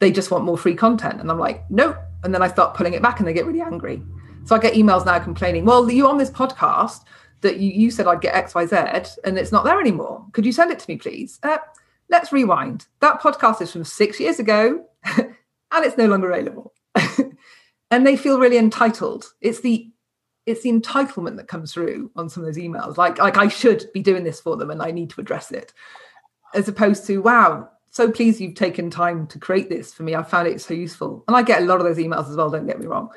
they 0.00 0.10
just 0.10 0.30
want 0.30 0.44
more 0.44 0.58
free 0.58 0.74
content. 0.74 1.20
And 1.20 1.30
I'm 1.30 1.38
like, 1.38 1.62
nope. 1.70 1.96
And 2.24 2.34
then 2.34 2.42
I 2.42 2.48
start 2.48 2.74
pulling 2.74 2.94
it 2.94 3.02
back 3.02 3.20
and 3.20 3.28
they 3.28 3.32
get 3.32 3.46
really 3.46 3.60
angry. 3.60 4.02
So 4.44 4.56
I 4.56 4.58
get 4.58 4.74
emails 4.74 5.06
now 5.06 5.20
complaining, 5.20 5.64
well, 5.64 5.88
you 5.88 6.08
on 6.08 6.18
this 6.18 6.30
podcast 6.30 7.02
that 7.42 7.58
you, 7.58 7.70
you 7.70 7.90
said 7.90 8.06
I'd 8.06 8.20
get 8.20 8.34
XYZ 8.34 9.18
and 9.24 9.38
it's 9.38 9.52
not 9.52 9.64
there 9.64 9.80
anymore. 9.80 10.24
Could 10.32 10.46
you 10.46 10.52
send 10.52 10.70
it 10.72 10.78
to 10.78 10.90
me, 10.90 10.96
please? 10.96 11.38
Uh, 11.42 11.58
let's 12.08 12.32
rewind. 12.32 12.86
That 13.00 13.20
podcast 13.20 13.60
is 13.60 13.70
from 13.70 13.84
six 13.84 14.18
years 14.18 14.38
ago 14.38 14.84
and 15.16 15.34
it's 15.72 15.98
no 15.98 16.06
longer 16.06 16.30
available. 16.30 16.72
and 17.90 18.06
they 18.06 18.16
feel 18.16 18.38
really 18.38 18.58
entitled. 18.58 19.32
It's 19.40 19.60
the 19.60 19.92
it's 20.46 20.62
the 20.62 20.72
entitlement 20.72 21.36
that 21.36 21.48
comes 21.48 21.72
through 21.72 22.10
on 22.16 22.28
some 22.28 22.42
of 22.42 22.46
those 22.46 22.62
emails 22.62 22.96
like 22.96 23.18
like 23.18 23.36
i 23.36 23.48
should 23.48 23.86
be 23.94 24.02
doing 24.02 24.24
this 24.24 24.40
for 24.40 24.56
them 24.56 24.70
and 24.70 24.82
i 24.82 24.90
need 24.90 25.08
to 25.10 25.20
address 25.20 25.52
it 25.52 25.72
as 26.54 26.68
opposed 26.68 27.06
to 27.06 27.22
wow 27.22 27.68
so 27.90 28.10
pleased 28.10 28.40
you've 28.40 28.54
taken 28.54 28.90
time 28.90 29.26
to 29.26 29.38
create 29.38 29.68
this 29.68 29.94
for 29.94 30.02
me 30.02 30.14
i 30.14 30.22
found 30.22 30.48
it 30.48 30.60
so 30.60 30.74
useful 30.74 31.22
and 31.28 31.36
i 31.36 31.42
get 31.42 31.62
a 31.62 31.64
lot 31.64 31.78
of 31.78 31.84
those 31.84 31.98
emails 31.98 32.28
as 32.28 32.36
well 32.36 32.50
don't 32.50 32.66
get 32.66 32.80
me 32.80 32.86
wrong 32.86 33.08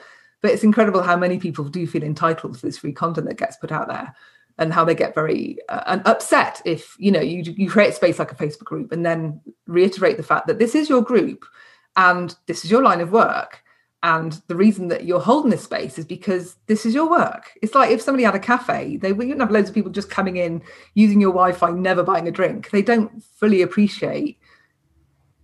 but 0.41 0.51
it's 0.51 0.63
incredible 0.63 1.01
how 1.01 1.17
many 1.17 1.37
people 1.37 1.65
do 1.65 1.87
feel 1.87 2.03
entitled 2.03 2.55
to 2.55 2.61
this 2.61 2.77
free 2.77 2.93
content 2.93 3.27
that 3.27 3.37
gets 3.37 3.57
put 3.57 3.71
out 3.71 3.87
there 3.87 4.15
and 4.57 4.73
how 4.73 4.85
they 4.85 4.95
get 4.95 5.15
very 5.15 5.57
uh, 5.69 5.99
upset 6.05 6.61
if 6.65 6.95
you 6.97 7.11
know 7.11 7.21
you 7.21 7.41
you 7.57 7.69
create 7.69 7.93
space 7.93 8.19
like 8.19 8.31
a 8.31 8.35
facebook 8.35 8.65
group 8.65 8.91
and 8.91 9.05
then 9.05 9.39
reiterate 9.67 10.17
the 10.17 10.23
fact 10.23 10.47
that 10.47 10.59
this 10.59 10.75
is 10.75 10.89
your 10.89 11.01
group 11.01 11.45
and 11.95 12.35
this 12.47 12.63
is 12.63 12.71
your 12.71 12.83
line 12.83 13.01
of 13.01 13.11
work 13.11 13.63
and 14.05 14.39
the 14.45 14.55
reason 14.55 14.89
that 14.89 15.05
you're 15.05 15.19
holding 15.19 15.49
this 15.49 15.63
space 15.63 15.97
is 15.97 16.05
because 16.05 16.57
this 16.67 16.85
is 16.85 16.93
your 16.93 17.09
work. 17.09 17.57
It's 17.63 17.73
like 17.73 17.89
if 17.89 18.03
somebody 18.03 18.23
had 18.23 18.35
a 18.35 18.39
cafe, 18.39 18.97
they 18.97 19.13
wouldn't 19.13 19.39
have 19.39 19.49
loads 19.49 19.69
of 19.69 19.73
people 19.73 19.91
just 19.91 20.11
coming 20.11 20.37
in, 20.37 20.61
using 20.93 21.19
your 21.19 21.31
Wi-Fi, 21.31 21.71
never 21.71 22.03
buying 22.03 22.27
a 22.27 22.31
drink. 22.31 22.69
They 22.69 22.83
don't 22.83 23.23
fully 23.23 23.63
appreciate 23.63 24.37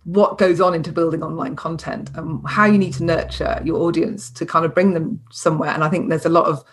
what 0.04 0.38
goes 0.38 0.60
on 0.60 0.74
into 0.74 0.90
building 0.90 1.22
online 1.22 1.54
content 1.54 2.10
and 2.14 2.40
how 2.46 2.64
you 2.64 2.78
need 2.78 2.94
to 2.94 3.04
nurture 3.04 3.60
your 3.64 3.80
audience 3.82 4.30
to 4.30 4.44
kind 4.44 4.64
of 4.64 4.74
bring 4.74 4.94
them 4.94 5.22
somewhere. 5.30 5.70
And 5.70 5.84
I 5.84 5.88
think 5.88 6.08
there's 6.08 6.26
a 6.26 6.30
lot 6.30 6.46
of 6.46 6.64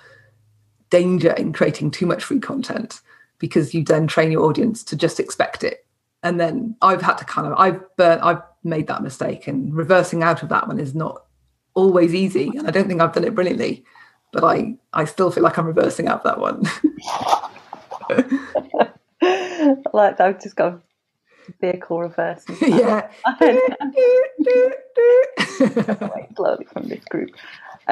danger 0.90 1.32
in 1.34 1.54
creating 1.54 1.92
too 1.92 2.08
much 2.08 2.24
free 2.24 2.40
content 2.40 3.02
because 3.38 3.74
you 3.74 3.84
then 3.84 4.08
train 4.08 4.32
your 4.32 4.44
audience 4.44 4.84
to 4.86 4.96
just 4.96 5.20
expect 5.20 5.64
it. 5.64 5.86
And 6.24 6.40
then 6.40 6.76
I've 6.82 7.02
had 7.02 7.18
to 7.20 7.26
kind 7.26 7.48
of 7.48 7.54
I've 7.58 7.80
burnt 7.96 8.24
I've 8.24 8.42
made 8.64 8.88
that 8.88 9.04
mistake 9.04 9.48
and 9.48 9.74
reversing 9.74 10.24
out 10.24 10.44
of 10.44 10.50
that 10.50 10.68
one 10.68 10.80
is 10.80 10.96
not 10.96 11.24
always 11.76 12.14
easy. 12.14 12.52
And 12.58 12.68
I 12.68 12.72
don't 12.72 12.88
think 12.88 13.00
I've 13.00 13.14
done 13.14 13.24
it 13.24 13.36
brilliantly, 13.36 13.86
but 14.34 14.44
I, 14.44 14.76
I 14.92 15.06
still 15.06 15.32
feel 15.32 15.44
like 15.44 15.58
I'm 15.58 15.68
reversing 15.68 16.08
out 16.08 16.26
of 16.26 16.36
that 16.36 16.40
one. 16.40 16.64
like 19.94 20.20
I've 20.20 20.42
just 20.42 20.56
got 20.56 20.82
vehicle 21.60 22.00
reverse. 22.00 22.44
yeah. 22.62 23.10
Slowly 26.36 26.66
from 26.72 26.88
this 26.88 27.04
group. 27.06 27.32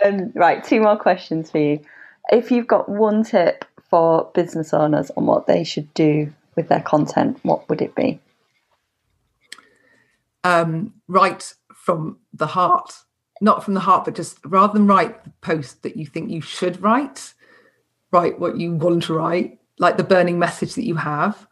Um, 0.03 0.31
right, 0.35 0.63
two 0.63 0.81
more 0.81 0.97
questions 0.97 1.51
for 1.51 1.57
you. 1.57 1.79
If 2.31 2.51
you've 2.51 2.67
got 2.67 2.89
one 2.89 3.23
tip 3.23 3.65
for 3.89 4.29
business 4.33 4.73
owners 4.73 5.11
on 5.17 5.25
what 5.25 5.47
they 5.47 5.63
should 5.63 5.93
do 5.93 6.33
with 6.55 6.67
their 6.67 6.81
content, 6.81 7.39
what 7.43 7.67
would 7.69 7.81
it 7.81 7.95
be? 7.95 8.19
Um, 10.43 10.93
write 11.07 11.53
from 11.73 12.17
the 12.33 12.47
heart 12.47 12.93
not 13.41 13.63
from 13.63 13.73
the 13.73 13.81
heart, 13.81 14.05
but 14.05 14.15
just 14.15 14.39
rather 14.45 14.73
than 14.73 14.87
write 14.87 15.23
the 15.23 15.31
post 15.41 15.83
that 15.83 15.95
you 15.95 16.05
think 16.05 16.29
you 16.29 16.41
should 16.41 16.81
write, 16.81 17.33
write 18.11 18.39
what 18.39 18.57
you 18.57 18.73
want 18.73 19.03
to 19.03 19.13
write, 19.13 19.59
like 19.79 19.97
the 19.97 20.03
burning 20.03 20.39
message 20.39 20.75
that 20.75 20.85
you 20.85 20.95
have. 20.95 21.47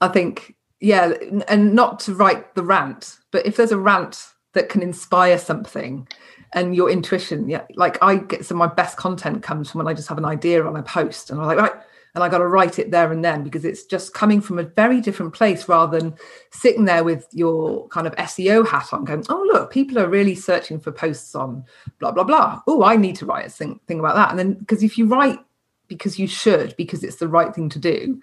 I 0.00 0.08
think, 0.08 0.54
yeah, 0.80 1.12
and 1.48 1.74
not 1.74 2.00
to 2.00 2.14
write 2.14 2.54
the 2.54 2.62
rant, 2.62 3.18
but 3.30 3.46
if 3.46 3.56
there's 3.56 3.72
a 3.72 3.78
rant 3.78 4.28
that 4.54 4.68
can 4.68 4.82
inspire 4.82 5.38
something 5.38 6.06
and 6.52 6.74
your 6.74 6.90
intuition, 6.90 7.48
yeah, 7.48 7.64
like 7.74 8.02
I 8.02 8.16
get 8.16 8.44
some 8.44 8.60
of 8.60 8.68
my 8.68 8.74
best 8.74 8.96
content 8.96 9.42
comes 9.42 9.70
from 9.70 9.78
when 9.78 9.88
I 9.88 9.94
just 9.94 10.08
have 10.08 10.18
an 10.18 10.24
idea 10.24 10.64
on 10.64 10.76
a 10.76 10.82
post 10.82 11.30
and 11.30 11.40
I'm 11.40 11.46
like, 11.46 11.58
right, 11.58 11.72
and 12.14 12.24
I 12.24 12.28
got 12.28 12.38
to 12.38 12.46
write 12.46 12.78
it 12.78 12.90
there 12.90 13.12
and 13.12 13.24
then 13.24 13.42
because 13.42 13.64
it's 13.64 13.84
just 13.84 14.14
coming 14.14 14.40
from 14.40 14.58
a 14.58 14.64
very 14.64 15.00
different 15.00 15.34
place 15.34 15.68
rather 15.68 15.98
than 15.98 16.14
sitting 16.50 16.84
there 16.84 17.04
with 17.04 17.26
your 17.32 17.86
kind 17.88 18.06
of 18.06 18.16
SEO 18.16 18.66
hat 18.66 18.92
on, 18.92 19.04
going, 19.04 19.24
"Oh 19.28 19.46
look, 19.52 19.70
people 19.70 19.98
are 19.98 20.08
really 20.08 20.34
searching 20.34 20.80
for 20.80 20.90
posts 20.90 21.34
on 21.34 21.64
blah 21.98 22.12
blah 22.12 22.24
blah. 22.24 22.60
Oh, 22.66 22.82
I 22.82 22.96
need 22.96 23.16
to 23.16 23.26
write 23.26 23.46
a 23.46 23.50
thing, 23.50 23.80
thing 23.86 23.98
about 24.00 24.14
that." 24.14 24.30
And 24.30 24.38
then 24.38 24.54
because 24.54 24.82
if 24.82 24.96
you 24.96 25.06
write 25.06 25.38
because 25.88 26.18
you 26.18 26.26
should, 26.26 26.74
because 26.76 27.02
it's 27.02 27.16
the 27.16 27.28
right 27.28 27.54
thing 27.54 27.68
to 27.70 27.78
do, 27.78 28.20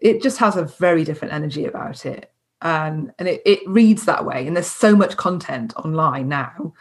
it 0.00 0.22
just 0.22 0.38
has 0.38 0.56
a 0.56 0.64
very 0.64 1.04
different 1.04 1.34
energy 1.34 1.64
about 1.64 2.06
it, 2.06 2.32
and 2.62 3.12
and 3.18 3.28
it, 3.28 3.42
it 3.44 3.60
reads 3.66 4.04
that 4.04 4.24
way. 4.24 4.46
And 4.46 4.56
there's 4.56 4.70
so 4.70 4.96
much 4.96 5.16
content 5.16 5.74
online 5.76 6.28
now 6.28 6.72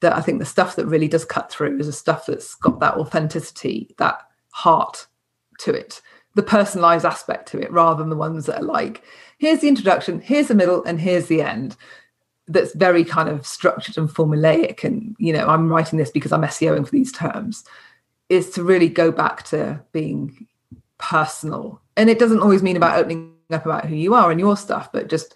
that 0.00 0.14
I 0.14 0.20
think 0.20 0.38
the 0.38 0.44
stuff 0.44 0.76
that 0.76 0.86
really 0.86 1.08
does 1.08 1.24
cut 1.24 1.50
through 1.50 1.78
is 1.80 1.86
the 1.86 1.92
stuff 1.92 2.26
that's 2.26 2.54
got 2.54 2.78
that 2.80 2.94
authenticity, 2.94 3.94
that 3.98 4.20
heart 4.52 5.06
to 5.60 5.72
it, 5.72 6.00
the 6.34 6.42
personalized 6.42 7.04
aspect 7.04 7.48
to 7.48 7.58
it, 7.58 7.72
rather 7.72 7.98
than 7.98 8.10
the 8.10 8.16
ones 8.16 8.46
that 8.46 8.60
are 8.60 8.64
like, 8.64 9.02
here's 9.38 9.60
the 9.60 9.68
introduction, 9.68 10.20
here's 10.20 10.48
the 10.48 10.54
middle, 10.54 10.84
and 10.84 11.00
here's 11.00 11.26
the 11.26 11.42
end. 11.42 11.76
That's 12.46 12.74
very 12.74 13.04
kind 13.04 13.28
of 13.28 13.44
structured 13.44 13.98
and 13.98 14.08
formulaic. 14.08 14.84
And, 14.84 15.16
you 15.18 15.32
know, 15.32 15.48
I'm 15.48 15.68
writing 15.68 15.98
this 15.98 16.10
because 16.10 16.32
I'm 16.32 16.42
SEOing 16.42 16.84
for 16.84 16.92
these 16.92 17.12
terms, 17.12 17.64
is 18.28 18.50
to 18.50 18.62
really 18.62 18.88
go 18.88 19.10
back 19.10 19.42
to 19.44 19.80
being 19.90 20.46
personal. 20.98 21.80
And 21.98 22.08
it 22.08 22.18
doesn't 22.18 22.40
always 22.40 22.62
mean 22.62 22.76
about 22.76 22.96
opening 22.96 23.34
up 23.50 23.66
about 23.66 23.86
who 23.86 23.96
you 23.96 24.14
are 24.14 24.30
and 24.30 24.38
your 24.38 24.56
stuff, 24.56 24.90
but 24.92 25.08
just 25.08 25.34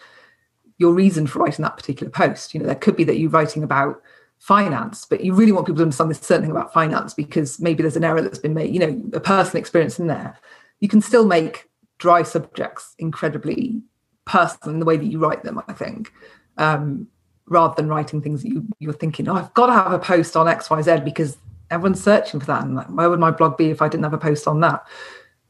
your 0.79 0.95
reason 0.95 1.27
for 1.27 1.41
writing 1.41 1.65
that 1.65 1.77
particular 1.77 2.11
post. 2.11 2.55
You 2.55 2.61
know, 2.61 2.67
there 2.67 2.75
could 2.77 2.97
be 2.97 3.05
that 3.05 3.19
you're 3.19 3.31
writing 3.31 3.65
about 3.65 4.01
finance, 4.39 5.05
but 5.05 5.25
you 5.25 5.35
really 5.35 5.53
want 5.53 5.67
people 5.67 5.79
to 5.79 5.83
understand 5.83 6.11
this 6.11 6.21
certain 6.21 6.43
thing 6.43 6.51
about 6.51 6.73
finance 6.73 7.15
because 7.15 7.61
maybe 7.61 7.83
there's 7.83 7.97
an 7.97 8.05
error 8.05 8.23
that's 8.23 8.39
been 8.39 8.55
made, 8.55 8.73
you 8.73 8.81
know, 8.81 9.03
a 9.13 9.21
personal 9.21 9.61
experience 9.61 9.99
in 9.99 10.07
there. 10.07 10.39
You 10.81 10.89
can 10.89 11.01
still 11.01 11.27
make 11.27 11.69
dry 11.99 12.23
subjects 12.23 12.95
incredibly 12.99 13.83
personal 14.25 14.75
in 14.75 14.81
the 14.81 14.87
way 14.87 14.97
that 14.97 15.07
you 15.07 15.19
write 15.19 15.43
them, 15.43 15.61
I 15.67 15.73
think. 15.73 16.13
Um, 16.59 17.09
rather 17.47 17.75
than 17.75 17.89
writing 17.89 18.23
things 18.23 18.43
that 18.43 18.49
you, 18.49 18.67
you're 18.79 18.93
thinking, 18.93 19.29
oh, 19.29 19.35
I've 19.35 19.55
got 19.55 19.67
to 19.67 19.73
have 19.73 19.93
a 19.93 19.99
post 19.99 20.37
on 20.37 20.47
XYZ 20.47 21.05
because 21.05 21.39
everyone's 21.71 22.03
searching 22.03 22.39
for 22.39 22.47
that. 22.47 22.63
And 22.65 22.77
like, 22.77 22.87
where 22.89 23.11
would 23.11 23.21
my 23.21 23.31
blog 23.31 23.57
be 23.57 23.71
if 23.71 23.83
I 23.83 23.89
didn't 23.89 24.05
have 24.05 24.15
a 24.15 24.19
post 24.19 24.47
on 24.47 24.61
that? 24.61 24.87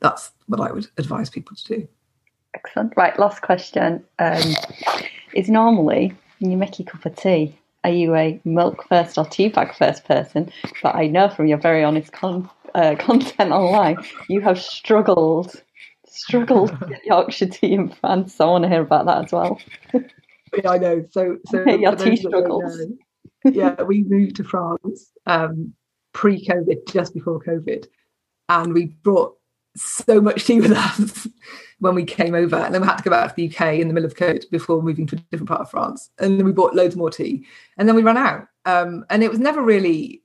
That's 0.00 0.32
what 0.52 0.70
I 0.70 0.72
would 0.72 0.86
advise 0.98 1.30
people 1.30 1.56
to 1.56 1.76
do. 1.76 1.88
Excellent. 2.54 2.92
Right, 2.96 3.18
last 3.18 3.42
question. 3.42 4.04
Um, 4.18 4.54
is 5.34 5.48
normally 5.48 6.12
when 6.38 6.50
you 6.50 6.56
make 6.56 6.78
your 6.78 6.86
cup 6.86 7.06
of 7.06 7.16
tea, 7.16 7.56
are 7.84 7.90
you 7.90 8.14
a 8.14 8.40
milk 8.44 8.86
first 8.88 9.18
or 9.18 9.24
tea 9.24 9.48
bag 9.48 9.74
first 9.74 10.04
person? 10.04 10.50
But 10.82 10.94
I 10.94 11.06
know 11.06 11.28
from 11.28 11.46
your 11.46 11.58
very 11.58 11.82
honest 11.82 12.12
con- 12.12 12.50
uh, 12.74 12.94
content 12.98 13.52
online, 13.52 13.98
you 14.28 14.40
have 14.42 14.60
struggled, 14.60 15.62
struggled 16.06 16.78
to 16.78 16.86
get 16.86 17.04
Yorkshire 17.04 17.46
tea 17.46 17.72
in 17.72 17.88
France. 17.88 18.34
So 18.34 18.48
I 18.48 18.50
want 18.50 18.64
to 18.64 18.68
hear 18.68 18.82
about 18.82 19.06
that 19.06 19.24
as 19.24 19.32
well. 19.32 19.60
yeah, 19.92 20.70
I 20.70 20.78
know. 20.78 21.04
So, 21.10 21.38
so 21.46 21.64
your 21.68 21.96
tea 21.96 22.16
struggles. 22.16 22.78
Know, 22.78 23.50
yeah, 23.50 23.82
we 23.82 24.04
moved 24.04 24.36
to 24.36 24.44
France 24.44 25.10
um, 25.26 25.72
pre-COVID, 26.12 26.86
just 26.92 27.14
before 27.14 27.42
COVID, 27.42 27.86
and 28.48 28.72
we 28.72 28.86
brought 29.02 29.36
so 29.76 30.20
much 30.20 30.44
tea 30.44 30.60
with 30.60 30.72
us 30.72 31.26
when 31.78 31.94
we 31.94 32.04
came 32.04 32.34
over, 32.34 32.56
and 32.56 32.72
then 32.72 32.80
we 32.80 32.86
had 32.86 32.98
to 32.98 33.02
go 33.02 33.10
back 33.10 33.28
to 33.28 33.34
the 33.34 33.48
UK 33.48 33.74
in 33.74 33.88
the 33.88 33.94
middle 33.94 34.06
of 34.06 34.16
COVID 34.16 34.50
before 34.50 34.82
moving 34.82 35.06
to 35.08 35.16
a 35.16 35.18
different 35.30 35.48
part 35.48 35.62
of 35.62 35.70
France, 35.70 36.10
and 36.18 36.38
then 36.38 36.46
we 36.46 36.52
bought 36.52 36.74
loads 36.74 36.96
more 36.96 37.10
tea, 37.10 37.46
and 37.76 37.88
then 37.88 37.96
we 37.96 38.02
ran 38.02 38.16
out, 38.16 38.46
um, 38.66 39.04
and 39.10 39.22
it 39.22 39.30
was 39.30 39.40
never 39.40 39.62
really, 39.62 40.22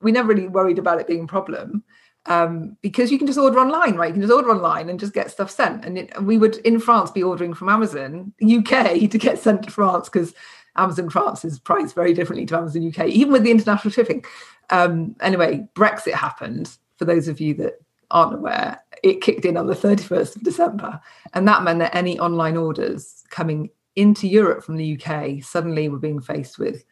we 0.00 0.12
never 0.12 0.28
really 0.28 0.48
worried 0.48 0.78
about 0.78 1.00
it 1.00 1.06
being 1.06 1.24
a 1.24 1.28
problem. 1.28 1.84
Um, 2.26 2.78
because 2.80 3.12
you 3.12 3.18
can 3.18 3.26
just 3.26 3.38
order 3.38 3.58
online, 3.58 3.96
right? 3.96 4.06
You 4.06 4.14
can 4.14 4.22
just 4.22 4.32
order 4.32 4.50
online 4.50 4.88
and 4.88 4.98
just 4.98 5.12
get 5.12 5.30
stuff 5.30 5.50
sent. 5.50 5.84
And, 5.84 5.98
it, 5.98 6.10
and 6.16 6.26
we 6.26 6.38
would 6.38 6.56
in 6.58 6.80
France 6.80 7.10
be 7.10 7.22
ordering 7.22 7.52
from 7.52 7.68
Amazon 7.68 8.32
UK 8.42 8.94
to 9.10 9.18
get 9.18 9.38
sent 9.38 9.64
to 9.64 9.70
France 9.70 10.08
because 10.08 10.32
Amazon 10.76 11.10
France 11.10 11.44
is 11.44 11.58
priced 11.58 11.94
very 11.94 12.14
differently 12.14 12.46
to 12.46 12.56
Amazon 12.56 12.88
UK, 12.88 13.08
even 13.08 13.30
with 13.30 13.42
the 13.42 13.50
international 13.50 13.92
shipping. 13.92 14.24
Um, 14.70 15.16
anyway, 15.20 15.68
Brexit 15.74 16.14
happened. 16.14 16.76
For 16.96 17.04
those 17.04 17.28
of 17.28 17.40
you 17.40 17.54
that 17.54 17.74
aren't 18.14 18.34
aware, 18.34 18.80
it 19.02 19.20
kicked 19.20 19.44
in 19.44 19.58
on 19.58 19.66
the 19.66 19.74
31st 19.74 20.36
of 20.36 20.42
December. 20.44 21.00
And 21.34 21.46
that 21.46 21.62
meant 21.62 21.80
that 21.80 21.94
any 21.94 22.18
online 22.18 22.56
orders 22.56 23.22
coming 23.28 23.68
into 23.96 24.26
Europe 24.26 24.64
from 24.64 24.76
the 24.76 24.98
UK 24.98 25.42
suddenly 25.42 25.88
were 25.88 25.98
being 25.98 26.20
faced 26.20 26.58
with 26.58 26.84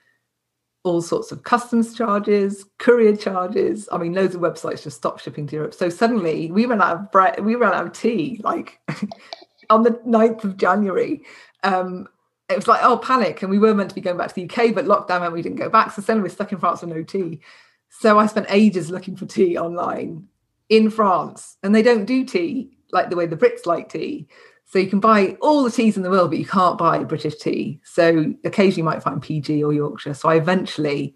all 0.85 1.01
sorts 1.01 1.31
of 1.31 1.45
customs 1.45 1.95
charges, 1.95 2.65
courier 2.79 3.17
charges. 3.17 3.89
I 3.93 3.99
mean, 3.99 4.15
loads 4.15 4.35
of 4.35 4.41
websites 4.41 4.83
just 4.83 4.97
stopped 4.97 5.23
shipping 5.23 5.47
to 5.47 5.57
Europe. 5.57 5.75
So 5.75 5.89
suddenly 5.89 6.51
we 6.51 6.67
ran 6.67 6.83
out 6.83 6.97
of 6.97 7.13
bread, 7.13 7.43
we 7.45 7.55
ran 7.55 7.73
out 7.73 7.87
of 7.87 7.93
tea, 7.93 8.41
like 8.43 8.81
on 9.71 9.85
the 9.85 9.91
9th 9.91 10.43
of 10.43 10.57
January. 10.57 11.23
Um, 11.63 12.09
it 12.49 12.57
was 12.57 12.67
like, 12.67 12.83
oh, 12.83 12.99
panic. 12.99 13.43
And 13.43 13.51
we 13.51 13.61
were 13.61 13.75
meant 13.75 13.91
to 13.91 13.95
be 13.95 14.01
going 14.01 14.17
back 14.17 14.29
to 14.29 14.35
the 14.35 14.45
UK, 14.45 14.75
but 14.75 14.87
lockdown 14.87 15.21
meant 15.21 15.33
we 15.33 15.41
didn't 15.41 15.59
go 15.59 15.71
back. 15.71 15.93
So 15.93 16.03
suddenly 16.03 16.29
we're 16.29 16.35
stuck 16.35 16.51
in 16.51 16.59
France 16.59 16.83
with 16.83 16.91
no 16.91 17.05
tea. 17.05 17.41
So 17.89 18.19
I 18.19 18.27
spent 18.27 18.47
ages 18.51 18.91
looking 18.91 19.17
for 19.17 19.27
tea 19.27 19.57
online 19.57 20.29
in 20.73 20.89
France, 20.89 21.59
and 21.63 21.75
they 21.75 21.83
don't 21.83 22.07
do 22.07 22.25
tea 22.25 22.71
like 22.93 23.11
the 23.11 23.17
way 23.17 23.27
the 23.27 23.37
Brits 23.37 23.67
like 23.67 23.91
tea. 23.91 24.27
So 24.65 24.79
you 24.79 24.89
can 24.89 25.01
buy 25.01 25.37
all 25.43 25.63
the 25.63 25.71
teas 25.71 25.99
in 25.99 26.03
the 26.03 26.09
world, 26.09 26.31
but 26.31 26.39
you 26.39 26.47
can't 26.47 26.79
buy 26.79 27.05
British 27.05 27.37
tea. 27.37 27.79
So 27.85 28.33
occasionally 28.45 28.79
you 28.79 28.85
might 28.85 29.03
find 29.03 29.21
PG 29.21 29.63
or 29.63 29.75
Yorkshire. 29.75 30.15
So 30.15 30.31
I 30.31 30.37
eventually, 30.37 31.15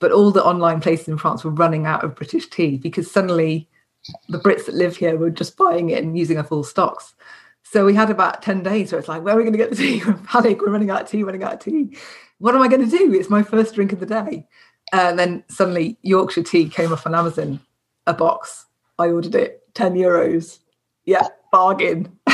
but 0.00 0.10
all 0.10 0.32
the 0.32 0.44
online 0.44 0.80
places 0.80 1.06
in 1.06 1.18
France 1.18 1.44
were 1.44 1.52
running 1.52 1.86
out 1.86 2.02
of 2.02 2.16
British 2.16 2.50
tea 2.50 2.78
because 2.78 3.08
suddenly 3.08 3.68
the 4.28 4.40
Brits 4.40 4.66
that 4.66 4.74
live 4.74 4.96
here 4.96 5.16
were 5.16 5.30
just 5.30 5.56
buying 5.56 5.90
it 5.90 6.02
and 6.02 6.18
using 6.18 6.36
our 6.36 6.42
full 6.42 6.64
stocks. 6.64 7.14
So 7.62 7.86
we 7.86 7.94
had 7.94 8.10
about 8.10 8.42
10 8.42 8.64
days 8.64 8.90
where 8.90 8.98
it's 8.98 9.08
like, 9.08 9.22
where 9.22 9.34
are 9.34 9.36
we 9.36 9.44
going 9.44 9.52
to 9.52 9.58
get 9.58 9.70
the 9.70 9.76
tea? 9.76 10.02
We're 10.04 10.14
panic, 10.24 10.60
we're 10.60 10.72
running 10.72 10.90
out 10.90 11.02
of 11.02 11.08
tea, 11.08 11.22
running 11.22 11.44
out 11.44 11.54
of 11.54 11.60
tea. 11.60 11.96
What 12.38 12.56
am 12.56 12.62
I 12.62 12.66
going 12.66 12.88
to 12.90 12.98
do? 12.98 13.14
It's 13.14 13.30
my 13.30 13.44
first 13.44 13.76
drink 13.76 13.92
of 13.92 14.00
the 14.00 14.06
day. 14.06 14.48
And 14.92 15.16
then 15.16 15.44
suddenly 15.48 15.96
Yorkshire 16.02 16.42
tea 16.42 16.68
came 16.68 16.92
off 16.92 17.06
on 17.06 17.14
Amazon, 17.14 17.60
a 18.08 18.14
box 18.14 18.66
I 18.98 19.08
ordered 19.08 19.34
it, 19.34 19.62
10 19.74 19.94
euros. 19.94 20.60
Yeah, 21.04 21.26
bargain. 21.52 22.18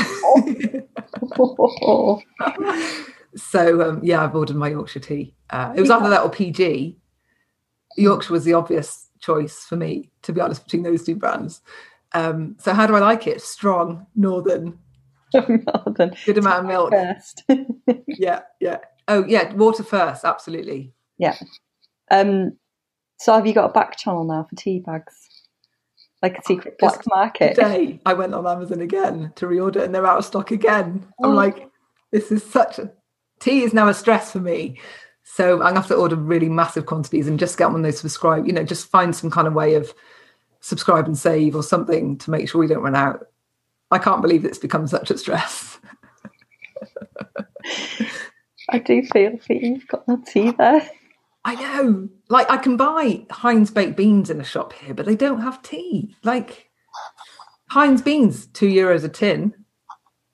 so, 3.36 3.82
um, 3.82 4.00
yeah, 4.02 4.24
I've 4.24 4.34
ordered 4.34 4.56
my 4.56 4.68
Yorkshire 4.68 5.00
tea. 5.00 5.34
Uh, 5.50 5.72
it 5.76 5.80
was 5.80 5.90
either 5.90 6.08
that 6.08 6.22
or 6.22 6.30
PG. 6.30 6.96
Yorkshire 7.96 8.32
was 8.32 8.44
the 8.44 8.54
obvious 8.54 9.08
choice 9.20 9.64
for 9.64 9.76
me, 9.76 10.10
to 10.22 10.32
be 10.32 10.40
honest, 10.40 10.64
between 10.64 10.82
those 10.82 11.04
two 11.04 11.16
brands. 11.16 11.60
Um, 12.12 12.56
so, 12.58 12.72
how 12.72 12.86
do 12.86 12.94
I 12.94 13.00
like 13.00 13.26
it? 13.26 13.40
Strong, 13.42 14.06
northern, 14.14 14.78
northern. 15.34 16.14
good 16.24 16.38
amount 16.38 16.60
of 16.60 16.66
milk. 16.66 16.90
First. 16.90 17.44
yeah, 18.06 18.40
yeah. 18.60 18.78
Oh, 19.08 19.24
yeah, 19.26 19.52
water 19.54 19.82
first, 19.82 20.24
absolutely. 20.24 20.92
Yeah. 21.18 21.36
Um, 22.10 22.56
so, 23.18 23.32
have 23.34 23.46
you 23.46 23.54
got 23.54 23.70
a 23.70 23.72
back 23.72 23.96
channel 23.96 24.24
now 24.24 24.46
for 24.48 24.56
tea 24.56 24.80
bags? 24.80 25.31
Like 26.22 26.34
a 26.34 26.38
oh, 26.38 26.46
secret 26.46 26.78
black 26.78 27.02
market. 27.08 27.54
Today, 27.54 28.00
I 28.06 28.14
went 28.14 28.34
on 28.34 28.46
Amazon 28.46 28.80
again 28.80 29.32
to 29.36 29.46
reorder, 29.46 29.82
and 29.82 29.94
they're 29.94 30.06
out 30.06 30.18
of 30.18 30.24
stock 30.24 30.50
again. 30.50 31.06
Oh. 31.18 31.28
I'm 31.28 31.34
like, 31.34 31.68
this 32.12 32.30
is 32.30 32.42
such 32.44 32.78
a 32.78 32.92
tea 33.40 33.62
is 33.64 33.74
now 33.74 33.88
a 33.88 33.94
stress 33.94 34.30
for 34.30 34.40
me. 34.40 34.78
So 35.24 35.54
I'm 35.54 35.60
gonna 35.60 35.80
have 35.80 35.88
to 35.88 35.96
order 35.96 36.16
really 36.16 36.48
massive 36.48 36.86
quantities 36.86 37.26
and 37.26 37.38
just 37.38 37.58
get 37.58 37.66
one 37.68 37.76
of 37.76 37.82
those 37.82 37.98
subscribe. 37.98 38.46
You 38.46 38.52
know, 38.52 38.64
just 38.64 38.88
find 38.88 39.14
some 39.14 39.30
kind 39.30 39.46
of 39.46 39.54
way 39.54 39.74
of 39.74 39.92
subscribe 40.60 41.06
and 41.06 41.18
save 41.18 41.56
or 41.56 41.62
something 41.62 42.18
to 42.18 42.30
make 42.30 42.48
sure 42.48 42.60
we 42.60 42.66
don't 42.68 42.82
run 42.82 42.96
out. 42.96 43.26
I 43.90 43.98
can't 43.98 44.22
believe 44.22 44.44
it's 44.44 44.58
become 44.58 44.86
such 44.86 45.10
a 45.10 45.18
stress. 45.18 45.78
I 48.70 48.78
do 48.78 49.02
feel 49.12 49.32
that 49.32 49.48
you. 49.48 49.74
You've 49.74 49.88
got 49.88 50.06
no 50.08 50.22
tea 50.26 50.52
there. 50.52 50.88
I 51.44 51.54
know. 51.56 52.08
Like 52.28 52.50
I 52.50 52.56
can 52.58 52.76
buy 52.76 53.26
Heinz 53.30 53.70
baked 53.70 53.96
beans 53.96 54.30
in 54.30 54.40
a 54.40 54.44
shop 54.44 54.72
here, 54.72 54.94
but 54.94 55.06
they 55.06 55.16
don't 55.16 55.40
have 55.42 55.62
tea. 55.62 56.16
Like 56.22 56.70
Heinz 57.70 58.02
beans, 58.02 58.46
two 58.46 58.68
euros 58.68 59.04
a 59.04 59.08
tin, 59.08 59.54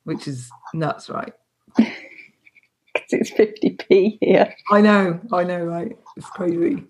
which 0.04 0.28
is 0.28 0.54
nuts, 0.72 1.08
right? 1.10 1.32
Because 2.94 3.12
it's 3.12 3.30
fifty 3.30 3.70
p 3.70 4.18
here. 4.20 4.54
I 4.70 4.80
know, 4.80 5.20
I 5.32 5.44
know, 5.44 5.64
right? 5.64 5.96
It's 6.16 6.30
crazy. 6.30 6.84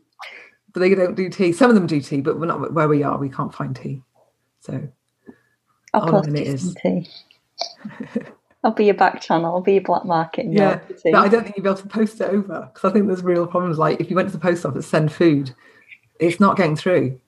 But 0.73 0.81
they 0.81 0.95
don't 0.95 1.15
do 1.17 1.29
tea. 1.31 1.53
Some 1.53 1.71
of 1.71 1.75
them 1.77 1.87
do 1.87 2.01
tea, 2.01 2.21
but 2.21 2.39
we're 2.39 2.47
not 2.47 2.73
where 2.73 2.89
we 2.89 3.03
are. 3.03 3.19
We 3.19 3.31
can't 3.31 3.55
find 3.55 3.75
tea. 3.75 4.03
So, 4.61 4.89
I'll 6.01 6.23
it 6.23 6.49
is. 6.49 6.75
tea. 6.83 7.09
I'll 8.65 8.73
be 8.73 8.87
your 8.87 8.95
back 8.95 9.21
channel. 9.21 9.55
I'll 9.55 9.61
be 9.61 9.75
your 9.75 9.83
black 9.83 10.05
market. 10.05 10.47
yeah, 10.47 10.81
but 11.05 11.15
I 11.15 11.29
don't 11.29 11.45
think 11.45 11.57
you'll 11.57 11.65
be 11.65 11.71
able 11.71 11.81
to 11.81 11.89
post 11.89 12.21
it 12.21 12.31
over 12.31 12.69
because 12.73 12.91
I 12.91 12.93
think 12.93 13.07
there's 13.07 13.23
real 13.23 13.47
problems. 13.47 13.79
Like 13.79 14.01
if 14.01 14.11
you 14.11 14.17
went 14.17 14.29
to 14.29 14.37
the 14.37 14.41
post 14.41 14.67
office 14.67 14.87
send 14.87 15.13
food, 15.13 15.55
it's 16.19 16.41
not 16.41 16.57
getting 16.57 16.77
through. 16.77 17.21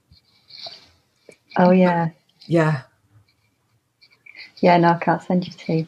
Oh 1.57 1.71
yeah. 1.71 2.11
Yeah. 2.47 2.83
Yeah, 4.61 4.77
no, 4.77 4.91
I 4.91 4.99
can't 4.99 5.23
send 5.23 5.47
you 5.47 5.53
tea. 5.53 5.87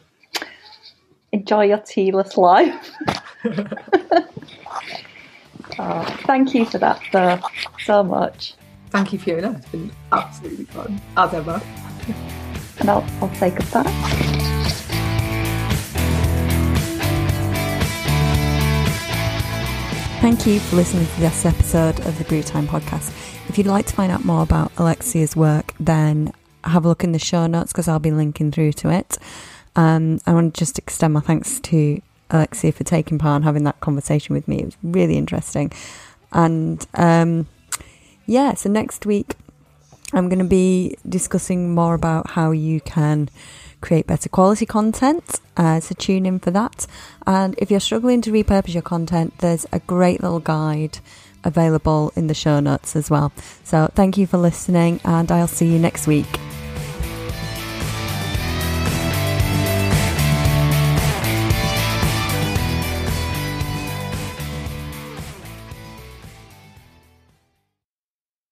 Enjoy 1.31 1.65
your 1.65 1.77
tealess 1.79 2.37
life. 2.37 2.91
oh, 5.79 6.03
thank 6.25 6.55
you 6.55 6.65
for 6.65 6.79
that, 6.79 7.01
though, 7.11 7.39
so 7.85 8.03
much. 8.03 8.55
Thank 8.89 9.13
you, 9.13 9.19
Fiona. 9.19 9.55
It's 9.57 9.69
been 9.69 9.91
absolutely 10.11 10.65
fun, 10.65 11.01
as 11.17 11.33
ever. 11.33 11.61
and 12.79 12.89
I'll, 12.89 13.05
I'll 13.21 13.33
say 13.35 13.51
goodbye. 13.51 14.49
Thank 20.23 20.47
you 20.47 20.61
for 20.61 20.77
listening 20.77 21.05
to 21.05 21.19
this 21.19 21.45
episode 21.45 21.99
of 22.07 22.17
the 22.17 22.23
Brew 22.23 22.41
Time 22.41 22.65
podcast. 22.65 23.09
If 23.49 23.57
you'd 23.57 23.67
like 23.67 23.87
to 23.87 23.93
find 23.93 24.09
out 24.09 24.23
more 24.23 24.41
about 24.41 24.71
Alexia's 24.77 25.35
work, 25.35 25.73
then 25.81 26.31
have 26.63 26.85
a 26.85 26.87
look 26.87 27.03
in 27.03 27.11
the 27.11 27.19
show 27.19 27.45
notes 27.45 27.73
because 27.73 27.89
I'll 27.89 27.99
be 27.99 28.11
linking 28.11 28.49
through 28.49 28.71
to 28.71 28.89
it. 28.89 29.17
Um, 29.75 30.21
I 30.25 30.31
want 30.31 30.53
to 30.55 30.59
just 30.59 30.77
extend 30.77 31.13
my 31.13 31.19
thanks 31.19 31.59
to 31.59 32.01
Alexia 32.29 32.71
for 32.71 32.85
taking 32.85 33.19
part 33.19 33.35
and 33.35 33.43
having 33.43 33.65
that 33.65 33.81
conversation 33.81 34.33
with 34.33 34.47
me. 34.47 34.59
It 34.59 34.65
was 34.67 34.77
really 34.81 35.17
interesting. 35.17 35.73
And 36.31 36.87
um, 36.93 37.47
yeah, 38.25 38.53
so 38.53 38.69
next 38.69 39.05
week 39.05 39.35
I'm 40.13 40.29
going 40.29 40.39
to 40.39 40.45
be 40.45 40.95
discussing 41.07 41.75
more 41.75 41.95
about 41.95 42.29
how 42.29 42.51
you 42.51 42.79
can 42.79 43.27
create 43.83 44.07
better 44.07 44.29
quality 44.29 44.65
content. 44.65 45.41
Uh, 45.57 45.79
so 45.79 45.93
tune 45.93 46.25
in 46.25 46.39
for 46.39 46.51
that. 46.51 46.87
And 47.27 47.53
if 47.57 47.69
you're 47.69 47.79
struggling 47.79 48.21
to 48.21 48.31
repurpose 48.31 48.73
your 48.73 48.81
content, 48.81 49.37
there's 49.39 49.65
a 49.71 49.79
great 49.79 50.23
little 50.23 50.39
guide 50.39 50.99
available 51.43 52.11
in 52.15 52.27
the 52.27 52.33
show 52.33 52.59
notes 52.61 52.95
as 52.95 53.09
well. 53.09 53.31
So 53.63 53.89
thank 53.93 54.17
you 54.17 54.25
for 54.25 54.37
listening, 54.37 55.01
and 55.03 55.29
I'll 55.31 55.47
see 55.47 55.67
you 55.67 55.77
next 55.77 56.07
week. 56.07 56.52